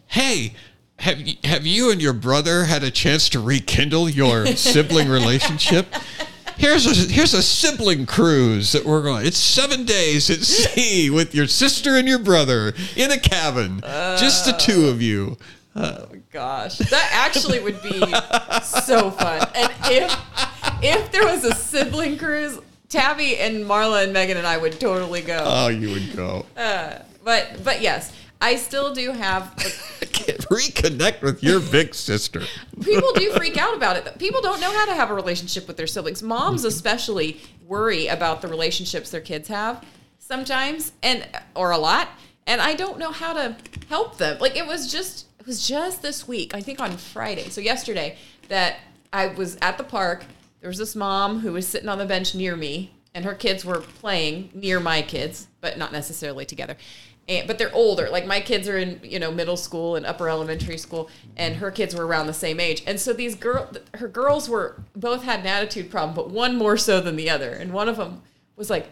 hey, 0.08 0.54
have 1.00 1.20
you, 1.20 1.36
have 1.46 1.66
you 1.66 1.92
and 1.92 2.00
your 2.02 2.14
brother 2.14 2.66
had 2.66 2.84
a 2.84 2.92
chance 2.92 3.30
to 3.30 3.40
rekindle 3.40 4.08
your 4.10 4.46
sibling 4.56 5.10
relationship? 5.10 5.88
Here's 6.60 6.86
a 6.86 7.12
here's 7.12 7.34
a 7.34 7.42
sibling 7.42 8.06
cruise 8.06 8.74
that 8.74 8.84
we're 8.84 9.02
going. 9.02 9.26
It's 9.26 9.38
seven 9.38 9.86
days 9.86 10.30
at 10.30 10.40
sea 10.44 11.10
with 11.10 11.34
your 11.34 11.48
sister 11.48 11.96
and 11.96 12.06
your 12.06 12.20
brother 12.20 12.74
in 12.98 13.12
a 13.12 13.18
cabin, 13.18 13.80
just 13.82 14.46
the 14.46 14.52
two 14.52 14.88
of 14.88 15.02
you. 15.02 15.38
Oh, 15.74 15.82
oh 15.84 16.16
gosh, 16.34 16.78
that 16.80 17.10
actually 17.14 17.62
would 17.62 17.82
be 17.82 18.00
so 18.64 19.10
fun. 19.10 19.48
And 19.56 19.72
if 19.86 20.14
if 20.84 21.12
there 21.14 21.24
was 21.24 21.46
a 21.46 21.56
sibling 21.56 22.18
cruise, 22.18 22.60
Tabby 22.90 23.38
and 23.38 23.64
Marla 23.66 24.04
and 24.04 24.12
Megan 24.12 24.36
and 24.36 24.46
I 24.46 24.58
would 24.58 24.82
totally 24.82 25.22
go. 25.22 25.42
Oh, 25.42 25.70
you 25.70 25.92
would 25.92 26.14
go. 26.14 26.46
Uh, 26.58 27.00
but 27.24 27.64
but 27.64 27.82
yes, 27.82 28.12
I 28.42 28.56
still 28.56 28.94
do 28.94 29.12
have. 29.12 29.54
Reconnect 30.50 31.22
with 31.22 31.44
your 31.44 31.60
big 31.60 31.94
sister. 31.94 32.42
People 32.82 33.12
do 33.14 33.32
freak 33.34 33.58
out 33.62 33.76
about 33.76 33.98
it. 33.98 34.18
People 34.18 34.42
don't 34.42 34.62
know 34.62 34.72
how 34.72 34.86
to 34.86 34.94
have 34.94 35.12
a 35.12 35.14
relationship 35.14 35.68
with 35.68 35.78
their 35.78 35.88
siblings. 35.88 36.24
Moms 36.24 36.62
mm-hmm. 36.62 36.70
especially 36.70 37.42
worry 37.68 38.08
about 38.08 38.42
the 38.42 38.48
relationships 38.48 39.12
their 39.12 39.22
kids 39.22 39.48
have 39.48 39.84
sometimes, 40.30 40.94
and 41.04 41.28
or 41.56 41.72
a 41.72 41.78
lot. 41.78 42.10
And 42.48 42.62
I 42.62 42.76
don't 42.76 42.98
know 42.98 43.12
how 43.12 43.34
to 43.34 43.58
help 43.90 44.18
them. 44.18 44.40
Like 44.40 44.56
it 44.56 44.66
was 44.66 44.92
just 44.92 45.26
it 45.40 45.46
was 45.46 45.68
just 45.68 46.02
this 46.02 46.28
week, 46.28 46.54
I 46.56 46.62
think 46.62 46.80
on 46.80 46.96
Friday, 46.98 47.50
so 47.50 47.60
yesterday, 47.60 48.18
that 48.48 48.78
I 49.12 49.28
was 49.28 49.58
at 49.62 49.78
the 49.78 49.84
park. 49.84 50.24
There 50.62 50.70
was 50.70 50.78
this 50.78 50.96
mom 50.96 51.40
who 51.40 51.54
was 51.54 51.68
sitting 51.68 51.90
on 51.90 51.98
the 51.98 52.06
bench 52.06 52.36
near 52.36 52.56
me, 52.56 52.92
and 53.14 53.26
her 53.26 53.34
kids 53.34 53.66
were 53.66 53.80
playing 53.80 54.52
near 54.54 54.80
my 54.80 55.02
kids, 55.02 55.48
but 55.62 55.78
not 55.78 55.92
necessarily 55.92 56.46
together. 56.46 56.76
And, 57.30 57.48
but 57.48 57.58
they're 57.58 57.74
older. 57.74 58.10
Like 58.10 58.26
my 58.26 58.42
kids 58.42 58.68
are 58.68 58.78
in, 58.78 59.00
you 59.04 59.20
know, 59.20 59.32
middle 59.32 59.56
school 59.56 59.96
and 59.96 60.06
upper 60.06 60.28
elementary 60.28 60.78
school, 60.78 61.10
and 61.38 61.56
her 61.58 61.72
kids 61.72 61.96
were 61.96 62.06
around 62.06 62.28
the 62.28 62.34
same 62.34 62.60
age. 62.60 62.84
And 62.88 63.00
so 63.00 63.14
these 63.14 63.36
girl, 63.36 63.72
her 63.94 64.08
girls 64.08 64.50
were 64.50 64.82
both 64.96 65.24
had 65.24 65.42
an 65.42 65.48
attitude 65.48 65.92
problem, 65.92 66.16
but 66.16 66.32
one 66.32 66.58
more 66.58 66.76
so 66.76 67.00
than 67.00 67.16
the 67.16 67.30
other. 67.30 67.52
And 67.52 67.72
one 67.72 67.88
of 67.88 67.98
them 67.98 68.24
was 68.56 68.70
like, 68.70 68.90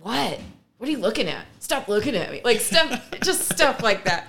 "What? 0.00 0.40
What 0.78 0.88
are 0.88 0.92
you 0.92 0.98
looking 0.98 1.28
at? 1.28 1.44
Stop 1.60 1.88
looking 1.88 2.16
at 2.16 2.32
me!" 2.32 2.40
Like 2.42 2.60
stuff, 2.60 3.10
just 3.22 3.52
stuff 3.52 3.82
like 3.82 4.04
that. 4.04 4.28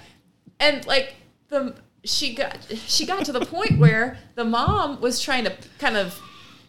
And 0.60 0.86
like 0.86 1.16
the 1.48 1.76
she 2.04 2.34
got 2.36 2.58
she 2.88 3.06
got 3.06 3.26
to 3.26 3.32
the 3.32 3.46
point 3.46 3.80
where 3.80 4.18
the 4.36 4.46
mom 4.46 5.00
was 5.02 5.22
trying 5.22 5.46
to 5.46 5.56
kind 5.78 5.98
of 5.98 6.20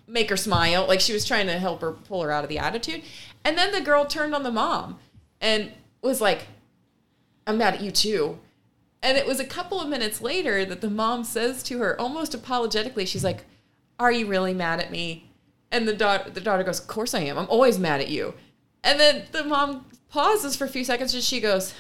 make 0.07 0.31
her 0.31 0.37
smile, 0.37 0.87
like 0.87 1.01
she 1.01 1.13
was 1.13 1.25
trying 1.25 1.47
to 1.47 1.59
help 1.59 1.81
her 1.81 1.93
pull 1.93 2.23
her 2.23 2.31
out 2.31 2.45
of 2.45 2.51
the 2.51 2.59
attitude. 2.59 3.03
And 3.45 3.57
then 3.57 3.73
the 3.73 3.81
girl 3.81 4.05
turned 4.05 4.35
on 4.35 4.43
the 4.43 4.51
mom 4.51 4.99
and 5.41 5.73
was 6.03 6.21
like, 6.21 6.47
I'm 7.51 7.59
mad 7.59 7.75
at 7.75 7.81
you 7.81 7.91
too. 7.91 8.39
And 9.03 9.19
it 9.19 9.27
was 9.27 9.41
a 9.41 9.45
couple 9.45 9.81
of 9.81 9.89
minutes 9.89 10.21
later 10.21 10.65
that 10.65 10.81
the 10.81 10.91
mom 10.91 11.25
says 11.25 11.63
to 11.65 11.79
her, 11.79 12.01
almost 12.01 12.33
apologetically, 12.35 13.07
she's 13.07 13.25
like, 13.25 13.45
Are 13.99 14.13
you 14.13 14.27
really 14.27 14.55
mad 14.55 14.81
at 14.81 14.91
me? 14.91 15.31
And 15.73 15.87
the 15.87 15.95
daughter, 15.95 16.31
the 16.31 16.41
daughter 16.41 16.63
goes, 16.63 16.81
Of 16.81 16.87
course 16.87 17.13
I 17.13 17.21
am. 17.21 17.39
I'm 17.39 17.49
always 17.49 17.79
mad 17.79 18.01
at 18.01 18.09
you. 18.09 18.35
And 18.85 19.01
then 19.01 19.25
the 19.33 19.45
mom 19.45 19.87
pauses 20.09 20.57
for 20.57 20.65
a 20.65 20.69
few 20.69 20.85
seconds 20.85 21.13
and 21.13 21.23
she 21.23 21.41
goes, 21.41 21.75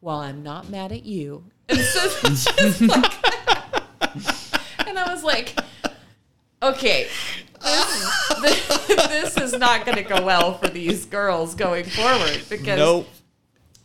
Well, 0.00 0.18
I'm 0.18 0.42
not 0.42 0.68
mad 0.68 0.92
at 0.92 1.04
you. 1.04 1.44
And 1.68 1.80
so 1.80 2.00
like, 2.86 3.12
and 4.86 4.98
I 4.98 5.12
was 5.12 5.24
like, 5.24 5.58
Okay, 6.62 7.08
this, 8.40 8.86
this 8.86 9.36
is 9.36 9.52
not 9.54 9.84
going 9.84 9.96
to 9.96 10.04
go 10.04 10.24
well 10.24 10.58
for 10.58 10.68
these 10.68 11.06
girls 11.06 11.54
going 11.54 11.84
forward 11.84 12.40
because 12.48 12.78
Nope. 12.78 13.08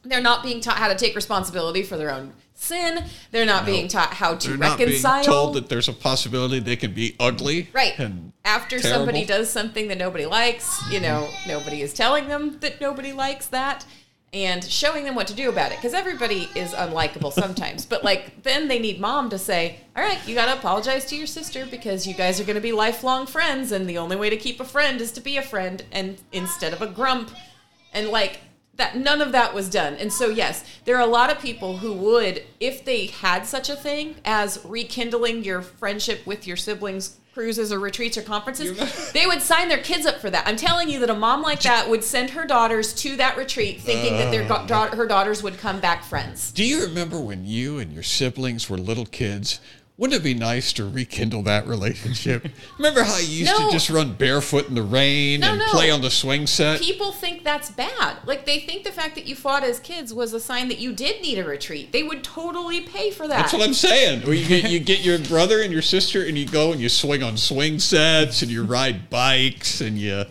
They're 0.03 0.21
not 0.21 0.43
being 0.43 0.61
taught 0.61 0.77
how 0.77 0.87
to 0.87 0.95
take 0.95 1.15
responsibility 1.15 1.83
for 1.83 1.97
their 1.97 2.11
own 2.11 2.33
sin. 2.53 3.05
They're 3.31 3.45
not 3.45 3.65
being 3.65 3.87
taught 3.87 4.13
how 4.13 4.35
to 4.35 4.49
They're 4.49 4.57
not 4.57 4.79
reconcile. 4.79 5.21
being 5.21 5.25
told 5.25 5.55
that 5.55 5.69
there's 5.69 5.87
a 5.87 5.93
possibility 5.93 6.59
they 6.59 6.75
can 6.75 6.93
be 6.93 7.15
ugly. 7.19 7.69
right. 7.73 7.97
And 7.97 8.33
After 8.45 8.79
somebody 8.79 9.25
does 9.25 9.49
something 9.49 9.87
that 9.87 9.97
nobody 9.97 10.25
likes, 10.25 10.81
you 10.91 10.99
know, 10.99 11.27
nobody 11.47 11.81
is 11.81 11.93
telling 11.93 12.27
them 12.27 12.59
that 12.59 12.79
nobody 12.81 13.13
likes 13.13 13.47
that 13.47 13.85
and 14.33 14.63
showing 14.63 15.03
them 15.03 15.13
what 15.13 15.27
to 15.27 15.33
do 15.33 15.49
about 15.49 15.71
it 15.73 15.77
because 15.77 15.93
everybody 15.93 16.47
is 16.55 16.71
unlikable 16.71 17.33
sometimes. 17.33 17.85
but 17.85 18.03
like 18.03 18.43
then 18.43 18.67
they 18.69 18.79
need 18.79 18.99
mom 18.99 19.29
to 19.29 19.37
say, 19.37 19.81
"All 19.95 20.01
right, 20.03 20.19
you 20.25 20.33
got 20.35 20.45
to 20.45 20.53
apologize 20.53 21.03
to 21.05 21.17
your 21.17 21.27
sister 21.27 21.65
because 21.65 22.07
you 22.07 22.13
guys 22.13 22.39
are 22.39 22.45
going 22.45 22.55
to 22.55 22.61
be 22.61 22.71
lifelong 22.71 23.25
friends 23.27 23.71
and 23.73 23.89
the 23.89 23.97
only 23.97 24.15
way 24.15 24.29
to 24.29 24.37
keep 24.37 24.59
a 24.61 24.63
friend 24.65 25.01
is 25.01 25.11
to 25.13 25.21
be 25.21 25.35
a 25.35 25.41
friend 25.41 25.83
and 25.91 26.21
instead 26.31 26.73
of 26.73 26.81
a 26.81 26.87
grump." 26.87 27.31
And 27.93 28.07
like 28.07 28.39
that 28.75 28.95
none 28.97 29.21
of 29.21 29.31
that 29.33 29.53
was 29.53 29.69
done. 29.69 29.93
And 29.95 30.11
so 30.11 30.27
yes, 30.29 30.63
there 30.85 30.95
are 30.95 31.01
a 31.01 31.05
lot 31.05 31.29
of 31.31 31.39
people 31.39 31.77
who 31.77 31.93
would 31.93 32.43
if 32.59 32.83
they 32.85 33.07
had 33.07 33.45
such 33.45 33.69
a 33.69 33.75
thing 33.75 34.15
as 34.25 34.59
rekindling 34.65 35.43
your 35.43 35.61
friendship 35.61 36.25
with 36.25 36.47
your 36.47 36.57
siblings 36.57 37.17
cruises 37.33 37.71
or 37.71 37.79
retreats 37.79 38.17
or 38.17 38.21
conferences, 38.21 39.11
they 39.13 39.25
would 39.25 39.41
sign 39.41 39.69
their 39.69 39.77
kids 39.77 40.05
up 40.05 40.17
for 40.19 40.29
that. 40.29 40.45
I'm 40.45 40.57
telling 40.57 40.89
you 40.89 40.99
that 40.99 41.09
a 41.09 41.13
mom 41.15 41.41
like 41.41 41.61
that 41.61 41.89
would 41.89 42.03
send 42.03 42.31
her 42.31 42.45
daughters 42.45 42.93
to 42.95 43.15
that 43.17 43.37
retreat 43.37 43.79
thinking 43.79 44.17
that 44.17 44.31
their 44.31 44.43
Uh. 44.51 44.65
da- 44.65 44.95
her 44.95 45.05
daughters 45.07 45.41
would 45.41 45.57
come 45.57 45.79
back 45.79 46.03
friends. 46.03 46.51
Do 46.51 46.63
you 46.65 46.81
remember 46.81 47.17
when 47.19 47.45
you 47.45 47.79
and 47.79 47.93
your 47.93 48.03
siblings 48.03 48.69
were 48.69 48.77
little 48.77 49.05
kids? 49.05 49.59
Wouldn't 50.01 50.19
it 50.19 50.23
be 50.23 50.33
nice 50.33 50.73
to 50.73 50.89
rekindle 50.89 51.43
that 51.43 51.67
relationship? 51.67 52.47
remember 52.79 53.03
how 53.03 53.19
you 53.19 53.27
used 53.45 53.51
No. 53.51 53.67
to 53.67 53.71
just 53.71 53.87
run 53.87 54.13
barefoot 54.13 54.67
in 54.67 54.73
the 54.73 54.81
rain 54.81 55.41
No, 55.41 55.51
and 55.51 55.59
no. 55.59 55.65
play 55.67 55.91
on 55.91 56.01
the 56.01 56.09
swing 56.09 56.47
set? 56.47 56.81
People 56.81 57.11
think 57.11 57.43
that's 57.43 57.69
bad. 57.69 58.17
Like 58.25 58.47
they 58.47 58.61
think 58.61 58.83
the 58.83 58.91
fact 58.91 59.13
that 59.13 59.27
you 59.27 59.35
fought 59.35 59.63
as 59.63 59.79
kids 59.79 60.11
was 60.11 60.33
a 60.33 60.39
sign 60.39 60.69
that 60.69 60.79
you 60.79 60.91
did 60.91 61.21
need 61.21 61.37
a 61.37 61.43
retreat. 61.43 61.91
They 61.91 62.01
would 62.01 62.23
totally 62.23 62.81
pay 62.81 63.11
for 63.11 63.27
that. 63.27 63.37
That's 63.37 63.53
what 63.53 63.61
I'm 63.61 63.75
saying. 63.75 64.25
You 64.25 64.43
get, 64.47 64.71
you 64.71 64.79
get 64.93 65.01
your 65.01 65.19
brother 65.19 65.61
and 65.61 65.71
your 65.71 65.83
sister, 65.83 66.25
and 66.25 66.35
you 66.35 66.47
go 66.47 66.71
and 66.71 66.81
you 66.81 66.89
swing 66.89 67.21
on 67.21 67.37
swing 67.37 67.77
sets, 67.77 68.41
and 68.41 68.49
you 68.49 68.63
ride 68.63 69.07
bikes, 69.11 69.81
and 69.81 69.99
you 69.99 70.25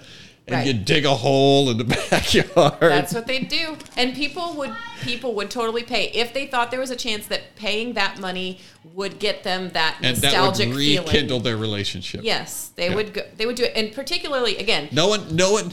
and 0.52 0.58
Right. 0.58 0.66
you 0.66 0.72
dig 0.74 1.04
a 1.04 1.14
hole 1.14 1.70
in 1.70 1.78
the 1.78 1.84
backyard. 2.10 2.80
That's 2.80 3.14
what 3.14 3.26
they 3.26 3.40
do. 3.40 3.76
And 3.96 4.14
people 4.14 4.54
would 4.54 4.74
people 5.02 5.34
would 5.34 5.50
totally 5.50 5.82
pay 5.82 6.04
if 6.12 6.34
they 6.34 6.46
thought 6.46 6.70
there 6.70 6.80
was 6.80 6.90
a 6.90 6.96
chance 6.96 7.26
that 7.28 7.56
paying 7.56 7.94
that 7.94 8.18
money 8.20 8.58
would 8.94 9.18
get 9.18 9.42
them 9.44 9.70
that 9.70 9.96
and 10.02 10.16
that 10.18 10.22
nostalgic 10.32 10.68
would 10.68 10.76
feeling. 10.76 11.06
rekindle 11.06 11.40
their 11.40 11.56
relationship. 11.56 12.20
Yes, 12.24 12.70
they 12.76 12.88
Yeah. 12.88 12.94
would 12.96 13.14
go, 13.14 13.22
they 13.36 13.46
would 13.46 13.56
do 13.56 13.64
it. 13.64 13.72
And 13.76 13.92
particularly 13.92 14.56
again, 14.58 14.88
No 14.92 15.08
one, 15.08 15.34
no 15.34 15.52
one. 15.52 15.72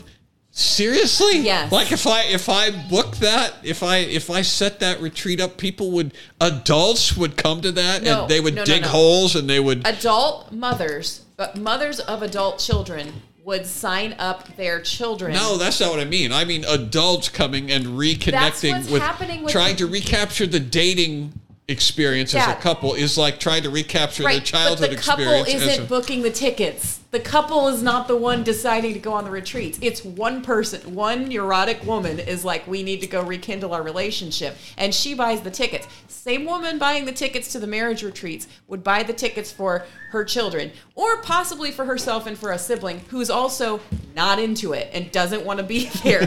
Seriously? 0.52 1.40
Yes. 1.42 1.72
Like 1.72 1.92
if 1.92 2.08
I 2.08 2.24
if 2.24 2.50
I 2.50 2.72
book 2.90 3.18
that, 3.18 3.54
if 3.64 3.84
I 3.84 3.98
if 3.98 4.30
I 4.32 4.42
set 4.42 4.80
that 4.80 5.00
retreat 5.02 5.40
up, 5.40 5.58
people 5.58 5.92
would 5.92 6.14
adults 6.42 7.16
would 7.16 7.38
come 7.38 7.62
to 7.62 7.72
that 7.74 8.02
No, 8.02 8.22
and 8.22 8.30
they 8.30 8.40
would 8.40 8.56
no, 8.56 8.62
no, 8.62 8.66
dig 8.66 8.82
no. 8.82 8.88
holes 8.88 9.36
and 9.36 9.48
they 9.48 9.60
would 9.60 9.86
adult 9.86 10.52
mothers, 10.52 11.22
but 11.36 11.58
mothers 11.58 12.00
of 12.00 12.24
adult 12.24 12.58
children 12.58 13.22
would 13.48 13.66
sign 13.66 14.14
up 14.20 14.46
their 14.58 14.82
children. 14.82 15.32
No, 15.32 15.56
that's 15.56 15.80
not 15.80 15.90
what 15.90 16.02
I 16.02 16.06
mean. 16.06 16.34
I 16.34 16.44
mean 16.44 16.66
adults 16.66 17.30
coming 17.30 17.72
and 17.72 17.86
reconnecting 17.86 18.92
with, 18.92 19.02
happening 19.02 19.42
with 19.42 19.54
trying 19.54 19.78
the- 19.78 19.86
to 19.86 19.88
recapture 19.88 20.46
the 20.46 20.60
dating 20.60 21.32
experience 21.70 22.34
as 22.34 22.48
a 22.48 22.56
couple 22.56 22.94
is 22.94 23.18
like 23.18 23.40
trying 23.40 23.64
to 23.64 23.70
recapture 23.70 24.24
right, 24.24 24.36
their 24.36 24.42
childhood 24.42 24.90
but 24.90 24.98
the 24.98 25.02
couple 25.02 25.26
isn't 25.26 25.86
a, 25.86 25.88
booking 25.88 26.22
the 26.22 26.32
tickets. 26.32 27.00
The 27.12 27.20
couple 27.20 27.68
is 27.68 27.82
not 27.82 28.08
the 28.08 28.16
one 28.16 28.44
deciding 28.44 28.94
to 28.94 29.00
go 29.00 29.14
on 29.14 29.26
the 29.26 29.32
retreats. 29.32 29.78
It's 29.82 30.04
one 30.04 30.42
person, 30.42 30.94
one 30.94 31.30
neurotic 31.30 31.86
woman 31.86 32.20
is 32.20 32.46
like, 32.46 32.68
we 32.68 32.84
need 32.84 33.02
to 33.02 33.08
go 33.08 33.22
rekindle 33.22 33.74
our 33.74 33.84
relationship, 33.84 34.58
and 34.78 34.94
she 34.94 35.14
buys 35.14 35.42
the 35.42 35.52
tickets. 35.52 35.88
Same 36.08 36.46
woman 36.46 36.78
buying 36.78 37.06
the 37.06 37.14
tickets 37.14 37.52
to 37.54 37.60
the 37.60 37.68
marriage 37.68 38.04
retreats 38.04 38.48
would 38.68 38.84
buy 38.84 39.04
the 39.04 39.14
tickets 39.14 39.52
for 39.52 39.86
her 40.18 40.26
children, 40.26 40.72
or 40.96 41.22
possibly 41.22 41.72
for 41.72 41.86
herself 41.86 42.26
and 42.28 42.38
for 42.38 42.52
a 42.52 42.58
sibling 42.60 43.00
who's 43.10 43.30
also 43.30 43.80
not 44.16 44.40
into 44.40 44.74
it 44.74 44.90
and 44.94 45.12
doesn't 45.12 45.46
want 45.46 45.60
to 45.60 45.64
be 45.64 45.86
there. 46.04 46.22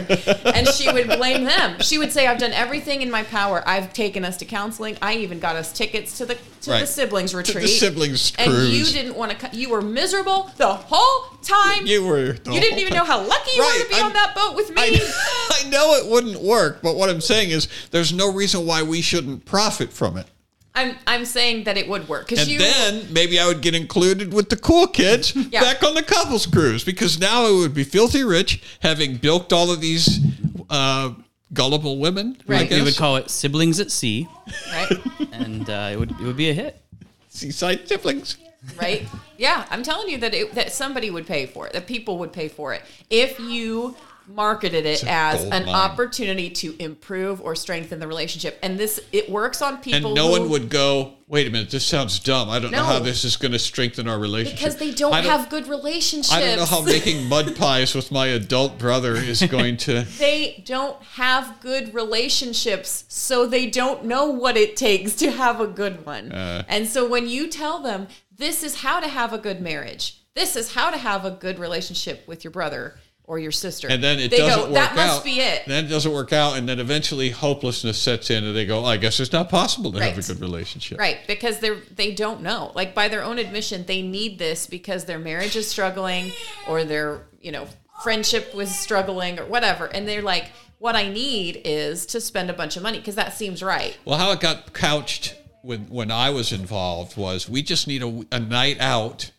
and 0.45 0.67
she 0.69 0.91
would 0.91 1.07
blame 1.07 1.43
them. 1.43 1.79
She 1.81 1.97
would 1.97 2.11
say, 2.11 2.25
"I've 2.27 2.39
done 2.39 2.53
everything 2.53 3.01
in 3.01 3.11
my 3.11 3.23
power. 3.23 3.61
I've 3.65 3.91
taken 3.93 4.23
us 4.25 4.37
to 4.37 4.45
counseling. 4.45 4.97
I 5.01 5.15
even 5.15 5.39
got 5.39 5.55
us 5.55 5.73
tickets 5.73 6.17
to 6.19 6.25
the 6.25 6.35
to 6.35 6.67
the 6.67 6.71
Right. 6.71 6.87
siblings 6.87 7.31
To 7.31 7.37
retreat. 7.37 7.63
the 7.63 7.67
siblings 7.67 8.33
and 8.37 8.51
you 8.69 8.85
didn't 8.85 9.15
want 9.15 9.37
to. 9.39 9.49
You 9.55 9.69
were 9.69 9.81
miserable 9.81 10.51
the 10.57 10.73
whole 10.73 11.37
time. 11.41 11.85
you 11.87 12.05
were 12.05 12.33
the 12.33 12.53
You 12.53 12.61
didn't 12.61 12.79
even 12.79 12.93
know 12.93 13.03
how 13.03 13.19
lucky 13.19 13.51
you 13.55 13.61
Right, 13.61 13.77
were 13.79 13.83
to 13.85 13.89
be 13.89 13.95
I'm- 13.95 14.05
on 14.05 14.13
that 14.13 14.35
boat 14.35 14.55
with 14.55 14.69
me. 14.69 14.75
I, 14.81 15.59
I 15.65 15.69
know 15.69 15.95
it 15.95 16.05
wouldn't 16.09 16.39
work, 16.41 16.81
but 16.83 16.95
what 16.95 17.09
I'm 17.09 17.19
saying 17.21 17.49
is 17.49 17.67
there's 17.89 18.13
no 18.13 18.31
reason 18.31 18.65
why 18.65 18.83
we 18.83 19.01
shouldn't 19.01 19.43
profit 19.45 19.91
from 19.91 20.17
it. 20.17 20.27
I'm 20.73 20.95
I'm 21.05 21.25
saying 21.25 21.65
that 21.65 21.77
it 21.77 21.87
would 21.89 22.07
work 22.07 22.27
because 22.27 22.43
And 22.43 22.49
you. 22.51 22.59
then 22.59 23.11
maybe 23.11 23.39
I 23.39 23.47
would 23.47 23.61
get 23.61 23.75
included 23.75 24.33
with 24.33 24.49
the 24.49 24.55
cool 24.55 24.87
kids 24.87 25.35
Yeah. 25.51 25.61
back 25.61 25.83
on 25.83 25.95
the 25.95 26.03
couples 26.03 26.45
cruise 26.45 26.83
because 26.83 27.19
now 27.19 27.45
I 27.45 27.51
would 27.51 27.73
be 27.73 27.83
filthy 27.83 28.23
rich, 28.23 28.61
having 28.79 29.17
bilked 29.17 29.51
all 29.51 29.69
of 29.71 29.81
these 29.81 30.19
uh, 30.69 31.11
gullible 31.53 31.97
women. 31.97 32.37
I 32.47 32.51
Right. 32.51 32.69
guess. 32.69 32.79
We 32.79 32.85
would 32.85 32.95
call 32.97 33.17
it 33.17 33.29
siblings 33.29 33.79
at 33.81 33.91
sea, 33.91 34.27
right. 34.71 34.91
and 35.33 35.69
uh, 35.69 35.89
it 35.91 35.99
would 35.99 36.11
it 36.11 36.21
would 36.21 36.37
be 36.37 36.49
a 36.49 36.53
hit. 36.53 36.81
seaside 37.27 37.87
siblings. 37.87 38.37
Right? 38.79 39.07
Yeah, 39.37 39.65
I'm 39.71 39.81
telling 39.81 40.07
you 40.07 40.19
that 40.19 40.35
it, 40.35 40.53
that 40.53 40.71
somebody 40.71 41.09
would 41.09 41.25
pay 41.25 41.47
for 41.47 41.65
it. 41.65 41.73
That 41.73 41.87
people 41.87 42.19
would 42.19 42.31
pay 42.31 42.47
for 42.47 42.75
it 42.75 42.83
if 43.09 43.39
you 43.39 43.95
marketed 44.27 44.85
it 44.85 45.03
as 45.07 45.43
an 45.45 45.65
mine. 45.65 45.69
opportunity 45.69 46.51
to 46.51 46.75
improve 46.77 47.41
or 47.41 47.55
strengthen 47.55 47.99
the 47.99 48.05
relationship. 48.07 48.59
And 48.61 48.77
this 48.79 48.99
it 49.11 49.31
works 49.31 49.63
on 49.63 49.77
people 49.79 50.11
And 50.11 50.15
no 50.15 50.27
who- 50.27 50.41
one 50.41 50.49
would 50.51 50.69
go, 50.69 51.13
wait 51.27 51.47
a 51.47 51.49
minute, 51.49 51.71
this 51.71 51.83
sounds 51.83 52.19
dumb. 52.19 52.49
I 52.51 52.59
don't 52.59 52.69
know 52.71 52.83
how 52.83 52.99
this 52.99 53.23
is 53.23 53.35
going 53.35 53.53
to 53.53 53.57
strengthen 53.57 54.07
our 54.07 54.19
relationship. 54.19 54.59
because 54.59 54.75
they 54.75 54.91
don't, 54.91 55.11
I 55.11 55.21
have 55.21 55.49
good 55.49 55.67
relationships. 55.67 56.31
I 56.31 56.41
don't 56.41 56.57
know 56.59 56.65
how 56.65 56.83
making 56.83 57.27
mud 57.27 57.55
pies 57.55 57.95
with 57.95 58.11
my 58.11 58.27
adult 58.27 58.77
brother 58.77 59.15
is 59.15 59.41
going 59.49 59.77
to. 59.77 60.03
they 60.19 60.61
don't 60.67 61.01
have 61.15 61.59
good 61.61 61.95
relationships, 61.95 63.05
so 63.07 63.47
they 63.47 63.67
don't 63.71 64.05
know 64.05 64.25
what 64.27 64.55
it 64.55 64.77
takes 64.77 65.15
to 65.15 65.31
have 65.31 65.59
a 65.59 65.67
good 65.67 66.05
one. 66.05 66.31
Uh. 66.31 66.63
and 66.67 66.87
so 66.87 67.07
when 67.07 67.27
you 67.27 67.47
tell 67.47 67.79
them 67.81 68.07
this 68.41 68.63
is 68.63 68.81
how 68.81 68.99
to 68.99 69.07
have 69.07 69.33
a 69.33 69.37
good 69.37 69.61
marriage, 69.61 70.21
this 70.35 70.55
is 70.55 70.73
how 70.73 70.89
to 70.91 70.97
have 70.97 71.25
a 71.25 71.31
good 71.31 71.59
relationship 71.59 72.27
with 72.27 72.43
your 72.43 72.51
brother 72.51 72.95
or 73.25 73.39
your 73.39 73.51
sister, 73.51 73.87
And 73.87 74.03
then 74.03 74.19
it 74.19 74.29
they 74.31 74.37
doesn't 74.37 74.59
go, 74.59 74.65
work 74.65 74.73
that 74.73 74.91
out. 74.91 74.95
must 74.95 75.23
be 75.23 75.39
it. 75.39 75.63
Then 75.65 75.85
it 75.85 75.87
doesn't 75.87 76.11
work 76.11 76.33
out, 76.33 76.57
and 76.57 76.67
then 76.67 76.79
eventually 76.79 77.29
hopelessness 77.29 77.97
sets 77.97 78.29
in, 78.29 78.43
and 78.43 78.53
they 78.53 78.65
go, 78.65 78.83
I 78.83 78.97
guess 78.97 79.19
it's 79.21 79.31
not 79.31 79.47
possible 79.47 79.91
to 79.93 80.03
have 80.03 80.17
a 80.17 80.21
good 80.21 80.41
relationship. 80.41 80.99
Right, 80.99 81.19
because 81.27 81.59
they're 81.59 81.77
they 81.95 82.11
don't 82.13 82.41
know. 82.41 82.71
Like 82.75 82.93
by 82.93 83.07
their 83.07 83.23
own 83.23 83.37
admission, 83.37 83.85
they 83.85 84.01
need 84.01 84.37
this 84.37 84.67
because 84.67 85.05
their 85.05 85.19
marriage 85.19 85.55
is 85.55 85.69
struggling 85.69 86.31
or 86.67 86.83
their, 86.83 87.21
you 87.39 87.51
know, 87.53 87.67
friendship 88.03 88.53
was 88.53 88.73
struggling 88.75 89.39
or 89.39 89.45
whatever. 89.45 89.85
And 89.85 90.07
they're 90.07 90.21
like, 90.23 90.51
what 90.79 90.95
I 90.95 91.07
need 91.07 91.61
is 91.63 92.05
to 92.07 92.19
spend 92.19 92.49
a 92.49 92.53
bunch 92.53 92.75
of 92.75 92.83
money 92.83 92.97
because 92.97 93.15
that 93.15 93.33
seems 93.33 93.61
right. 93.63 93.97
Well, 94.03 94.17
how 94.17 94.31
it 94.31 94.39
got 94.39 94.73
couched 94.73 95.35
when 95.61 95.81
when 95.89 96.11
I 96.11 96.29
was 96.29 96.51
involved 96.51 97.17
was 97.17 97.49
we 97.49 97.61
just 97.61 97.87
need 97.87 98.03
a, 98.03 98.25
a 98.31 98.39
night 98.39 98.79
out 98.79 99.31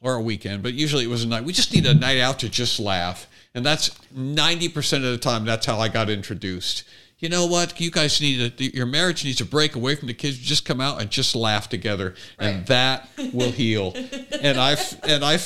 or 0.00 0.14
a 0.14 0.22
weekend, 0.22 0.62
but 0.62 0.74
usually 0.74 1.04
it 1.04 1.08
was 1.08 1.24
a 1.24 1.28
night. 1.28 1.44
We 1.44 1.52
just 1.52 1.72
need 1.74 1.86
a 1.86 1.94
night 1.94 2.18
out 2.18 2.38
to 2.40 2.48
just 2.48 2.78
laugh, 2.78 3.26
and 3.54 3.64
that's 3.64 3.90
ninety 4.12 4.68
percent 4.68 5.04
of 5.04 5.10
the 5.10 5.18
time. 5.18 5.44
That's 5.44 5.66
how 5.66 5.78
I 5.78 5.88
got 5.88 6.08
introduced. 6.10 6.84
You 7.18 7.28
know 7.28 7.46
what? 7.46 7.80
You 7.80 7.90
guys 7.90 8.20
need 8.20 8.60
a, 8.60 8.64
your 8.76 8.86
marriage 8.86 9.24
needs 9.24 9.38
to 9.38 9.44
break 9.44 9.74
away 9.74 9.96
from 9.96 10.06
the 10.06 10.14
kids. 10.14 10.38
Just 10.38 10.64
come 10.64 10.80
out 10.80 11.00
and 11.00 11.10
just 11.10 11.34
laugh 11.34 11.68
together, 11.68 12.14
and 12.38 12.64
that 12.66 13.08
will 13.32 13.50
heal. 13.50 13.92
and 14.40 14.58
I 14.58 14.76
and 15.02 15.24
I 15.24 15.38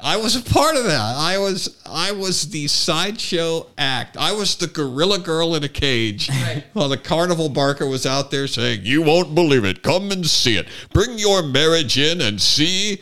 I 0.00 0.16
was 0.16 0.36
a 0.36 0.42
part 0.42 0.76
of 0.76 0.84
that. 0.84 1.16
I 1.16 1.38
was 1.38 1.76
I 1.84 2.12
was 2.12 2.50
the 2.50 2.68
sideshow 2.68 3.66
act. 3.76 4.16
I 4.16 4.30
was 4.32 4.54
the 4.54 4.68
gorilla 4.68 5.18
girl 5.18 5.56
in 5.56 5.64
a 5.64 5.68
cage. 5.68 6.28
Right. 6.30 6.64
While 6.72 6.88
the 6.88 6.96
carnival 6.96 7.48
barker 7.48 7.84
was 7.86 8.06
out 8.06 8.30
there 8.30 8.46
saying, 8.46 8.82
"You 8.84 9.02
won't 9.02 9.34
believe 9.34 9.64
it. 9.64 9.82
Come 9.82 10.12
and 10.12 10.24
see 10.24 10.56
it. 10.56 10.68
Bring 10.92 11.18
your 11.18 11.42
marriage 11.42 11.98
in 11.98 12.20
and 12.20 12.40
see 12.40 13.00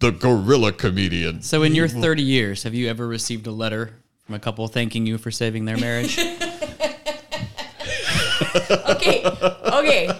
the 0.00 0.10
gorilla 0.10 0.72
comedian." 0.72 1.40
So, 1.40 1.62
in 1.62 1.74
your 1.74 1.88
30 1.88 2.22
years, 2.22 2.62
have 2.64 2.74
you 2.74 2.88
ever 2.88 3.08
received 3.08 3.46
a 3.46 3.52
letter 3.52 3.94
from 4.26 4.34
a 4.34 4.38
couple 4.38 4.68
thanking 4.68 5.06
you 5.06 5.16
for 5.16 5.30
saving 5.30 5.64
their 5.64 5.78
marriage? 5.78 6.18
okay, 8.60 9.24
okay. 9.24 10.10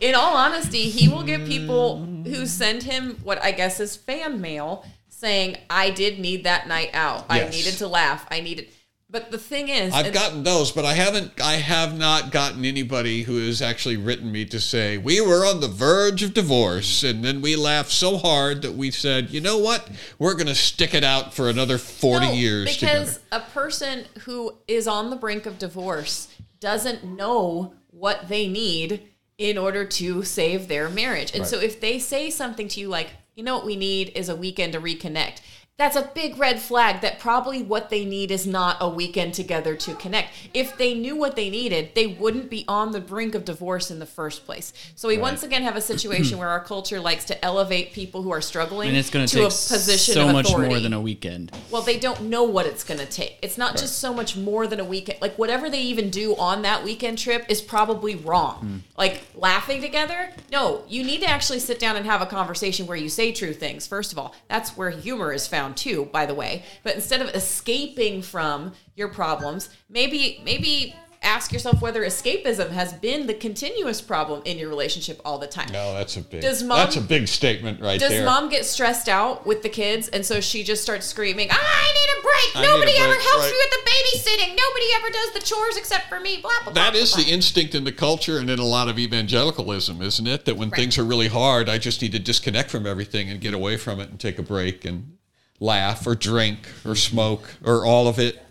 In 0.00 0.14
all 0.14 0.36
honesty, 0.36 0.90
he 0.90 1.08
will 1.08 1.24
get 1.24 1.44
people 1.44 2.04
who 2.24 2.46
send 2.46 2.84
him 2.84 3.18
what 3.24 3.42
I 3.42 3.50
guess 3.50 3.80
is 3.80 3.96
fan 3.96 4.40
mail 4.40 4.84
saying, 5.16 5.56
"I 5.70 5.90
did 5.90 6.18
need 6.18 6.44
that 6.44 6.68
night 6.68 6.90
out. 6.94 7.26
I 7.28 7.48
needed 7.48 7.74
to 7.78 7.88
laugh. 7.88 8.26
I 8.30 8.40
needed." 8.40 8.68
But 9.08 9.30
the 9.30 9.38
thing 9.38 9.68
is, 9.68 9.94
I've 9.94 10.12
gotten 10.12 10.42
those, 10.42 10.72
but 10.72 10.84
I 10.84 10.94
haven't. 10.94 11.40
I 11.40 11.54
have 11.54 11.96
not 11.96 12.32
gotten 12.32 12.64
anybody 12.64 13.22
who 13.22 13.36
has 13.46 13.62
actually 13.62 13.96
written 13.96 14.32
me 14.32 14.44
to 14.46 14.60
say 14.60 14.98
we 14.98 15.20
were 15.20 15.46
on 15.46 15.60
the 15.60 15.68
verge 15.68 16.24
of 16.24 16.34
divorce, 16.34 17.04
and 17.04 17.24
then 17.24 17.40
we 17.40 17.54
laughed 17.54 17.92
so 17.92 18.16
hard 18.18 18.62
that 18.62 18.74
we 18.74 18.90
said, 18.90 19.30
you 19.30 19.40
know 19.40 19.58
what, 19.58 19.88
we're 20.18 20.34
going 20.34 20.48
to 20.48 20.56
stick 20.56 20.92
it 20.92 21.04
out 21.04 21.32
for 21.32 21.48
another 21.48 21.78
forty 21.78 22.26
No, 22.26 22.32
years 22.32 22.64
because 22.76 23.18
together. 23.18 23.44
a 23.46 23.50
person 23.52 24.04
who 24.24 24.54
is 24.66 24.88
on 24.88 25.10
the 25.10 25.16
brink 25.16 25.46
of 25.46 25.56
divorce 25.58 26.26
doesn't 26.58 27.04
know 27.04 27.74
what 27.92 28.28
they 28.28 28.48
need 28.48 29.02
in 29.38 29.56
order 29.56 29.84
to 29.84 30.24
save 30.24 30.66
their 30.66 30.88
marriage. 30.88 31.30
And 31.32 31.42
Right. 31.42 31.48
so 31.48 31.60
if 31.60 31.80
they 31.80 32.00
say 32.00 32.28
something 32.28 32.66
to 32.68 32.80
you 32.80 32.88
like, 32.88 33.10
you 33.36 33.42
know 33.44 33.54
what 33.54 33.66
we 33.66 33.76
need 33.76 34.10
is 34.14 34.30
a 34.30 34.34
weekend 34.34 34.72
to 34.72 34.80
reconnect. 34.80 35.40
That's 35.78 35.94
a 35.94 36.10
big 36.14 36.38
red 36.38 36.58
flag 36.58 37.02
that 37.02 37.18
probably 37.18 37.62
what 37.62 37.90
they 37.90 38.06
need 38.06 38.30
is 38.30 38.46
not 38.46 38.78
a 38.80 38.88
weekend 38.88 39.34
together 39.34 39.76
to 39.76 39.94
connect. 39.96 40.32
If 40.54 40.78
they 40.78 40.94
knew 40.94 41.16
what 41.16 41.36
they 41.36 41.50
needed, 41.50 41.90
they 41.94 42.06
wouldn't 42.06 42.48
be 42.48 42.64
on 42.66 42.92
the 42.92 43.00
brink 43.00 43.34
of 43.34 43.44
divorce 43.44 43.90
in 43.90 43.98
the 43.98 44.06
first 44.06 44.46
place. 44.46 44.72
So 44.94 45.06
we 45.08 45.18
once 45.18 45.42
again 45.42 45.62
have 45.64 45.76
a 45.76 45.82
situation 45.82 46.38
where 46.38 46.48
our 46.48 46.64
culture 46.64 46.98
likes 46.98 47.26
to 47.26 47.44
elevate 47.44 47.92
people 47.92 48.22
who 48.22 48.30
are 48.30 48.40
struggling 48.40 48.88
And 48.88 48.96
it's 48.96 49.10
going 49.10 49.26
to 49.26 49.40
a 49.42 49.44
position 49.44 50.14
so 50.14 50.32
much 50.32 50.50
more 50.50 50.80
than 50.80 50.94
a 50.94 51.00
weekend. 51.00 51.54
Well, 51.70 51.82
they 51.82 51.98
don't 51.98 52.22
know 52.22 52.44
what 52.44 52.64
it's 52.64 52.82
going 52.82 53.00
to 53.00 53.06
take. 53.06 53.36
It's 53.42 53.58
not 53.58 53.76
just 53.76 53.98
so 53.98 54.14
much 54.14 54.34
more 54.34 54.66
than 54.66 54.80
a 54.80 54.84
weekend. 54.84 55.20
Like 55.20 55.36
whatever 55.36 55.68
they 55.68 55.82
even 55.82 56.08
do 56.08 56.34
on 56.36 56.62
that 56.62 56.84
weekend 56.84 57.18
trip 57.18 57.44
is 57.50 57.60
probably 57.60 58.14
wrong. 58.14 58.60
Hmm. 58.60 58.76
Like 58.96 59.24
laughing 59.34 59.82
together? 59.82 60.30
No, 60.50 60.84
you 60.88 61.04
need 61.04 61.20
to 61.20 61.28
actually 61.28 61.58
sit 61.58 61.78
down 61.78 61.96
and 61.96 62.06
have 62.06 62.22
a 62.22 62.26
conversation 62.26 62.86
where 62.86 62.96
you 62.96 63.10
say 63.10 63.30
true 63.30 63.52
things. 63.52 63.86
First 63.86 64.12
of 64.12 64.18
all, 64.18 64.34
that's 64.48 64.74
where 64.74 64.88
humor 64.88 65.34
is 65.34 65.46
found 65.46 65.65
too, 65.74 66.06
by 66.12 66.26
the 66.26 66.34
way. 66.34 66.62
But 66.82 66.94
instead 66.94 67.20
of 67.22 67.28
escaping 67.34 68.22
from 68.22 68.72
your 68.94 69.08
problems, 69.08 69.68
maybe 69.88 70.40
maybe 70.44 70.94
ask 71.22 71.50
yourself 71.50 71.80
whether 71.82 72.02
escapism 72.04 72.70
has 72.70 72.92
been 72.92 73.26
the 73.26 73.34
continuous 73.34 74.00
problem 74.00 74.40
in 74.44 74.58
your 74.58 74.68
relationship 74.68 75.20
all 75.24 75.38
the 75.38 75.46
time. 75.46 75.66
No, 75.72 75.92
that's 75.94 76.16
a 76.16 76.20
big. 76.20 76.40
Does 76.42 76.62
mom- 76.62 76.78
that's 76.78 76.96
a 76.96 77.00
big 77.00 77.26
statement 77.26 77.80
right 77.80 77.98
Does 77.98 78.10
there. 78.10 78.24
mom 78.24 78.48
get 78.48 78.64
stressed 78.64 79.08
out 79.08 79.44
with 79.46 79.62
the 79.62 79.68
kids 79.68 80.08
and 80.08 80.24
so 80.24 80.40
she 80.40 80.62
just 80.62 80.82
starts 80.82 81.04
screaming, 81.06 81.48
"Ah, 81.50 81.56
I 81.58 81.92
need 81.92 82.18
a 82.18 82.22
break. 82.22 82.56
I 82.56 82.60
need 82.60 82.66
a 82.66 82.70
Nobody 82.78 82.96
ever 82.98 83.14
helps 83.14 83.44
right. 83.44 83.50
me 83.50 83.56
with 83.58 83.70
the 83.70 83.90
babysitting. 83.90 84.56
Nobody 84.56 84.86
ever 84.94 85.10
does 85.10 85.32
the 85.32 85.40
chores 85.40 85.76
except 85.76 86.08
for 86.08 86.20
me. 86.20 86.36
Blah 86.36 86.50
blah 86.62 86.72
blah. 86.72 86.82
That 86.84 86.92
blah, 86.92 87.00
is 87.02 87.12
blah. 87.14 87.24
the 87.24 87.30
instinct 87.32 87.74
in 87.74 87.82
the 87.84 87.92
culture 87.92 88.38
and 88.38 88.48
in 88.48 88.58
a 88.60 88.64
lot 88.64 88.88
of 88.88 88.98
evangelicalism, 88.98 90.00
isn't 90.02 90.26
it? 90.28 90.44
That 90.44 90.56
when 90.56 90.68
Right. 90.70 90.78
things 90.80 90.98
are 90.98 91.04
really 91.04 91.28
hard, 91.28 91.68
I 91.68 91.78
just 91.78 92.02
need 92.02 92.12
to 92.12 92.18
disconnect 92.20 92.70
from 92.70 92.86
everything 92.86 93.30
and 93.30 93.40
get 93.40 93.54
away 93.54 93.78
from 93.78 93.98
it 94.00 94.10
and 94.10 94.20
take 94.20 94.38
a 94.38 94.42
break 94.42 94.84
and 94.84 95.16
laugh 95.60 96.06
or 96.06 96.14
drink 96.14 96.58
or 96.84 96.94
smoke 96.94 97.42
or 97.64 97.84
all 97.84 98.08
of 98.08 98.18
it. 98.18 98.42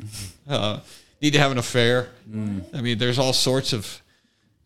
Uh, 0.48 0.80
need 1.22 1.34
to 1.34 1.40
have 1.40 1.52
an 1.52 1.58
affair. 1.58 2.10
I 2.74 2.82
mean, 2.82 2.98
there's 2.98 3.20
all 3.20 3.34
sorts 3.34 3.74
of 3.74 4.02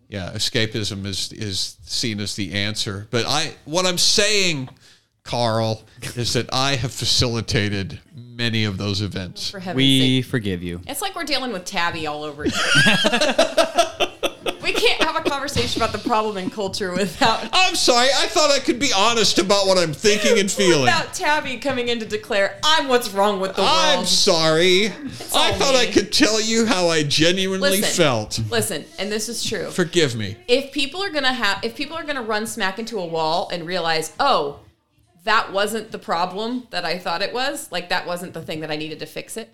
yeah. 0.07 0.31
Escapism 0.33 1.05
is 1.05 1.31
is 1.33 1.77
seen 1.83 2.19
as 2.19 2.35
the 2.35 2.53
answer, 2.53 3.07
but 3.11 3.25
I 3.27 3.53
what 3.65 3.85
I'm 3.85 3.97
saying. 3.97 4.69
Carl, 5.23 5.83
is 6.15 6.33
that 6.33 6.51
I 6.51 6.75
have 6.75 6.91
facilitated 6.91 7.99
many 8.15 8.63
of 8.63 8.77
those 8.79 9.01
events. 9.01 9.51
for 9.51 9.61
We 9.75 10.21
sake. 10.23 10.31
forgive 10.31 10.63
you. 10.63 10.81
It's 10.87 11.03
like 11.03 11.15
we're 11.15 11.23
dealing 11.25 11.51
with 11.51 11.65
Tabby 11.65 12.07
all 12.07 12.23
over 12.23 12.43
again. 12.45 12.57
can't 14.79 15.01
have 15.03 15.15
a 15.15 15.29
conversation 15.29 15.81
about 15.81 15.91
the 15.91 15.99
problem 15.99 16.37
in 16.37 16.49
culture 16.49 16.91
without 16.93 17.47
I'm 17.51 17.75
sorry. 17.75 18.07
I 18.15 18.27
thought 18.27 18.51
I 18.51 18.59
could 18.59 18.79
be 18.79 18.91
honest 18.95 19.37
about 19.39 19.67
what 19.67 19.77
I'm 19.77 19.93
thinking 19.93 20.39
and 20.39 20.49
feeling. 20.51 20.81
without 20.81 21.13
Tabby 21.13 21.57
coming 21.57 21.89
in 21.89 21.99
to 21.99 22.05
declare 22.05 22.59
I'm 22.63 22.87
what's 22.87 23.09
wrong 23.11 23.39
with 23.39 23.55
the 23.55 23.61
world." 23.61 23.73
I'm 23.73 24.05
sorry. 24.05 24.87
I 24.87 25.51
thought 25.53 25.75
I 25.75 25.85
could 25.91 26.11
tell 26.11 26.39
you 26.41 26.65
how 26.65 26.87
I 26.87 27.03
genuinely 27.03 27.81
Listen. 27.81 28.03
felt. 28.03 28.39
Listen, 28.49 28.85
and 28.97 29.11
this 29.11 29.29
is 29.29 29.43
true. 29.43 29.69
Forgive 29.71 30.15
me. 30.15 30.37
if 30.47 30.71
people 30.71 31.03
are 31.03 31.09
gonna 31.09 31.33
have 31.33 31.63
if 31.63 31.75
people 31.75 31.97
are 31.97 32.03
gonna 32.03 32.21
run 32.21 32.47
smack 32.47 32.79
into 32.79 32.99
a 32.99 33.05
wall 33.05 33.49
and 33.51 33.65
realize 33.65 34.13
oh 34.19 34.59
that 35.25 35.51
wasn't 35.51 35.91
the 35.91 35.99
problem 35.99 36.65
that 36.71 36.85
i 36.85 36.97
thought 36.97 37.21
it 37.21 37.33
was 37.33 37.71
like 37.71 37.89
that 37.89 38.07
wasn't 38.07 38.33
the 38.33 38.41
thing 38.41 38.61
that 38.61 38.71
i 38.71 38.75
needed 38.75 38.99
to 38.99 39.05
fix 39.05 39.35
it 39.37 39.53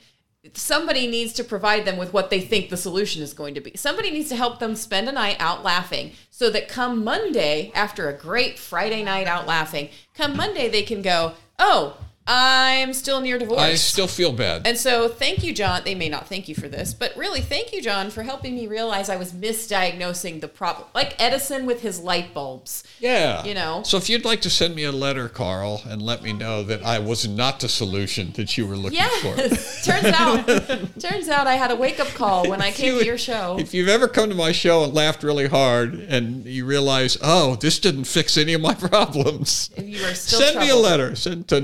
somebody 0.53 1.07
needs 1.07 1.33
to 1.33 1.43
provide 1.43 1.85
them 1.85 1.97
with 1.97 2.13
what 2.13 2.29
they 2.29 2.41
think 2.41 2.69
the 2.69 2.77
solution 2.77 3.21
is 3.21 3.33
going 3.33 3.55
to 3.55 3.61
be. 3.61 3.71
Somebody 3.75 4.11
needs 4.11 4.29
to 4.29 4.35
help 4.35 4.59
them 4.59 4.75
spend 4.75 5.09
a 5.09 5.11
night 5.11 5.37
out 5.39 5.63
laughing 5.63 6.11
so 6.29 6.49
that 6.49 6.67
come 6.67 7.03
monday 7.03 7.71
after 7.73 8.09
a 8.09 8.13
great 8.13 8.59
friday 8.59 9.01
night 9.01 9.25
out 9.25 9.47
laughing 9.47 9.87
come 10.13 10.35
monday 10.35 10.67
they 10.67 10.83
can 10.83 11.01
go 11.01 11.33
oh 11.59 11.97
i'm 12.27 12.93
still 12.93 13.21
near 13.21 13.37
divorce 13.37 13.59
I 13.59 13.75
still 13.75 14.07
feel 14.07 14.31
bad. 14.31 14.65
and 14.65 14.77
so, 14.77 15.07
thank 15.07 15.43
you, 15.43 15.53
John. 15.53 15.81
They 15.85 15.95
may 15.95 16.09
not 16.09 16.27
thank 16.27 16.47
you 16.47 16.55
for 16.55 16.67
this, 16.67 16.93
but 16.93 17.15
really, 17.15 17.41
thank 17.41 17.71
you, 17.73 17.81
John, 17.81 18.09
for 18.09 18.23
helping 18.23 18.55
me 18.55 18.67
realize 18.67 19.09
I 19.09 19.15
was 19.15 19.31
misdiagnosing 19.31 20.41
the 20.41 20.47
problem. 20.47 20.87
Like 20.93 21.15
Edison 21.21 21.65
with 21.65 21.81
his 21.81 21.99
light 21.99 22.33
bulbs. 22.33 22.83
Yeah. 22.99 23.43
You 23.43 23.53
know? 23.53 23.83
So 23.83 23.97
if 23.97 24.09
you'd 24.09 24.25
like 24.25 24.41
to 24.41 24.49
send 24.49 24.75
me 24.75 24.83
a 24.83 24.91
letter, 24.91 25.29
Carl, 25.29 25.81
and 25.87 26.01
let 26.01 26.21
me 26.23 26.33
know 26.33 26.63
that 26.63 26.83
I 26.83 26.99
was 26.99 27.27
not 27.27 27.59
the 27.59 27.69
solution 27.69 28.31
that 28.33 28.57
you 28.57 28.67
were 28.67 28.75
looking 28.77 28.99
for. 29.21 29.35
Yes. 29.35 29.85
turns 29.85 30.05
out, 30.05 30.47
turns 30.99 31.29
out 31.29 31.47
I 31.47 31.55
had 31.55 31.71
a 31.71 31.75
wake 31.75 31.99
up 31.99 32.07
call 32.09 32.49
when 32.49 32.61
I 32.61 32.71
came 32.71 32.97
to 32.99 33.05
your 33.05 33.17
show. 33.17 33.57
If 33.59 33.73
you've 33.73 33.89
ever 33.89 34.07
come 34.07 34.29
to 34.29 34.35
my 34.35 34.51
show 34.51 34.83
and 34.83 34.93
laughed 34.93 35.23
really 35.23 35.47
hard 35.47 35.93
and 35.93 36.45
you 36.45 36.65
realize, 36.65 37.17
oh, 37.21 37.55
this 37.55 37.79
didn't 37.79 38.05
fix 38.05 38.37
any 38.37 38.53
of 38.53 38.61
my 38.61 38.73
problems, 38.89 39.69
You 39.77 40.03
are 40.05 40.13
still 40.13 40.39
send 40.39 40.57
me 40.59 40.65
a 40.65 40.67
troubled. 40.69 40.83
letter. 40.85 41.15
Send 41.15 41.47
to 41.49 41.61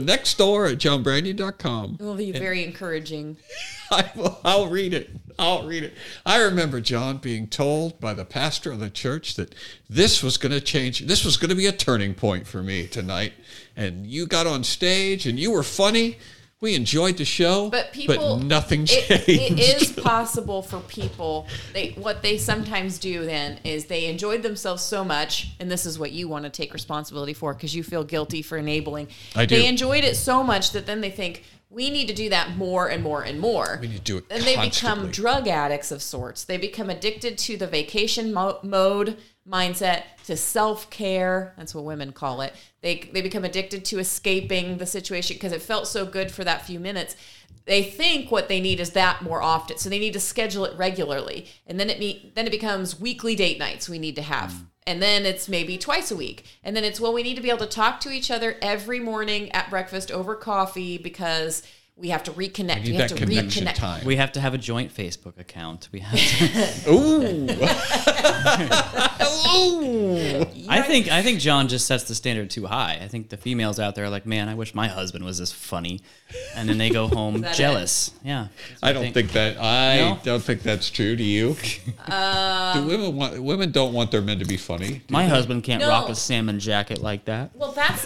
nextdoor 0.52 0.72
at 0.72 0.78
johnbranyan.com. 0.78 1.98
It 2.00 2.04
will 2.04 2.16
be 2.16 2.32
very 2.32 2.64
encouraging. 2.64 3.38
I 3.92 4.10
will, 4.16 4.40
I'll 4.44 4.68
read 4.68 4.94
it. 4.94 5.10
I'll 5.38 5.68
read 5.68 5.84
it. 5.84 5.94
I 6.26 6.42
remember 6.42 6.82
John 6.82 7.18
being 7.18 7.48
told 7.48 8.00
by 8.00 8.14
the 8.14 8.26
pastor 8.26 8.72
of 8.72 8.80
the 8.80 8.90
church 8.90 9.36
that 9.36 9.56
this 9.90 10.22
was 10.22 10.38
going 10.38 10.52
to 10.52 10.62
change. 10.62 11.00
This 11.02 11.26
was 11.26 11.38
going 11.38 11.50
to 11.50 11.56
be 11.56 11.68
a 11.68 11.72
turning 11.72 12.14
point 12.14 12.48
for 12.48 12.62
me 12.62 12.88
tonight. 12.88 13.34
And 13.76 14.06
you 14.06 14.28
got 14.28 14.48
on 14.48 14.64
stage 14.64 15.26
and 15.26 15.40
you 15.40 15.52
were 15.52 15.64
funny. 15.64 16.18
We 16.62 16.76
enjoyed 16.76 17.18
the 17.18 17.26
show, 17.26 17.70
But 17.72 17.92
people, 17.92 18.38
nothing 18.38 18.84
it- 18.84 18.88
changed. 19.26 19.28
it 19.60 19.82
is 19.82 19.92
possible 19.94 20.62
for 20.62 20.80
people. 20.82 21.48
They 21.74 21.90
what 21.98 22.22
they 22.22 22.38
sometimes 22.38 23.00
do 23.00 23.26
then 23.26 23.60
is 23.64 23.86
they 23.86 24.06
enjoyed 24.06 24.44
themselves 24.44 24.84
so 24.84 25.04
much, 25.04 25.50
and 25.60 25.72
this 25.72 25.88
is 25.88 25.98
what 25.98 26.12
you 26.12 26.28
want 26.28 26.44
to 26.46 26.52
take 26.52 26.72
responsibility 26.72 27.34
for 27.34 27.56
because 27.56 27.74
you 27.76 27.82
feel 27.82 28.04
guilty 28.04 28.44
for 28.44 28.60
enabling. 28.60 29.08
I 29.36 29.48
do. 29.48 29.56
They 29.56 29.68
enjoyed 29.68 30.04
it 30.04 30.16
so 30.16 30.44
much 30.44 30.72
that 30.74 30.86
then 30.86 31.02
they 31.02 31.10
think 31.10 31.44
we 31.72 31.90
need 31.90 32.08
to 32.10 32.14
do 32.14 32.30
that 32.30 32.56
more 32.58 32.88
and 32.90 33.02
more 33.02 33.24
and 33.24 33.40
more. 33.40 33.80
We 33.82 33.88
need 33.88 33.96
to 33.98 34.02
do 34.04 34.18
it 34.18 34.26
And 34.30 34.44
they 34.44 34.58
become 34.58 35.10
drug 35.10 35.48
addicts 35.48 35.90
of 35.90 36.04
sorts. 36.04 36.44
They 36.44 36.58
become 36.58 36.90
addicted 36.92 37.40
to 37.40 37.58
the 37.58 37.66
vacation 37.66 38.34
mo- 38.34 38.60
mode 38.62 39.18
mindset, 39.52 40.04
to 40.26 40.38
self 40.38 40.90
care. 40.90 41.54
That's 41.58 41.76
what 41.76 41.84
women 41.84 42.12
call 42.12 42.42
it. 42.42 42.54
They 42.82 43.10
they 43.14 43.22
become 43.22 43.44
addicted 43.44 43.86
to 43.86 44.00
escaping 44.00 44.78
the 44.78 44.86
situation 44.86 45.36
because 45.36 45.52
it 45.52 45.62
felt 45.62 45.88
so 45.88 46.06
good 46.06 46.32
for 46.32 46.44
that 46.44 46.66
few 46.66 46.80
minutes. 46.80 47.16
They 47.66 47.84
think 47.84 48.32
what 48.32 48.48
they 48.48 48.60
need 48.60 48.80
is 48.80 48.92
that 48.92 49.22
more 49.22 49.42
often, 49.42 49.78
so 49.78 49.90
they 49.90 50.00
need 50.00 50.14
to 50.14 50.20
schedule 50.20 50.66
it 50.66 50.76
regularly, 50.78 51.48
and 51.68 51.80
then 51.80 51.90
it 51.90 52.00
me- 52.00 52.32
then 52.36 52.48
it 52.48 52.52
becomes 52.52 53.00
weekly 53.00 53.36
date 53.36 53.60
nights 53.60 53.88
we 53.90 54.00
need 54.00 54.16
to 54.16 54.24
have. 54.24 54.52
Mm. 54.52 54.66
And 54.88 55.02
then 55.02 55.28
it's 55.28 55.48
maybe 55.48 55.78
twice 55.78 56.10
a 56.10 56.16
week. 56.16 56.44
And 56.64 56.76
then 56.76 56.84
it's, 56.84 57.00
well, 57.00 57.14
we 57.14 57.22
need 57.22 57.36
to 57.36 57.42
be 57.42 57.50
able 57.50 57.60
to 57.60 57.68
talk 57.68 58.00
to 58.00 58.10
each 58.10 58.32
other 58.32 58.58
every 58.64 59.00
morning 59.00 59.52
at 59.52 59.70
breakfast 59.70 60.10
over 60.12 60.36
coffee 60.36 60.98
because 60.98 61.62
we 61.96 62.10
have 62.10 62.24
to 62.24 62.32
reconnect. 62.32 62.84
need 62.84 62.94
We 62.94 62.96
have 62.96 63.16
to 63.16 63.26
reconnect. 63.26 63.76
time. 63.76 64.06
We 64.06 64.16
have 64.16 64.32
to 64.32 64.42
have 64.42 64.56
a 64.56 64.58
joint 64.58 64.92
Facebook 64.94 65.40
account. 65.40 65.90
We 65.92 66.00
have 66.00 66.18
to, 66.18 66.90
Ooh. 66.92 67.48
I 70.70 70.82
think 70.86 71.10
I 71.12 71.22
think 71.22 71.40
John 71.40 71.68
just 71.68 71.86
sets 71.86 72.04
the 72.06 72.16
standard 72.16 72.50
too 72.50 72.66
high. 72.66 73.00
I 73.02 73.08
think 73.08 73.30
the 73.30 73.38
females 73.38 73.80
out 73.80 73.96
there 73.96 74.06
are 74.06 74.10
like, 74.10 74.26
man, 74.26 74.50
I 74.50 74.56
wish 74.56 74.74
my 74.74 74.88
husband 74.88 75.26
was 75.26 75.38
this 75.38 75.52
funny, 75.52 76.02
and 76.56 76.68
then 76.70 76.78
they 76.78 76.90
go 76.90 77.08
home 77.14 77.42
that 77.42 77.54
it? 77.54 77.58
jealous. 77.58 78.12
Yeah, 78.24 78.48
that's 78.70 78.82
what 78.82 78.90
I 78.90 78.94
don't 78.94 79.14
think 79.14 79.32
that 79.34 79.58
I 79.60 79.98
No? 79.98 80.20
don't 80.24 80.44
think 80.44 80.64
that's 80.64 80.90
true. 80.90 81.16
Do 81.16 81.24
you? 81.24 81.56
Um, 82.08 82.74
Do 82.74 82.88
women 82.88 83.16
want 83.16 83.42
women 83.44 83.72
don't 83.72 83.94
want 83.94 84.12
their 84.12 84.22
men 84.22 84.40
to 84.40 84.46
be 84.46 84.58
funny? 84.58 85.02
My 85.10 85.24
they? 85.24 85.30
husband 85.30 85.64
can't 85.64 85.82
No. 85.82 85.90
rock 85.90 86.10
a 86.10 86.16
salmon 86.16 86.60
jacket 86.60 87.02
like 87.02 87.26
that. 87.26 87.52
Well, 87.56 87.72
that's 87.74 88.06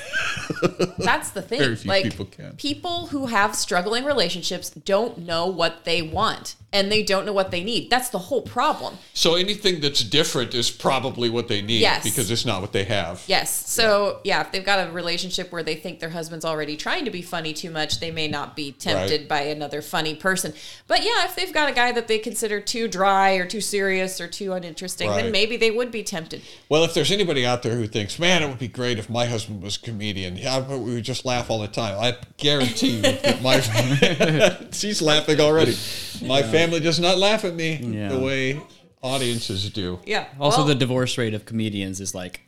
that's 0.99 1.31
the 1.31 1.41
thing. 1.41 1.59
Very 1.59 1.75
few 1.75 1.89
like 1.89 2.03
people 2.03 2.25
can. 2.25 2.55
people 2.57 3.07
who 3.07 3.27
have 3.27 3.55
struggling 3.55 4.05
relationships 4.05 4.69
don't 4.71 5.19
know 5.19 5.47
what 5.47 5.83
they 5.85 6.01
want 6.01 6.55
and 6.73 6.91
they 6.91 7.03
don't 7.03 7.25
know 7.25 7.33
what 7.33 7.51
they 7.51 7.63
need. 7.63 7.89
That's 7.89 8.09
the 8.09 8.17
whole 8.19 8.41
problem. 8.41 8.97
So 9.13 9.35
anything 9.35 9.79
that's 9.79 10.03
different 10.05 10.53
is 10.53 10.71
probably 10.71 11.29
what 11.29 11.47
they 11.47 11.61
need 11.61 11.81
Yes. 11.81 12.03
because 12.03 12.31
it's 12.31 12.45
not 12.45 12.61
what 12.61 12.71
they 12.71 12.83
have. 12.85 13.23
Yes. 13.27 13.69
So 13.69 14.19
yeah, 14.23 14.41
if 14.41 14.51
they've 14.51 14.63
got 14.65 14.87
a 14.87 14.91
relationship 14.91 15.51
where 15.51 15.63
they 15.63 15.75
think 15.75 15.99
their 15.99 16.09
husband's 16.11 16.45
already 16.45 16.77
trying 16.77 17.05
to 17.05 17.11
be 17.11 17.21
funny 17.21 17.53
too 17.53 17.69
much, 17.69 17.99
they 17.99 18.11
may 18.11 18.27
not 18.27 18.55
be 18.55 18.71
tempted 18.71 19.21
Right. 19.21 19.27
by 19.29 19.41
another 19.41 19.81
funny 19.81 20.15
person. 20.15 20.53
But 20.87 21.03
yeah, 21.03 21.25
if 21.25 21.35
they've 21.35 21.53
got 21.53 21.69
a 21.69 21.73
guy 21.73 21.91
that 21.91 22.07
they 22.07 22.19
consider 22.19 22.59
too 22.61 22.87
dry 22.87 23.33
or 23.33 23.45
too 23.45 23.61
serious 23.61 24.21
or 24.21 24.27
too 24.27 24.53
uninteresting, 24.53 25.09
Right. 25.09 25.23
then 25.23 25.31
maybe 25.31 25.57
they 25.57 25.71
would 25.71 25.91
be 25.91 26.03
tempted. 26.03 26.41
Well, 26.69 26.83
if 26.83 26.93
there's 26.93 27.11
anybody 27.11 27.45
out 27.45 27.63
there 27.63 27.75
who 27.75 27.87
thinks, 27.87 28.19
man, 28.19 28.43
it 28.43 28.47
would 28.47 28.59
be 28.59 28.67
great 28.67 28.99
if 28.99 29.09
my 29.09 29.25
husband 29.25 29.61
was 29.61 29.75
a 29.77 29.79
comedian, 29.79 30.37
yeah, 30.37 30.59
but 30.59 30.79
we 30.79 30.93
would 30.93 31.03
just 31.03 31.25
laugh 31.25 31.49
all 31.49 31.59
the 31.59 31.67
time. 31.67 31.97
I 31.99 32.15
guarantee 32.37 32.97
you 32.97 33.01
that 33.01 33.41
my 33.41 33.59
she's 34.71 35.01
laughing 35.01 35.39
already. 35.39 35.75
My 36.23 36.43
family 36.43 36.79
does 36.79 36.99
not 36.99 37.17
laugh 37.17 37.43
at 37.45 37.55
me 37.55 37.79
Yeah. 37.81 38.09
the 38.09 38.19
way 38.19 38.61
audiences 39.05 39.69
do. 39.69 39.99
Yeah. 40.05 40.27
Also, 40.39 40.59
Well, 40.59 40.67
the 40.67 40.75
divorce 40.75 41.17
rate 41.17 41.33
of 41.33 41.45
comedians 41.45 41.99
is 42.01 42.15
like 42.15 42.41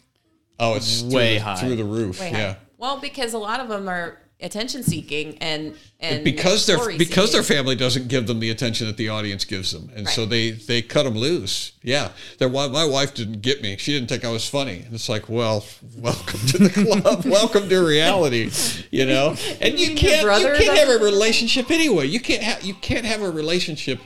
Oh, 0.60 0.76
it's 0.76 1.04
Way 1.04 1.10
through 1.10 1.20
the, 1.38 1.40
high. 1.40 1.56
through 1.60 1.76
the 1.76 1.84
roof. 1.86 2.20
way 2.20 2.32
yeah. 2.32 2.54
high. 2.54 2.58
Well, 2.78 3.00
because 3.00 3.34
a 3.34 3.38
lot 3.38 3.60
of 3.60 3.70
them 3.70 3.88
are 3.88 4.18
attention 4.40 4.84
seeking 4.84 5.36
and 5.40 5.76
and 6.00 6.24
because 6.24 6.68
their 6.68 6.96
because 6.96 7.32
their 7.32 7.42
family 7.42 7.76
doesn't 7.76 8.08
give 8.08 8.28
them 8.28 8.40
the 8.40 8.52
attention 8.52 8.86
that 8.86 8.96
the 8.98 9.10
audience 9.10 9.46
gives 9.46 9.72
them, 9.72 9.90
and 9.96 10.08
so 10.08 10.26
they 10.26 10.52
they 10.52 10.82
cut 10.82 11.04
them 11.04 11.16
loose. 11.16 11.72
Yeah, 11.82 12.10
their 12.38 12.50
my 12.50 12.86
wife 12.86 13.16
didn't 13.16 13.42
get 13.42 13.62
me. 13.64 13.78
She 13.78 13.94
didn't 13.94 14.10
think 14.10 14.24
I 14.26 14.32
was 14.32 14.48
funny, 14.48 14.84
and 14.86 14.94
it's 14.94 15.10
like, 15.10 15.28
well, 15.28 15.66
welcome 15.98 16.40
to 16.40 16.58
the 16.60 16.70
club, 16.70 17.26
welcome 17.26 17.68
to 17.70 17.80
reality, 17.80 18.52
you 18.92 19.06
know. 19.06 19.36
And 19.60 19.80
you 19.80 19.88
mean 19.90 19.98
can't 19.98 20.42
you 20.42 20.54
can't 20.56 20.78
have 20.78 21.02
a 21.02 21.04
relationship 21.04 21.72
anyway. 21.72 22.06
You 22.06 22.20
can't 22.20 22.44
have 22.44 22.64
you 22.64 22.76
can't 22.76 23.06
have 23.06 23.22
a 23.22 23.30
relationship. 23.32 24.00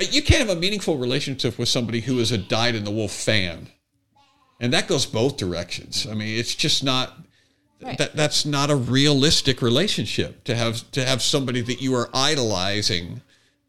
You 0.00 0.22
can't 0.22 0.46
have 0.46 0.56
a 0.56 0.60
meaningful 0.60 0.96
relationship 0.96 1.58
with 1.58 1.68
somebody 1.68 2.00
who 2.00 2.18
is 2.20 2.30
a 2.30 2.38
dyed 2.38 2.74
in 2.76 2.84
the 2.84 2.90
wool 2.90 3.08
fan, 3.08 3.68
and 4.60 4.72
that 4.72 4.86
goes 4.86 5.06
both 5.06 5.36
directions. 5.36 6.06
I 6.08 6.14
mean, 6.14 6.38
it's 6.38 6.54
just 6.54 6.84
not 6.84 7.18
Right. 7.80 7.96
that 7.98 8.16
that's 8.16 8.44
not 8.44 8.70
a 8.70 8.76
realistic 8.76 9.62
relationship 9.62 10.42
to 10.44 10.56
have 10.56 10.90
to 10.92 11.04
have 11.04 11.22
somebody 11.22 11.60
that 11.60 11.80
you 11.80 11.94
are 11.94 12.10
idolizing 12.12 13.20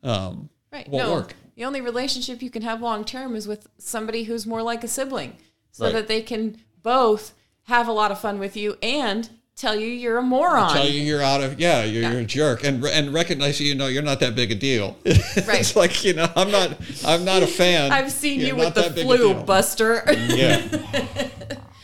um 0.04 0.50
Right. 0.72 0.88
won't 0.90 1.06
no, 1.08 1.14
work. 1.14 1.36
The 1.56 1.66
only 1.66 1.82
relationship 1.82 2.42
you 2.42 2.50
can 2.50 2.64
have 2.64 2.82
long 2.82 3.06
term 3.06 3.36
is 3.36 3.48
with 3.48 3.68
somebody 3.78 4.24
who's 4.24 4.46
more 4.48 4.64
like 4.64 4.84
a 4.84 4.88
sibling, 4.88 5.36
so 5.72 5.86
Right. 5.86 5.94
that 5.94 6.08
they 6.08 6.22
can 6.24 6.58
both 6.82 7.34
have 7.64 7.88
a 7.88 7.92
lot 7.92 8.12
of 8.12 8.20
fun 8.20 8.40
with 8.40 8.56
you 8.58 8.78
and 8.82 9.30
tell 9.60 9.76
you 9.76 9.88
you're 9.88 10.18
a 10.18 10.22
moron. 10.22 10.72
tell 10.74 10.88
you 10.88 11.02
you're 11.02 11.22
out 11.22 11.42
of 11.42 11.60
yeah 11.60 11.84
you're, 11.84 12.02
Yeah. 12.04 12.12
you're 12.14 12.22
a 12.22 12.26
jerk 12.26 12.64
and 12.64 12.84
and 12.86 13.14
recognize 13.14 13.60
you 13.60 13.76
know 13.76 13.88
you're 13.88 14.02
not 14.04 14.20
that 14.22 14.34
big 14.34 14.52
a 14.52 14.56
deal 14.56 14.96
Right. 15.06 15.60
it's 15.60 15.76
like 15.76 16.04
you 16.06 16.14
know 16.14 16.28
i'm 16.36 16.50
not 16.50 16.78
i'm 17.06 17.26
not 17.26 17.44
a 17.44 17.48
fan 17.62 17.92
I've 17.92 18.12
seen 18.12 18.40
You're 18.40 18.50
you 18.50 18.56
with 18.56 18.74
the 18.76 18.82
that 18.84 18.96
big 18.96 19.06
a 19.06 19.08
flu. 19.18 19.34
Buster. 19.34 20.04
yeah 20.08 20.62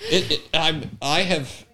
it, 0.09 0.31
it 0.31 0.41
i'm 0.53 0.97
i 1.01 1.21
have 1.21 1.65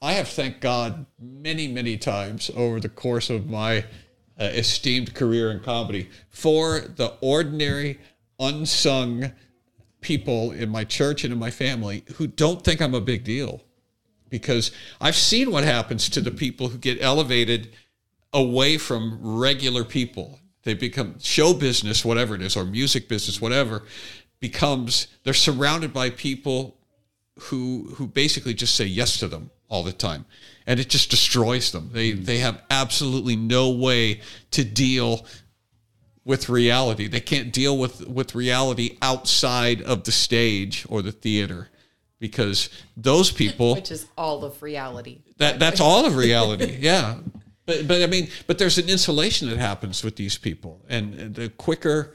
i 0.00 0.12
have 0.12 0.28
thanked 0.28 0.60
god 0.60 1.04
many 1.20 1.68
many 1.68 1.96
times 1.98 2.50
over 2.56 2.80
the 2.80 2.88
course 2.88 3.28
of 3.30 3.48
my 3.48 3.84
uh, 4.40 4.44
esteemed 4.44 5.14
career 5.14 5.50
in 5.50 5.60
comedy 5.60 6.08
for 6.30 6.80
the 6.80 7.12
ordinary 7.20 7.98
unsung 8.38 9.30
people 10.00 10.52
in 10.52 10.70
my 10.70 10.84
church 10.84 11.24
and 11.24 11.32
in 11.34 11.38
my 11.38 11.50
family 11.50 12.02
who 12.14 12.26
don't 12.26 12.62
think 12.64 12.80
i'm 12.80 12.94
a 12.94 13.00
big 13.00 13.22
deal 13.24 13.60
because 14.30 14.70
i've 15.00 15.16
seen 15.16 15.50
what 15.50 15.64
happens 15.64 16.08
to 16.08 16.20
the 16.20 16.30
people 16.30 16.68
who 16.68 16.78
get 16.78 17.02
elevated 17.02 17.68
away 18.32 18.78
from 18.78 19.18
regular 19.22 19.84
people. 19.84 20.38
They 20.62 20.74
become 20.74 21.18
show 21.20 21.54
business, 21.54 22.04
whatever 22.04 22.34
it 22.34 22.42
is, 22.42 22.56
or 22.56 22.64
music 22.64 23.08
business, 23.08 23.40
whatever, 23.40 23.82
becomes 24.40 25.08
they're 25.24 25.34
surrounded 25.34 25.92
by 25.92 26.10
people 26.10 26.76
who 27.38 27.94
who 27.96 28.06
basically 28.06 28.54
just 28.54 28.74
say 28.74 28.84
yes 28.84 29.18
to 29.18 29.28
them 29.28 29.50
all 29.68 29.82
the 29.82 29.92
time. 29.92 30.26
And 30.66 30.78
it 30.78 30.88
just 30.88 31.10
destroys 31.10 31.72
them. 31.72 31.90
They 31.92 32.12
hmm. 32.12 32.24
they 32.24 32.38
have 32.38 32.62
absolutely 32.70 33.36
no 33.36 33.70
way 33.70 34.20
to 34.52 34.64
deal 34.64 35.26
with 36.24 36.48
reality. 36.48 37.08
They 37.08 37.20
can't 37.20 37.52
deal 37.52 37.76
with 37.78 38.06
with 38.06 38.34
reality 38.34 38.98
outside 39.00 39.80
of 39.82 40.04
the 40.04 40.12
stage 40.12 40.86
or 40.88 41.00
the 41.00 41.12
theater 41.12 41.68
because 42.20 42.68
those 42.96 43.32
people 43.32 43.74
Which 43.74 43.90
is 43.90 44.06
all 44.16 44.44
of 44.44 44.62
reality. 44.62 45.18
that 45.38 45.58
that's 45.58 45.80
all 45.80 46.06
of 46.06 46.14
reality. 46.16 46.76
Yeah. 46.80 47.16
But 47.66 47.88
but 47.88 48.02
I 48.02 48.06
mean, 48.06 48.28
but 48.46 48.58
there's 48.58 48.78
an 48.78 48.88
insulation 48.88 49.48
that 49.50 49.58
happens 49.58 50.04
with 50.04 50.16
these 50.16 50.38
people, 50.38 50.80
and, 50.88 51.34
the 51.34 51.48
quicker, 51.50 52.14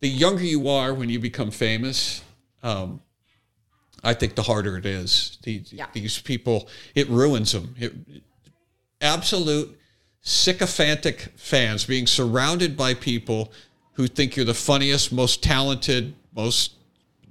the 0.00 0.08
younger 0.08 0.42
you 0.44 0.68
are 0.68 0.92
when 0.94 1.08
you 1.08 1.18
become 1.18 1.50
famous, 1.50 2.22
um, 2.62 3.00
I 4.04 4.14
think 4.14 4.34
the 4.36 4.42
harder 4.42 4.76
it 4.76 4.86
is. 4.86 5.38
These 5.42 5.72
Yeah. 5.72 5.86
these 5.92 6.18
people, 6.20 6.68
it 6.94 7.08
ruins 7.08 7.52
them. 7.52 7.74
It, 7.78 7.92
absolute 9.00 9.76
sycophantic 10.20 11.32
fans 11.36 11.84
being 11.84 12.06
surrounded 12.06 12.76
by 12.76 12.94
people 12.94 13.52
who 13.94 14.06
think 14.06 14.36
you're 14.36 14.44
the 14.46 14.54
funniest, 14.54 15.12
most 15.12 15.42
talented, 15.42 16.14
most 16.34 16.72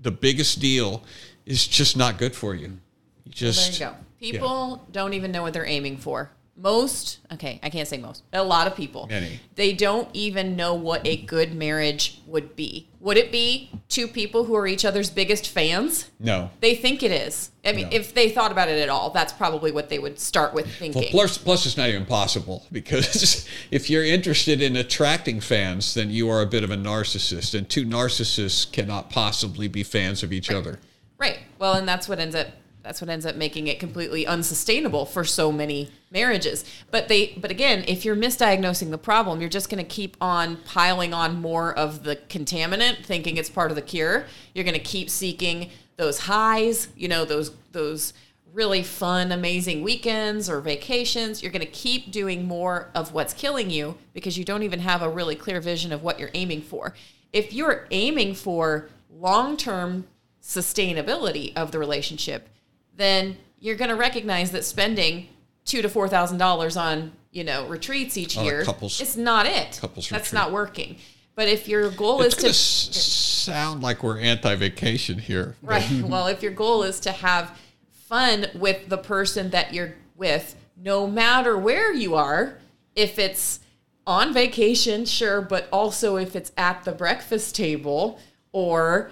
the 0.01 0.11
biggest 0.11 0.59
deal 0.59 1.03
is 1.45 1.67
just 1.67 1.97
not 1.97 2.17
good 2.17 2.35
for 2.35 2.55
you. 2.55 2.77
You 3.25 3.31
just 3.31 3.79
There 3.79 3.89
you 3.89 3.93
go. 3.93 3.99
People 4.19 4.87
don't 4.91 5.13
even 5.13 5.31
know 5.31 5.41
what 5.41 5.53
they're 5.53 5.65
aiming 5.65 5.97
for. 5.97 6.31
Most, 6.57 7.19
okay, 7.33 7.59
I 7.63 7.69
can't 7.69 7.87
say 7.87 7.97
most, 7.97 8.23
a 8.33 8.43
lot 8.43 8.67
of 8.67 8.75
people, 8.75 9.07
Many. 9.07 9.39
they 9.55 9.73
don't 9.73 10.07
even 10.13 10.55
know 10.55 10.75
what 10.75 11.07
a 11.07 11.15
good 11.17 11.55
marriage 11.55 12.21
would 12.27 12.55
be. 12.55 12.87
Would 12.99 13.17
it 13.17 13.31
be 13.31 13.71
two 13.89 14.07
people 14.07 14.43
who 14.43 14.55
are 14.55 14.67
each 14.67 14.85
other's 14.85 15.09
biggest 15.09 15.47
fans? 15.47 16.11
no. 16.19 16.51
They 16.59 16.75
think 16.75 17.01
it 17.01 17.11
is. 17.11 17.49
I 17.65 17.71
mean, 17.71 17.89
No. 17.89 17.95
if 17.95 18.13
they 18.13 18.29
thought 18.29 18.51
about 18.51 18.69
it 18.69 18.79
at 18.79 18.89
all, 18.89 19.09
that's 19.09 19.33
probably 19.33 19.71
what 19.71 19.89
they 19.89 19.97
would 19.97 20.19
start 20.19 20.53
with 20.53 20.71
thinking. 20.75 21.01
Well, 21.01 21.09
plus, 21.11 21.37
plus 21.39 21.65
it's 21.65 21.77
not 21.77 21.89
even 21.89 22.05
possible 22.05 22.65
because 22.71 23.47
if 23.71 23.89
you're 23.89 24.05
interested 24.05 24.61
in 24.61 24.75
attracting 24.75 25.39
fans, 25.39 25.95
then 25.95 26.11
you 26.11 26.29
are 26.29 26.41
a 26.41 26.45
bit 26.47 26.63
of 26.63 26.69
a 26.69 26.77
narcissist, 26.77 27.57
and 27.57 27.67
two 27.67 27.85
narcissists 27.85 28.71
cannot 28.71 29.09
possibly 29.09 29.67
be 29.67 29.81
fans 29.83 30.21
of 30.21 30.31
each 30.31 30.51
other. 30.51 30.79
Right. 31.21 31.37
Well, 31.59 31.73
and 31.73 31.87
that's 31.87 32.09
what 32.09 32.17
ends 32.17 32.33
up 32.33 32.47
that's 32.81 32.99
what 32.99 33.11
ends 33.11 33.27
up 33.27 33.35
making 33.35 33.67
it 33.67 33.79
completely 33.79 34.25
unsustainable 34.25 35.05
for 35.05 35.23
so 35.23 35.51
many 35.51 35.91
marriages. 36.09 36.65
But 36.89 37.09
they 37.09 37.37
but 37.37 37.51
again, 37.51 37.85
if 37.87 38.03
you're 38.03 38.15
misdiagnosing 38.15 38.89
the 38.89 38.97
problem, 38.97 39.39
you're 39.39 39.47
just 39.47 39.69
going 39.69 39.85
to 39.85 39.87
keep 39.87 40.17
on 40.19 40.57
piling 40.65 41.13
on 41.13 41.39
more 41.39 41.77
of 41.77 42.03
the 42.03 42.15
contaminant 42.15 43.05
thinking 43.05 43.37
it's 43.37 43.51
part 43.51 43.69
of 43.69 43.75
the 43.75 43.83
cure. 43.83 44.25
You're 44.55 44.65
going 44.65 44.73
to 44.73 44.79
keep 44.79 45.11
seeking 45.11 45.69
those 45.97 46.21
highs, 46.21 46.87
you 46.97 47.07
know, 47.07 47.23
those 47.23 47.51
those 47.71 48.13
really 48.51 48.81
fun 48.81 49.31
amazing 49.31 49.83
weekends 49.83 50.49
or 50.49 50.59
vacations. 50.59 51.43
You're 51.43 51.51
going 51.51 51.63
to 51.63 51.71
keep 51.71 52.11
doing 52.11 52.47
more 52.47 52.89
of 52.95 53.13
what's 53.13 53.35
killing 53.35 53.69
you 53.69 53.95
because 54.15 54.39
you 54.39 54.43
don't 54.43 54.63
even 54.63 54.79
have 54.79 55.03
a 55.03 55.09
really 55.09 55.35
clear 55.35 55.61
vision 55.61 55.93
of 55.93 56.01
what 56.01 56.19
you're 56.19 56.31
aiming 56.33 56.63
for. 56.63 56.95
If 57.31 57.53
you're 57.53 57.85
aiming 57.91 58.33
for 58.33 58.89
long-term 59.21 60.07
sustainability 60.41 61.53
of 61.55 61.71
the 61.71 61.79
relationship, 61.79 62.49
then 62.95 63.37
you're 63.59 63.75
going 63.75 63.89
to 63.89 63.95
recognize 63.95 64.51
that 64.51 64.65
spending 64.65 65.27
two 65.65 65.81
to 65.81 65.89
four 65.89 66.07
thousand 66.07 66.37
dollars 66.39 66.75
on 66.75 67.11
you 67.31 67.43
know 67.43 67.67
retreats 67.67 68.17
each 68.17 68.35
year 68.35 68.63
couples- 68.63 68.99
it's 68.99 69.15
not 69.15 69.45
it. 69.45 69.77
couples 69.79 70.09
That's 70.09 70.31
retreat. 70.31 70.33
not 70.33 70.51
working. 70.51 70.97
But 71.33 71.47
if 71.47 71.67
your 71.67 71.89
goal 71.91 72.21
It's 72.23 72.35
is 72.35 72.41
to 72.41 72.47
to 72.47 72.49
s- 72.49 72.97
sound 73.45 73.81
like 73.81 74.03
we're 74.03 74.19
anti-vacation 74.19 75.17
here. 75.19 75.55
Right. 75.61 75.89
well, 76.03 76.27
if 76.27 76.43
your 76.43 76.51
goal 76.51 76.83
is 76.83 76.99
to 77.01 77.11
have 77.11 77.57
fun 77.89 78.47
with 78.55 78.89
the 78.89 78.97
person 78.97 79.49
that 79.51 79.73
you're 79.73 79.93
with, 80.17 80.55
no 80.75 81.07
matter 81.07 81.57
where 81.57 81.93
you 81.93 82.15
are, 82.15 82.57
if 82.95 83.17
it's 83.17 83.61
on 84.05 84.33
vacation, 84.33 85.05
sure, 85.05 85.41
but 85.41 85.69
also 85.71 86.17
if 86.17 86.35
it's 86.35 86.51
at 86.57 86.83
the 86.83 86.91
breakfast 86.91 87.55
table 87.55 88.19
or 88.51 89.09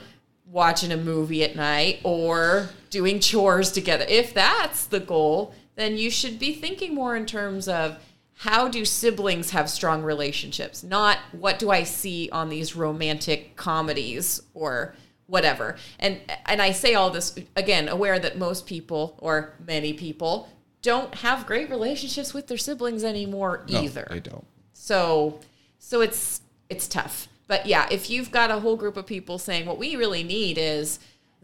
watching 0.51 0.91
a 0.91 0.97
movie 0.97 1.43
at 1.43 1.55
night 1.55 1.99
or 2.03 2.69
doing 2.89 3.19
chores 3.19 3.71
together, 3.71 4.05
if 4.07 4.33
that's 4.33 4.85
the 4.85 4.99
goal, 4.99 5.53
then 5.75 5.97
you 5.97 6.09
should 6.09 6.39
be 6.39 6.53
thinking 6.53 6.93
more 6.93 7.15
in 7.15 7.25
terms 7.25 7.67
of 7.67 7.97
how 8.35 8.67
do 8.69 8.85
siblings 8.85 9.49
have 9.51 9.69
strong 9.69 10.01
relationships? 10.01 10.81
Not 10.83 11.17
what 11.33 11.59
do 11.59 11.69
I 11.71 11.83
see 11.83 12.29
on 12.31 12.49
these 12.49 12.75
romantic 12.75 13.55
comedies 13.57 14.41
or 14.53 14.95
whatever. 15.27 15.75
And 15.99 16.19
and 16.45 16.61
I 16.61 16.71
say 16.71 16.95
all 16.95 17.09
this 17.11 17.35
again, 17.55 17.87
aware 17.89 18.17
that 18.17 18.37
most 18.37 18.65
people 18.65 19.15
or 19.19 19.53
many 19.67 19.93
people 19.93 20.49
don't 20.81 21.13
have 21.15 21.45
great 21.45 21.69
relationships 21.69 22.33
with 22.33 22.47
their 22.47 22.57
siblings 22.57 23.03
anymore 23.03 23.65
No, 23.69 23.81
either. 23.81 24.07
they 24.09 24.21
don't. 24.21 24.45
So 24.73 25.39
so 25.77 26.01
it's 26.01 26.41
it's 26.69 26.87
tough. 26.87 27.27
But 27.49 27.65
yeah, 27.65 27.87
if 27.89 28.11
you've 28.11 28.29
got 28.31 28.51
a 28.51 28.59
whole 28.59 28.77
group 28.77 28.95
of 28.95 29.07
people 29.07 29.39
saying 29.39 29.65
what 29.65 29.79
we 29.79 29.95
really 29.95 30.21
need 30.23 30.59
is 30.59 30.99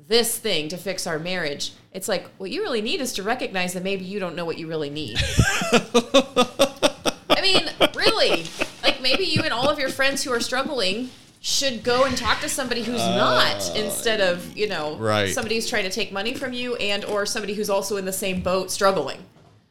this 0.08 0.38
thing 0.38 0.70
to 0.70 0.78
fix 0.78 1.08
our 1.08 1.18
marriage, 1.18 1.72
it's 1.94 2.08
like 2.08 2.28
what 2.38 2.52
you 2.52 2.62
really 2.62 2.82
need 2.82 3.02
is 3.02 3.12
to 3.14 3.24
recognize 3.24 3.74
that 3.74 3.84
maybe 3.84 4.06
you 4.06 4.20
don't 4.20 4.36
know 4.36 4.46
what 4.46 4.60
you 4.60 4.68
really 4.68 4.92
need. 4.92 5.18
I 5.74 7.40
mean, 7.42 7.64
really, 7.96 8.46
like 8.84 9.02
maybe 9.02 9.24
you 9.24 9.42
and 9.42 9.52
all 9.52 9.68
of 9.68 9.80
your 9.80 9.90
friends 9.90 10.24
who 10.24 10.32
are 10.32 10.40
struggling 10.40 11.10
should 11.42 11.84
go 11.84 12.04
and 12.06 12.16
talk 12.16 12.40
to 12.42 12.50
somebody 12.50 12.84
who's 12.84 13.02
uh, 13.02 13.16
not 13.18 13.76
instead 13.76 14.22
of 14.22 14.56
you 14.56 14.68
know 14.68 14.98
Right. 14.98 15.34
somebody 15.34 15.56
who's 15.56 15.68
trying 15.70 15.84
to 15.86 15.92
take 15.92 16.12
money 16.12 16.34
from 16.36 16.54
you 16.54 16.76
and 16.76 17.04
or 17.06 17.26
somebody 17.26 17.54
who's 17.56 17.70
also 17.70 17.98
in 17.98 18.06
the 18.06 18.14
same 18.14 18.42
boat 18.42 18.72
struggling 18.72 19.24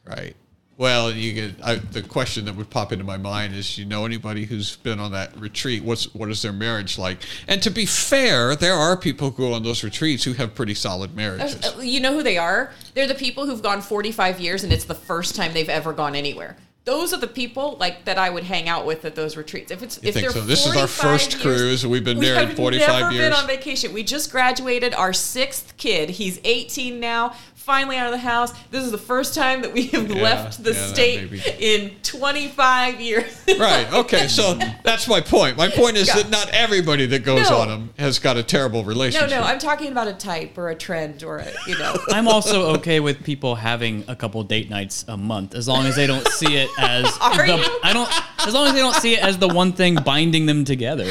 Right. 0.05 0.37
Well, 0.77 1.13
you 1.13 1.33
get 1.33 1.55
I, 1.63 1.77
the 1.77 2.03
question 2.03 2.47
that 2.47 2.57
would 2.57 2.69
pop 2.69 2.91
into 2.93 3.05
my 3.05 3.17
mind 3.17 3.55
is, 3.55 3.79
you 3.79 3.85
know, 3.85 4.05
anybody 4.05 4.45
who's 4.45 4.75
been 4.77 4.99
on 4.99 5.13
that 5.13 5.37
retreat, 5.39 5.85
what's 5.85 6.13
what 6.15 6.29
is 6.31 6.43
their 6.43 6.53
marriage 6.53 6.99
like? 6.99 7.19
And 7.47 7.63
to 7.63 7.71
be 7.71 7.87
fair, 7.87 8.57
there 8.57 8.75
are 8.75 8.97
people 8.97 9.31
who 9.31 9.37
go 9.37 9.53
on 9.55 9.63
those 9.63 9.85
retreats 9.85 10.25
who 10.25 10.33
have 10.33 10.55
pretty 10.55 10.75
solid 10.75 11.15
marriages. 11.15 11.65
Uh, 11.65 11.81
You 11.81 12.01
know 12.01 12.13
who 12.13 12.23
they 12.25 12.39
are? 12.39 12.73
They're 12.95 13.07
the 13.07 13.15
people 13.15 13.47
who've 13.47 13.63
gone 13.63 13.83
45 13.83 14.41
years 14.41 14.65
and 14.65 14.73
it's 14.73 14.85
the 14.85 14.95
first 14.97 15.37
time 15.37 15.53
they've 15.53 15.69
ever 15.69 15.93
gone 15.93 16.17
anywhere. 16.17 16.57
Those 16.85 17.15
are 17.15 17.19
the 17.19 17.27
people 17.29 17.79
like 17.81 18.05
that 18.05 18.19
I 18.19 18.29
would 18.29 18.45
hang 18.45 18.69
out 18.69 18.85
with 18.85 19.07
at 19.07 19.15
those 19.15 19.39
retreats. 19.39 19.71
If 19.71 19.83
it's 19.83 19.99
You 20.03 20.09
if 20.11 20.15
think 20.17 20.27
they're 20.27 20.43
so? 20.43 20.47
This 20.47 20.67
is 20.67 20.77
our 20.77 20.87
first 20.87 21.33
years- 21.33 21.43
cruise, 21.43 21.87
we've 21.87 22.05
been 22.05 22.19
we 22.19 22.27
married 22.31 22.49
have 22.49 22.57
45 22.59 22.89
never 22.89 23.09
been 23.11 23.17
years. 23.21 23.35
on 23.35 23.47
vacation. 23.47 23.95
We 23.95 24.03
just 24.03 24.31
graduated 24.31 24.93
our 24.93 25.15
sixth 25.15 25.75
kid. 25.79 26.11
He's 26.11 26.41
18 26.45 27.01
now. 27.01 27.37
Finally 27.65 27.97
out 27.97 28.05
of 28.05 28.13
the 28.13 28.19
house. 28.19 28.53
This 28.71 28.85
is 28.85 28.91
the 28.91 28.99
first 28.99 29.35
time 29.35 29.63
that 29.63 29.73
we 29.73 29.87
have 29.87 30.11
Yeah, 30.11 30.23
left 30.23 30.63
the 30.63 30.75
yeah, 30.75 30.87
state 30.87 31.33
in 31.59 31.93
25 32.03 33.01
years. 33.01 33.25
right. 33.59 33.91
Okay. 33.91 34.29
So 34.29 34.59
that's 34.85 35.09
my 35.09 35.23
point. 35.23 35.57
My 35.57 35.69
point 35.71 35.97
is 35.97 36.09
Yeah. 36.09 36.17
that 36.17 36.29
not 36.31 36.51
everybody 36.51 37.07
that 37.07 37.25
goes 37.25 37.49
No. 37.49 37.61
on 37.61 37.69
them 37.69 37.95
has 37.99 38.19
got 38.19 38.37
a 38.37 38.43
terrible 38.43 38.85
relationship. 38.85 39.31
no, 39.31 39.41
no. 39.41 39.47
I'm 39.47 39.59
talking 39.59 39.91
about 39.91 40.09
a 40.09 40.13
type 40.13 40.59
or 40.59 40.69
a 40.69 40.75
trend 40.75 41.23
or 41.25 41.39
a, 41.39 41.51
you 41.67 41.79
know. 41.79 41.97
I'm 42.11 42.29
also 42.29 42.75
okay 42.77 43.01
with 43.01 43.25
people 43.25 43.55
having 43.55 44.05
a 44.09 44.15
couple 44.15 44.43
date 44.43 44.69
nights 44.69 45.07
a 45.09 45.17
month 45.17 45.55
as 45.55 45.67
long 45.67 45.87
as 45.87 45.97
they 45.97 46.07
don't 46.07 46.29
see 46.29 46.57
it 46.57 46.69
as 46.79 47.07
Are 47.23 47.47
the 47.47 47.57
you? 47.57 47.81
I 47.83 47.95
don't 47.95 48.11
as 48.47 48.53
long 48.53 48.67
as 48.67 48.75
they 48.75 48.81
don't 48.81 48.97
see 48.97 49.15
it 49.15 49.23
as 49.25 49.39
the 49.39 49.49
one 49.49 49.73
thing 49.73 49.95
binding 50.05 50.45
them 50.45 50.67
together. 50.67 51.07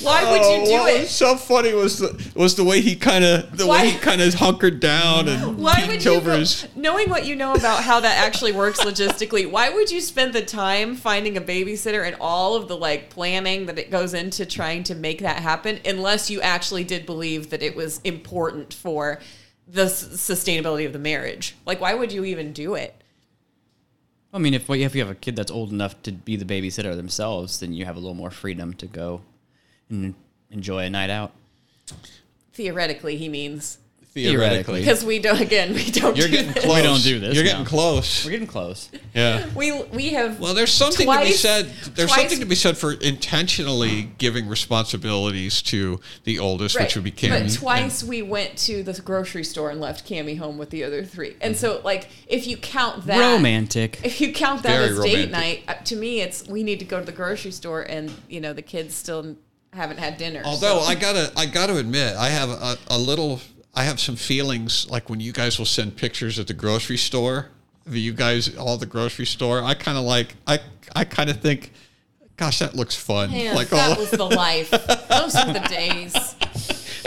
Why 0.00 0.24
would 0.30 0.40
you 0.40 0.66
do 0.66 0.72
Oh, 0.78 0.82
what 0.84 0.94
it? 0.94 1.00
was 1.00 1.10
so 1.10 1.36
funny 1.36 1.74
was 1.74 1.98
the 1.98 2.30
was 2.34 2.54
the 2.56 2.64
way 2.64 2.80
he 2.80 2.96
kind 2.96 3.22
of 3.24 3.58
the 3.58 3.66
Why- 3.66 3.82
way 3.82 3.90
he 3.90 3.98
kind 3.98 4.22
of 4.22 4.32
hunkered 4.32 4.80
down 4.80 5.28
and 5.28 5.58
Why 5.58 5.74
peeked 5.74 5.88
would 5.88 5.97
you, 6.04 6.12
over 6.12 6.36
go- 6.36 6.44
knowing 6.76 7.10
what 7.10 7.26
you 7.26 7.36
know 7.36 7.52
about 7.54 7.82
how 7.84 8.00
that 8.00 8.24
actually 8.24 8.52
works 8.52 8.80
logistically? 8.80 9.50
Why 9.50 9.70
would 9.70 9.90
you 9.90 10.00
spend 10.00 10.32
the 10.32 10.42
time 10.44 10.94
finding 10.96 11.36
a 11.36 11.40
babysitter 11.40 12.06
and 12.06 12.16
all 12.20 12.54
of 12.54 12.68
the 12.68 12.76
like 12.76 13.10
planning 13.10 13.66
that 13.66 13.78
it 13.78 13.90
goes 13.90 14.14
into 14.14 14.44
trying 14.46 14.82
to 14.84 14.94
make 14.94 15.20
that 15.20 15.38
happen, 15.40 15.80
unless 15.84 16.30
you 16.30 16.40
actually 16.40 16.84
did 16.84 17.06
believe 17.06 17.50
that 17.50 17.62
it 17.62 17.74
was 17.76 18.00
important 18.02 18.72
for 18.74 19.20
the 19.66 19.84
s- 19.84 20.04
sustainability 20.08 20.86
of 20.86 20.92
the 20.92 20.98
marriage? 20.98 21.56
Like, 21.66 21.80
why 21.80 21.94
would 21.94 22.12
you 22.12 22.24
even 22.24 22.52
do 22.52 22.74
it? 22.74 22.94
I 24.32 24.38
mean, 24.38 24.52
if 24.54 24.68
if 24.68 24.94
you 24.94 25.00
have 25.00 25.10
a 25.10 25.14
kid 25.14 25.36
that's 25.36 25.50
old 25.50 25.72
enough 25.72 26.02
to 26.02 26.12
be 26.12 26.36
the 26.36 26.44
babysitter 26.44 26.94
themselves, 26.94 27.60
then 27.60 27.72
you 27.72 27.84
have 27.86 27.96
a 27.96 27.98
little 27.98 28.14
more 28.14 28.30
freedom 28.30 28.74
to 28.74 28.86
go 28.86 29.22
and 29.88 30.14
enjoy 30.50 30.84
a 30.84 30.90
night 30.90 31.08
out. 31.10 31.32
Theoretically, 32.52 33.16
he 33.16 33.28
means 33.28 33.78
Theoretically. 34.14 34.80
because 34.80 35.04
we 35.04 35.18
don't. 35.20 35.40
Again, 35.40 35.74
we 35.74 35.90
don't. 35.90 36.16
You're 36.16 36.26
do 36.28 36.32
getting 36.32 36.52
this. 36.52 36.64
close. 36.64 36.76
We 36.76 36.82
don't 36.82 37.02
do 37.02 37.20
this, 37.20 37.34
You're 37.34 37.44
no. 37.44 37.50
getting 37.50 37.64
close. 37.66 38.24
We're 38.24 38.30
getting 38.32 38.46
close. 38.46 38.90
Yeah. 39.14 39.46
We 39.54 39.82
we 39.84 40.08
have. 40.10 40.40
Well, 40.40 40.54
there's 40.54 40.72
something 40.72 41.06
to 41.08 41.20
be 41.20 41.32
said. 41.32 41.66
There's 41.94 42.08
twice- 42.10 42.20
something 42.22 42.40
to 42.40 42.46
be 42.46 42.54
said 42.54 42.76
for 42.76 42.92
intentionally 42.94 44.10
giving 44.18 44.48
responsibilities 44.48 45.62
to 45.62 46.00
the 46.24 46.38
oldest, 46.38 46.76
Right. 46.76 46.84
which 46.86 46.94
would 46.94 47.04
be 47.04 47.12
Cammy. 47.12 47.44
But 47.44 47.52
twice 47.54 48.02
we 48.02 48.22
went 48.22 48.56
to 48.58 48.82
the 48.82 48.92
grocery 49.00 49.44
store 49.44 49.70
and 49.70 49.80
left 49.80 50.08
Cammy 50.08 50.38
home 50.38 50.58
with 50.58 50.70
the 50.70 50.84
other 50.84 51.04
three. 51.04 51.36
And 51.40 51.56
so, 51.56 51.80
like, 51.84 52.08
if 52.26 52.46
you 52.46 52.56
count 52.56 53.06
that 53.06 53.34
Romantic. 53.34 54.00
if 54.02 54.20
you 54.20 54.32
count 54.32 54.62
that 54.64 54.76
Very 54.78 54.90
as 54.90 55.00
date 55.00 55.30
night, 55.30 55.62
uh, 55.68 55.74
to 55.84 55.96
me, 55.96 56.20
it's 56.20 56.46
we 56.48 56.62
need 56.62 56.78
to 56.80 56.84
go 56.84 56.98
to 56.98 57.04
the 57.06 57.12
grocery 57.12 57.52
store, 57.52 57.82
and 57.82 58.12
you 58.28 58.40
know, 58.40 58.52
the 58.52 58.62
kids 58.62 58.94
still 58.94 59.36
haven't 59.72 59.98
had 59.98 60.16
dinner. 60.16 60.42
Although 60.44 60.80
so- 60.80 60.86
I 60.86 60.94
gotta, 60.94 61.30
I 61.36 61.46
gotta 61.46 61.76
admit, 61.76 62.16
I 62.16 62.28
have 62.30 62.48
a, 62.50 62.78
a 62.88 62.98
little, 62.98 63.40
I 63.74 63.84
have 63.84 64.00
some 64.00 64.16
feelings 64.16 64.88
like 64.90 65.08
when 65.08 65.20
you 65.20 65.32
guys 65.32 65.58
will 65.58 65.66
send 65.66 65.96
pictures 65.96 66.38
at 66.38 66.46
the 66.46 66.54
grocery 66.54 66.96
store. 66.96 67.50
You 67.86 68.12
guys, 68.12 68.54
all 68.56 68.76
the 68.76 68.86
grocery 68.86 69.26
store. 69.26 69.62
I 69.62 69.74
kind 69.74 69.96
of 69.96 70.04
like, 70.04 70.34
I, 70.46 70.60
I 70.94 71.04
kind 71.04 71.30
of 71.30 71.40
think, 71.40 71.72
gosh, 72.36 72.58
that 72.58 72.74
looks 72.74 72.94
fun. 72.94 73.30
Man, 73.30 73.54
like 73.54 73.68
that 73.68 73.92
all, 73.92 73.96
was 73.96 74.10
the 74.10 74.24
life. 74.24 74.70
Those 74.70 75.34
were 75.34 75.52
the 75.52 75.66
days. 75.68 76.14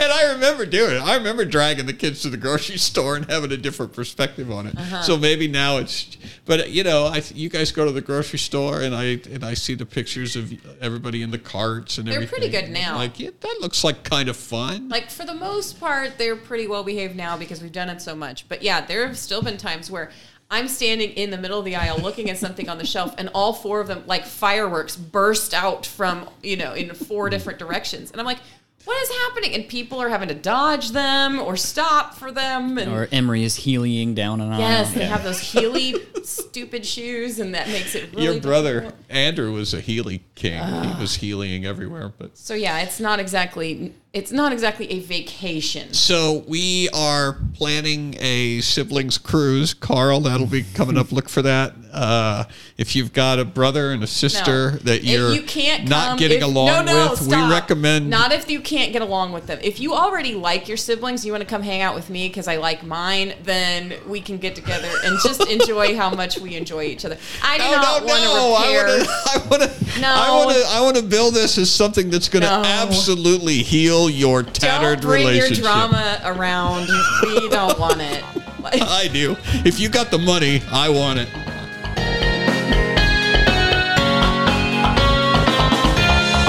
And 0.02 0.10
I 0.12 0.32
remember 0.32 0.66
doing 0.66 0.96
it. 0.96 1.00
I 1.00 1.14
remember 1.14 1.44
dragging 1.44 1.86
the 1.86 1.92
kids 1.92 2.22
to 2.22 2.28
the 2.28 2.36
grocery 2.36 2.76
store 2.90 3.14
and 3.14 3.30
having 3.30 3.52
a 3.52 3.56
different 3.56 3.92
perspective 3.92 4.50
on 4.50 4.66
it. 4.66 4.76
Uh-huh. 4.76 5.02
So 5.02 5.16
maybe 5.16 5.46
now 5.46 5.78
it's, 5.78 6.16
but 6.44 6.70
you 6.70 6.82
know, 6.82 7.06
I 7.06 7.22
you 7.34 7.48
guys 7.48 7.70
go 7.70 7.84
to 7.84 7.92
the 7.92 8.00
grocery 8.00 8.40
store 8.40 8.80
and 8.80 8.96
I 8.96 9.20
and 9.30 9.44
I 9.44 9.54
see 9.54 9.74
the 9.74 9.86
pictures 9.86 10.34
of 10.34 10.52
everybody 10.82 11.22
in 11.22 11.30
the 11.30 11.38
carts 11.38 11.98
and 11.98 12.08
They're 12.08 12.16
everything. 12.16 12.38
pretty 12.40 12.50
good 12.50 12.70
now. 12.70 12.96
Like, 12.96 13.20
yeah, 13.20 13.30
that 13.40 13.58
looks 13.60 13.84
like 13.84 14.02
kind 14.02 14.28
of 14.28 14.36
fun. 14.36 14.88
Like 14.88 15.08
for 15.08 15.24
the 15.24 15.34
most 15.34 15.78
part, 15.78 16.18
they're 16.18 16.34
pretty 16.34 16.66
well 16.66 16.82
behaved 16.82 17.14
now 17.14 17.36
because 17.36 17.62
we've 17.62 17.70
done 17.70 17.88
it 17.88 18.02
so 18.02 18.16
much. 18.16 18.48
But 18.48 18.62
yeah, 18.62 18.80
there 18.84 19.06
have 19.06 19.16
still 19.16 19.40
been 19.40 19.56
times 19.56 19.88
where 19.88 20.10
I'm 20.50 20.66
standing 20.66 21.10
in 21.12 21.30
the 21.30 21.38
middle 21.38 21.60
of 21.60 21.64
the 21.64 21.76
aisle 21.76 21.98
looking 21.98 22.28
at 22.28 22.38
something 22.38 22.68
on 22.68 22.76
the 22.76 22.84
shelf, 22.84 23.14
and 23.18 23.30
all 23.34 23.52
four 23.52 23.80
of 23.80 23.86
them, 23.86 24.02
like 24.06 24.26
fireworks, 24.26 24.96
burst 24.96 25.54
out 25.54 25.86
from 25.86 26.28
you 26.42 26.56
know 26.56 26.72
in 26.74 26.92
four 26.92 27.30
different 27.30 27.60
directions, 27.60 28.10
and 28.10 28.20
I'm 28.20 28.26
like. 28.26 28.40
What 28.84 29.00
is 29.02 29.10
happening? 29.10 29.54
And 29.54 29.68
people 29.68 30.00
are 30.00 30.08
having 30.08 30.28
to 30.28 30.34
dodge 30.34 30.90
them 30.90 31.38
or 31.40 31.56
stop 31.56 32.14
for 32.14 32.32
them. 32.32 32.78
And 32.78 32.90
Or 32.90 33.08
Emery 33.12 33.44
is 33.44 33.56
healing 33.56 34.14
down 34.14 34.40
and 34.40 34.52
on. 34.52 34.58
yes, 34.60 34.92
they 34.92 35.04
have 35.04 35.22
those 35.22 35.40
Heely 35.40 36.00
stupid 36.26 36.84
shoes, 36.86 37.38
and 37.38 37.54
that 37.54 37.68
makes 37.68 37.94
it 37.94 38.10
really 38.12 38.24
Your 38.24 38.40
brother 38.40 38.80
difficult. 38.80 39.00
Andrew 39.10 39.52
was 39.52 39.72
a 39.74 39.80
Heely 39.82 40.20
king. 40.34 40.54
he 40.62 41.00
was 41.00 41.16
Heelying 41.18 41.64
everywhere. 41.64 42.12
But 42.16 42.36
So 42.36 42.54
yeah, 42.54 42.80
it's 42.80 42.98
not 43.00 43.20
exactly 43.20 43.94
it's 44.12 44.30
not 44.30 44.52
exactly 44.52 44.90
a 44.92 45.00
vacation. 45.00 45.94
so 45.94 46.44
we 46.46 46.88
are 46.92 47.38
planning 47.54 48.14
a 48.20 48.60
siblings 48.60 49.16
cruise. 49.16 49.72
Carl, 49.72 50.20
that'll 50.20 50.46
be 50.46 50.64
coming 50.74 50.98
up. 50.98 51.12
Look 51.12 51.30
for 51.30 51.40
that. 51.42 51.72
Uh, 51.90 52.44
if 52.76 52.94
you've 52.94 53.14
got 53.14 53.38
a 53.38 53.44
brother 53.46 53.90
and 53.90 54.02
a 54.02 54.06
sister 54.06 54.72
No. 54.72 54.76
that 54.78 55.04
you're 55.04 55.32
you 55.32 55.42
can't 55.42 55.88
not 55.88 56.18
getting 56.18 56.38
if- 56.38 56.44
along 56.44 56.66
no, 56.66 56.82
no, 56.82 57.10
with, 57.10 57.20
stop. 57.22 57.48
we 57.48 57.54
recommend. 57.54 58.10
not 58.10 58.32
if 58.32 58.50
you 58.50 58.60
can't 58.60 58.71
get 58.72 59.02
along 59.02 59.32
with 59.32 59.46
them. 59.46 59.58
If 59.62 59.80
you 59.80 59.94
already 59.94 60.34
like 60.34 60.68
your 60.68 60.76
siblings, 60.76 61.24
you 61.24 61.32
want 61.32 61.42
to 61.42 61.48
come 61.48 61.62
hang 61.62 61.80
out 61.82 61.94
with 61.94 62.10
me 62.10 62.28
because 62.28 62.48
I 62.48 62.56
like 62.56 62.84
mine, 62.84 63.34
then 63.42 63.94
we 64.06 64.20
can 64.20 64.38
get 64.38 64.54
together 64.54 64.88
and 65.04 65.18
just 65.22 65.48
enjoy 65.50 65.96
how 65.96 66.10
much 66.14 66.38
we 66.38 66.56
enjoy 66.56 66.84
each 66.84 67.04
other. 67.04 67.16
I 67.42 67.58
do 67.58 67.64
no, 67.64 67.70
not 67.70 68.00
no, 68.00 68.06
want 68.06 68.22
no! 68.22 68.56
to 68.56 68.62
repair. 68.62 69.06
I 69.26 69.48
want 69.48 69.62
to. 69.62 70.00
No. 70.00 70.08
I 70.08 70.30
want 70.44 70.56
to. 70.56 70.64
I 70.68 70.80
want 70.80 70.96
to 70.96 71.02
build 71.02 71.34
this 71.34 71.58
as 71.58 71.70
something 71.70 72.10
that's 72.10 72.28
going 72.28 72.42
to 72.42 72.48
No. 72.48 72.62
absolutely 72.64 73.62
heal 73.62 74.08
your 74.08 74.42
don't 74.42 74.54
tattered 74.54 75.00
bring 75.02 75.34
your 75.34 75.48
drama 75.48 76.20
around. 76.24 76.88
We 77.22 77.48
don't 77.48 77.78
want 77.78 78.00
it. 78.00 78.24
Like- 78.60 78.80
I 78.82 79.08
do. 79.08 79.36
If 79.64 79.80
you 79.80 79.88
got 79.88 80.10
the 80.10 80.18
money, 80.18 80.62
I 80.70 80.88
want 80.88 81.18
it. 81.18 81.28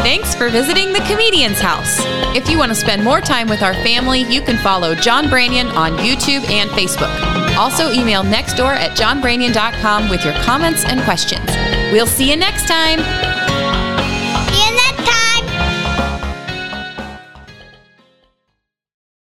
Thanks 0.03 0.35
for 0.35 0.49
visiting 0.49 0.91
the 0.91 0.99
Comedian's 0.99 1.61
House. 1.61 1.99
If 2.35 2.49
you 2.49 2.57
want 2.57 2.69
to 2.71 2.75
spend 2.75 3.05
more 3.05 3.21
time 3.21 3.47
with 3.47 3.61
our 3.61 3.73
family, 3.73 4.23
you 4.23 4.41
can 4.41 4.57
follow 4.57 4.93
John 4.95 5.27
Branyan 5.27 5.73
on 5.75 5.93
YouTube 5.93 6.43
and 6.49 6.69
Facebook. 6.71 7.09
Also, 7.55 7.89
email 7.89 8.21
nextdoor 8.21 8.75
at 8.75 8.97
johnbranyan.com 8.97 10.09
with 10.09 10.25
your 10.25 10.33
comments 10.43 10.83
and 10.83 11.01
questions. 11.03 11.45
We'll 11.93 12.05
see 12.05 12.29
you 12.29 12.35
next 12.35 12.67
time. 12.67 13.32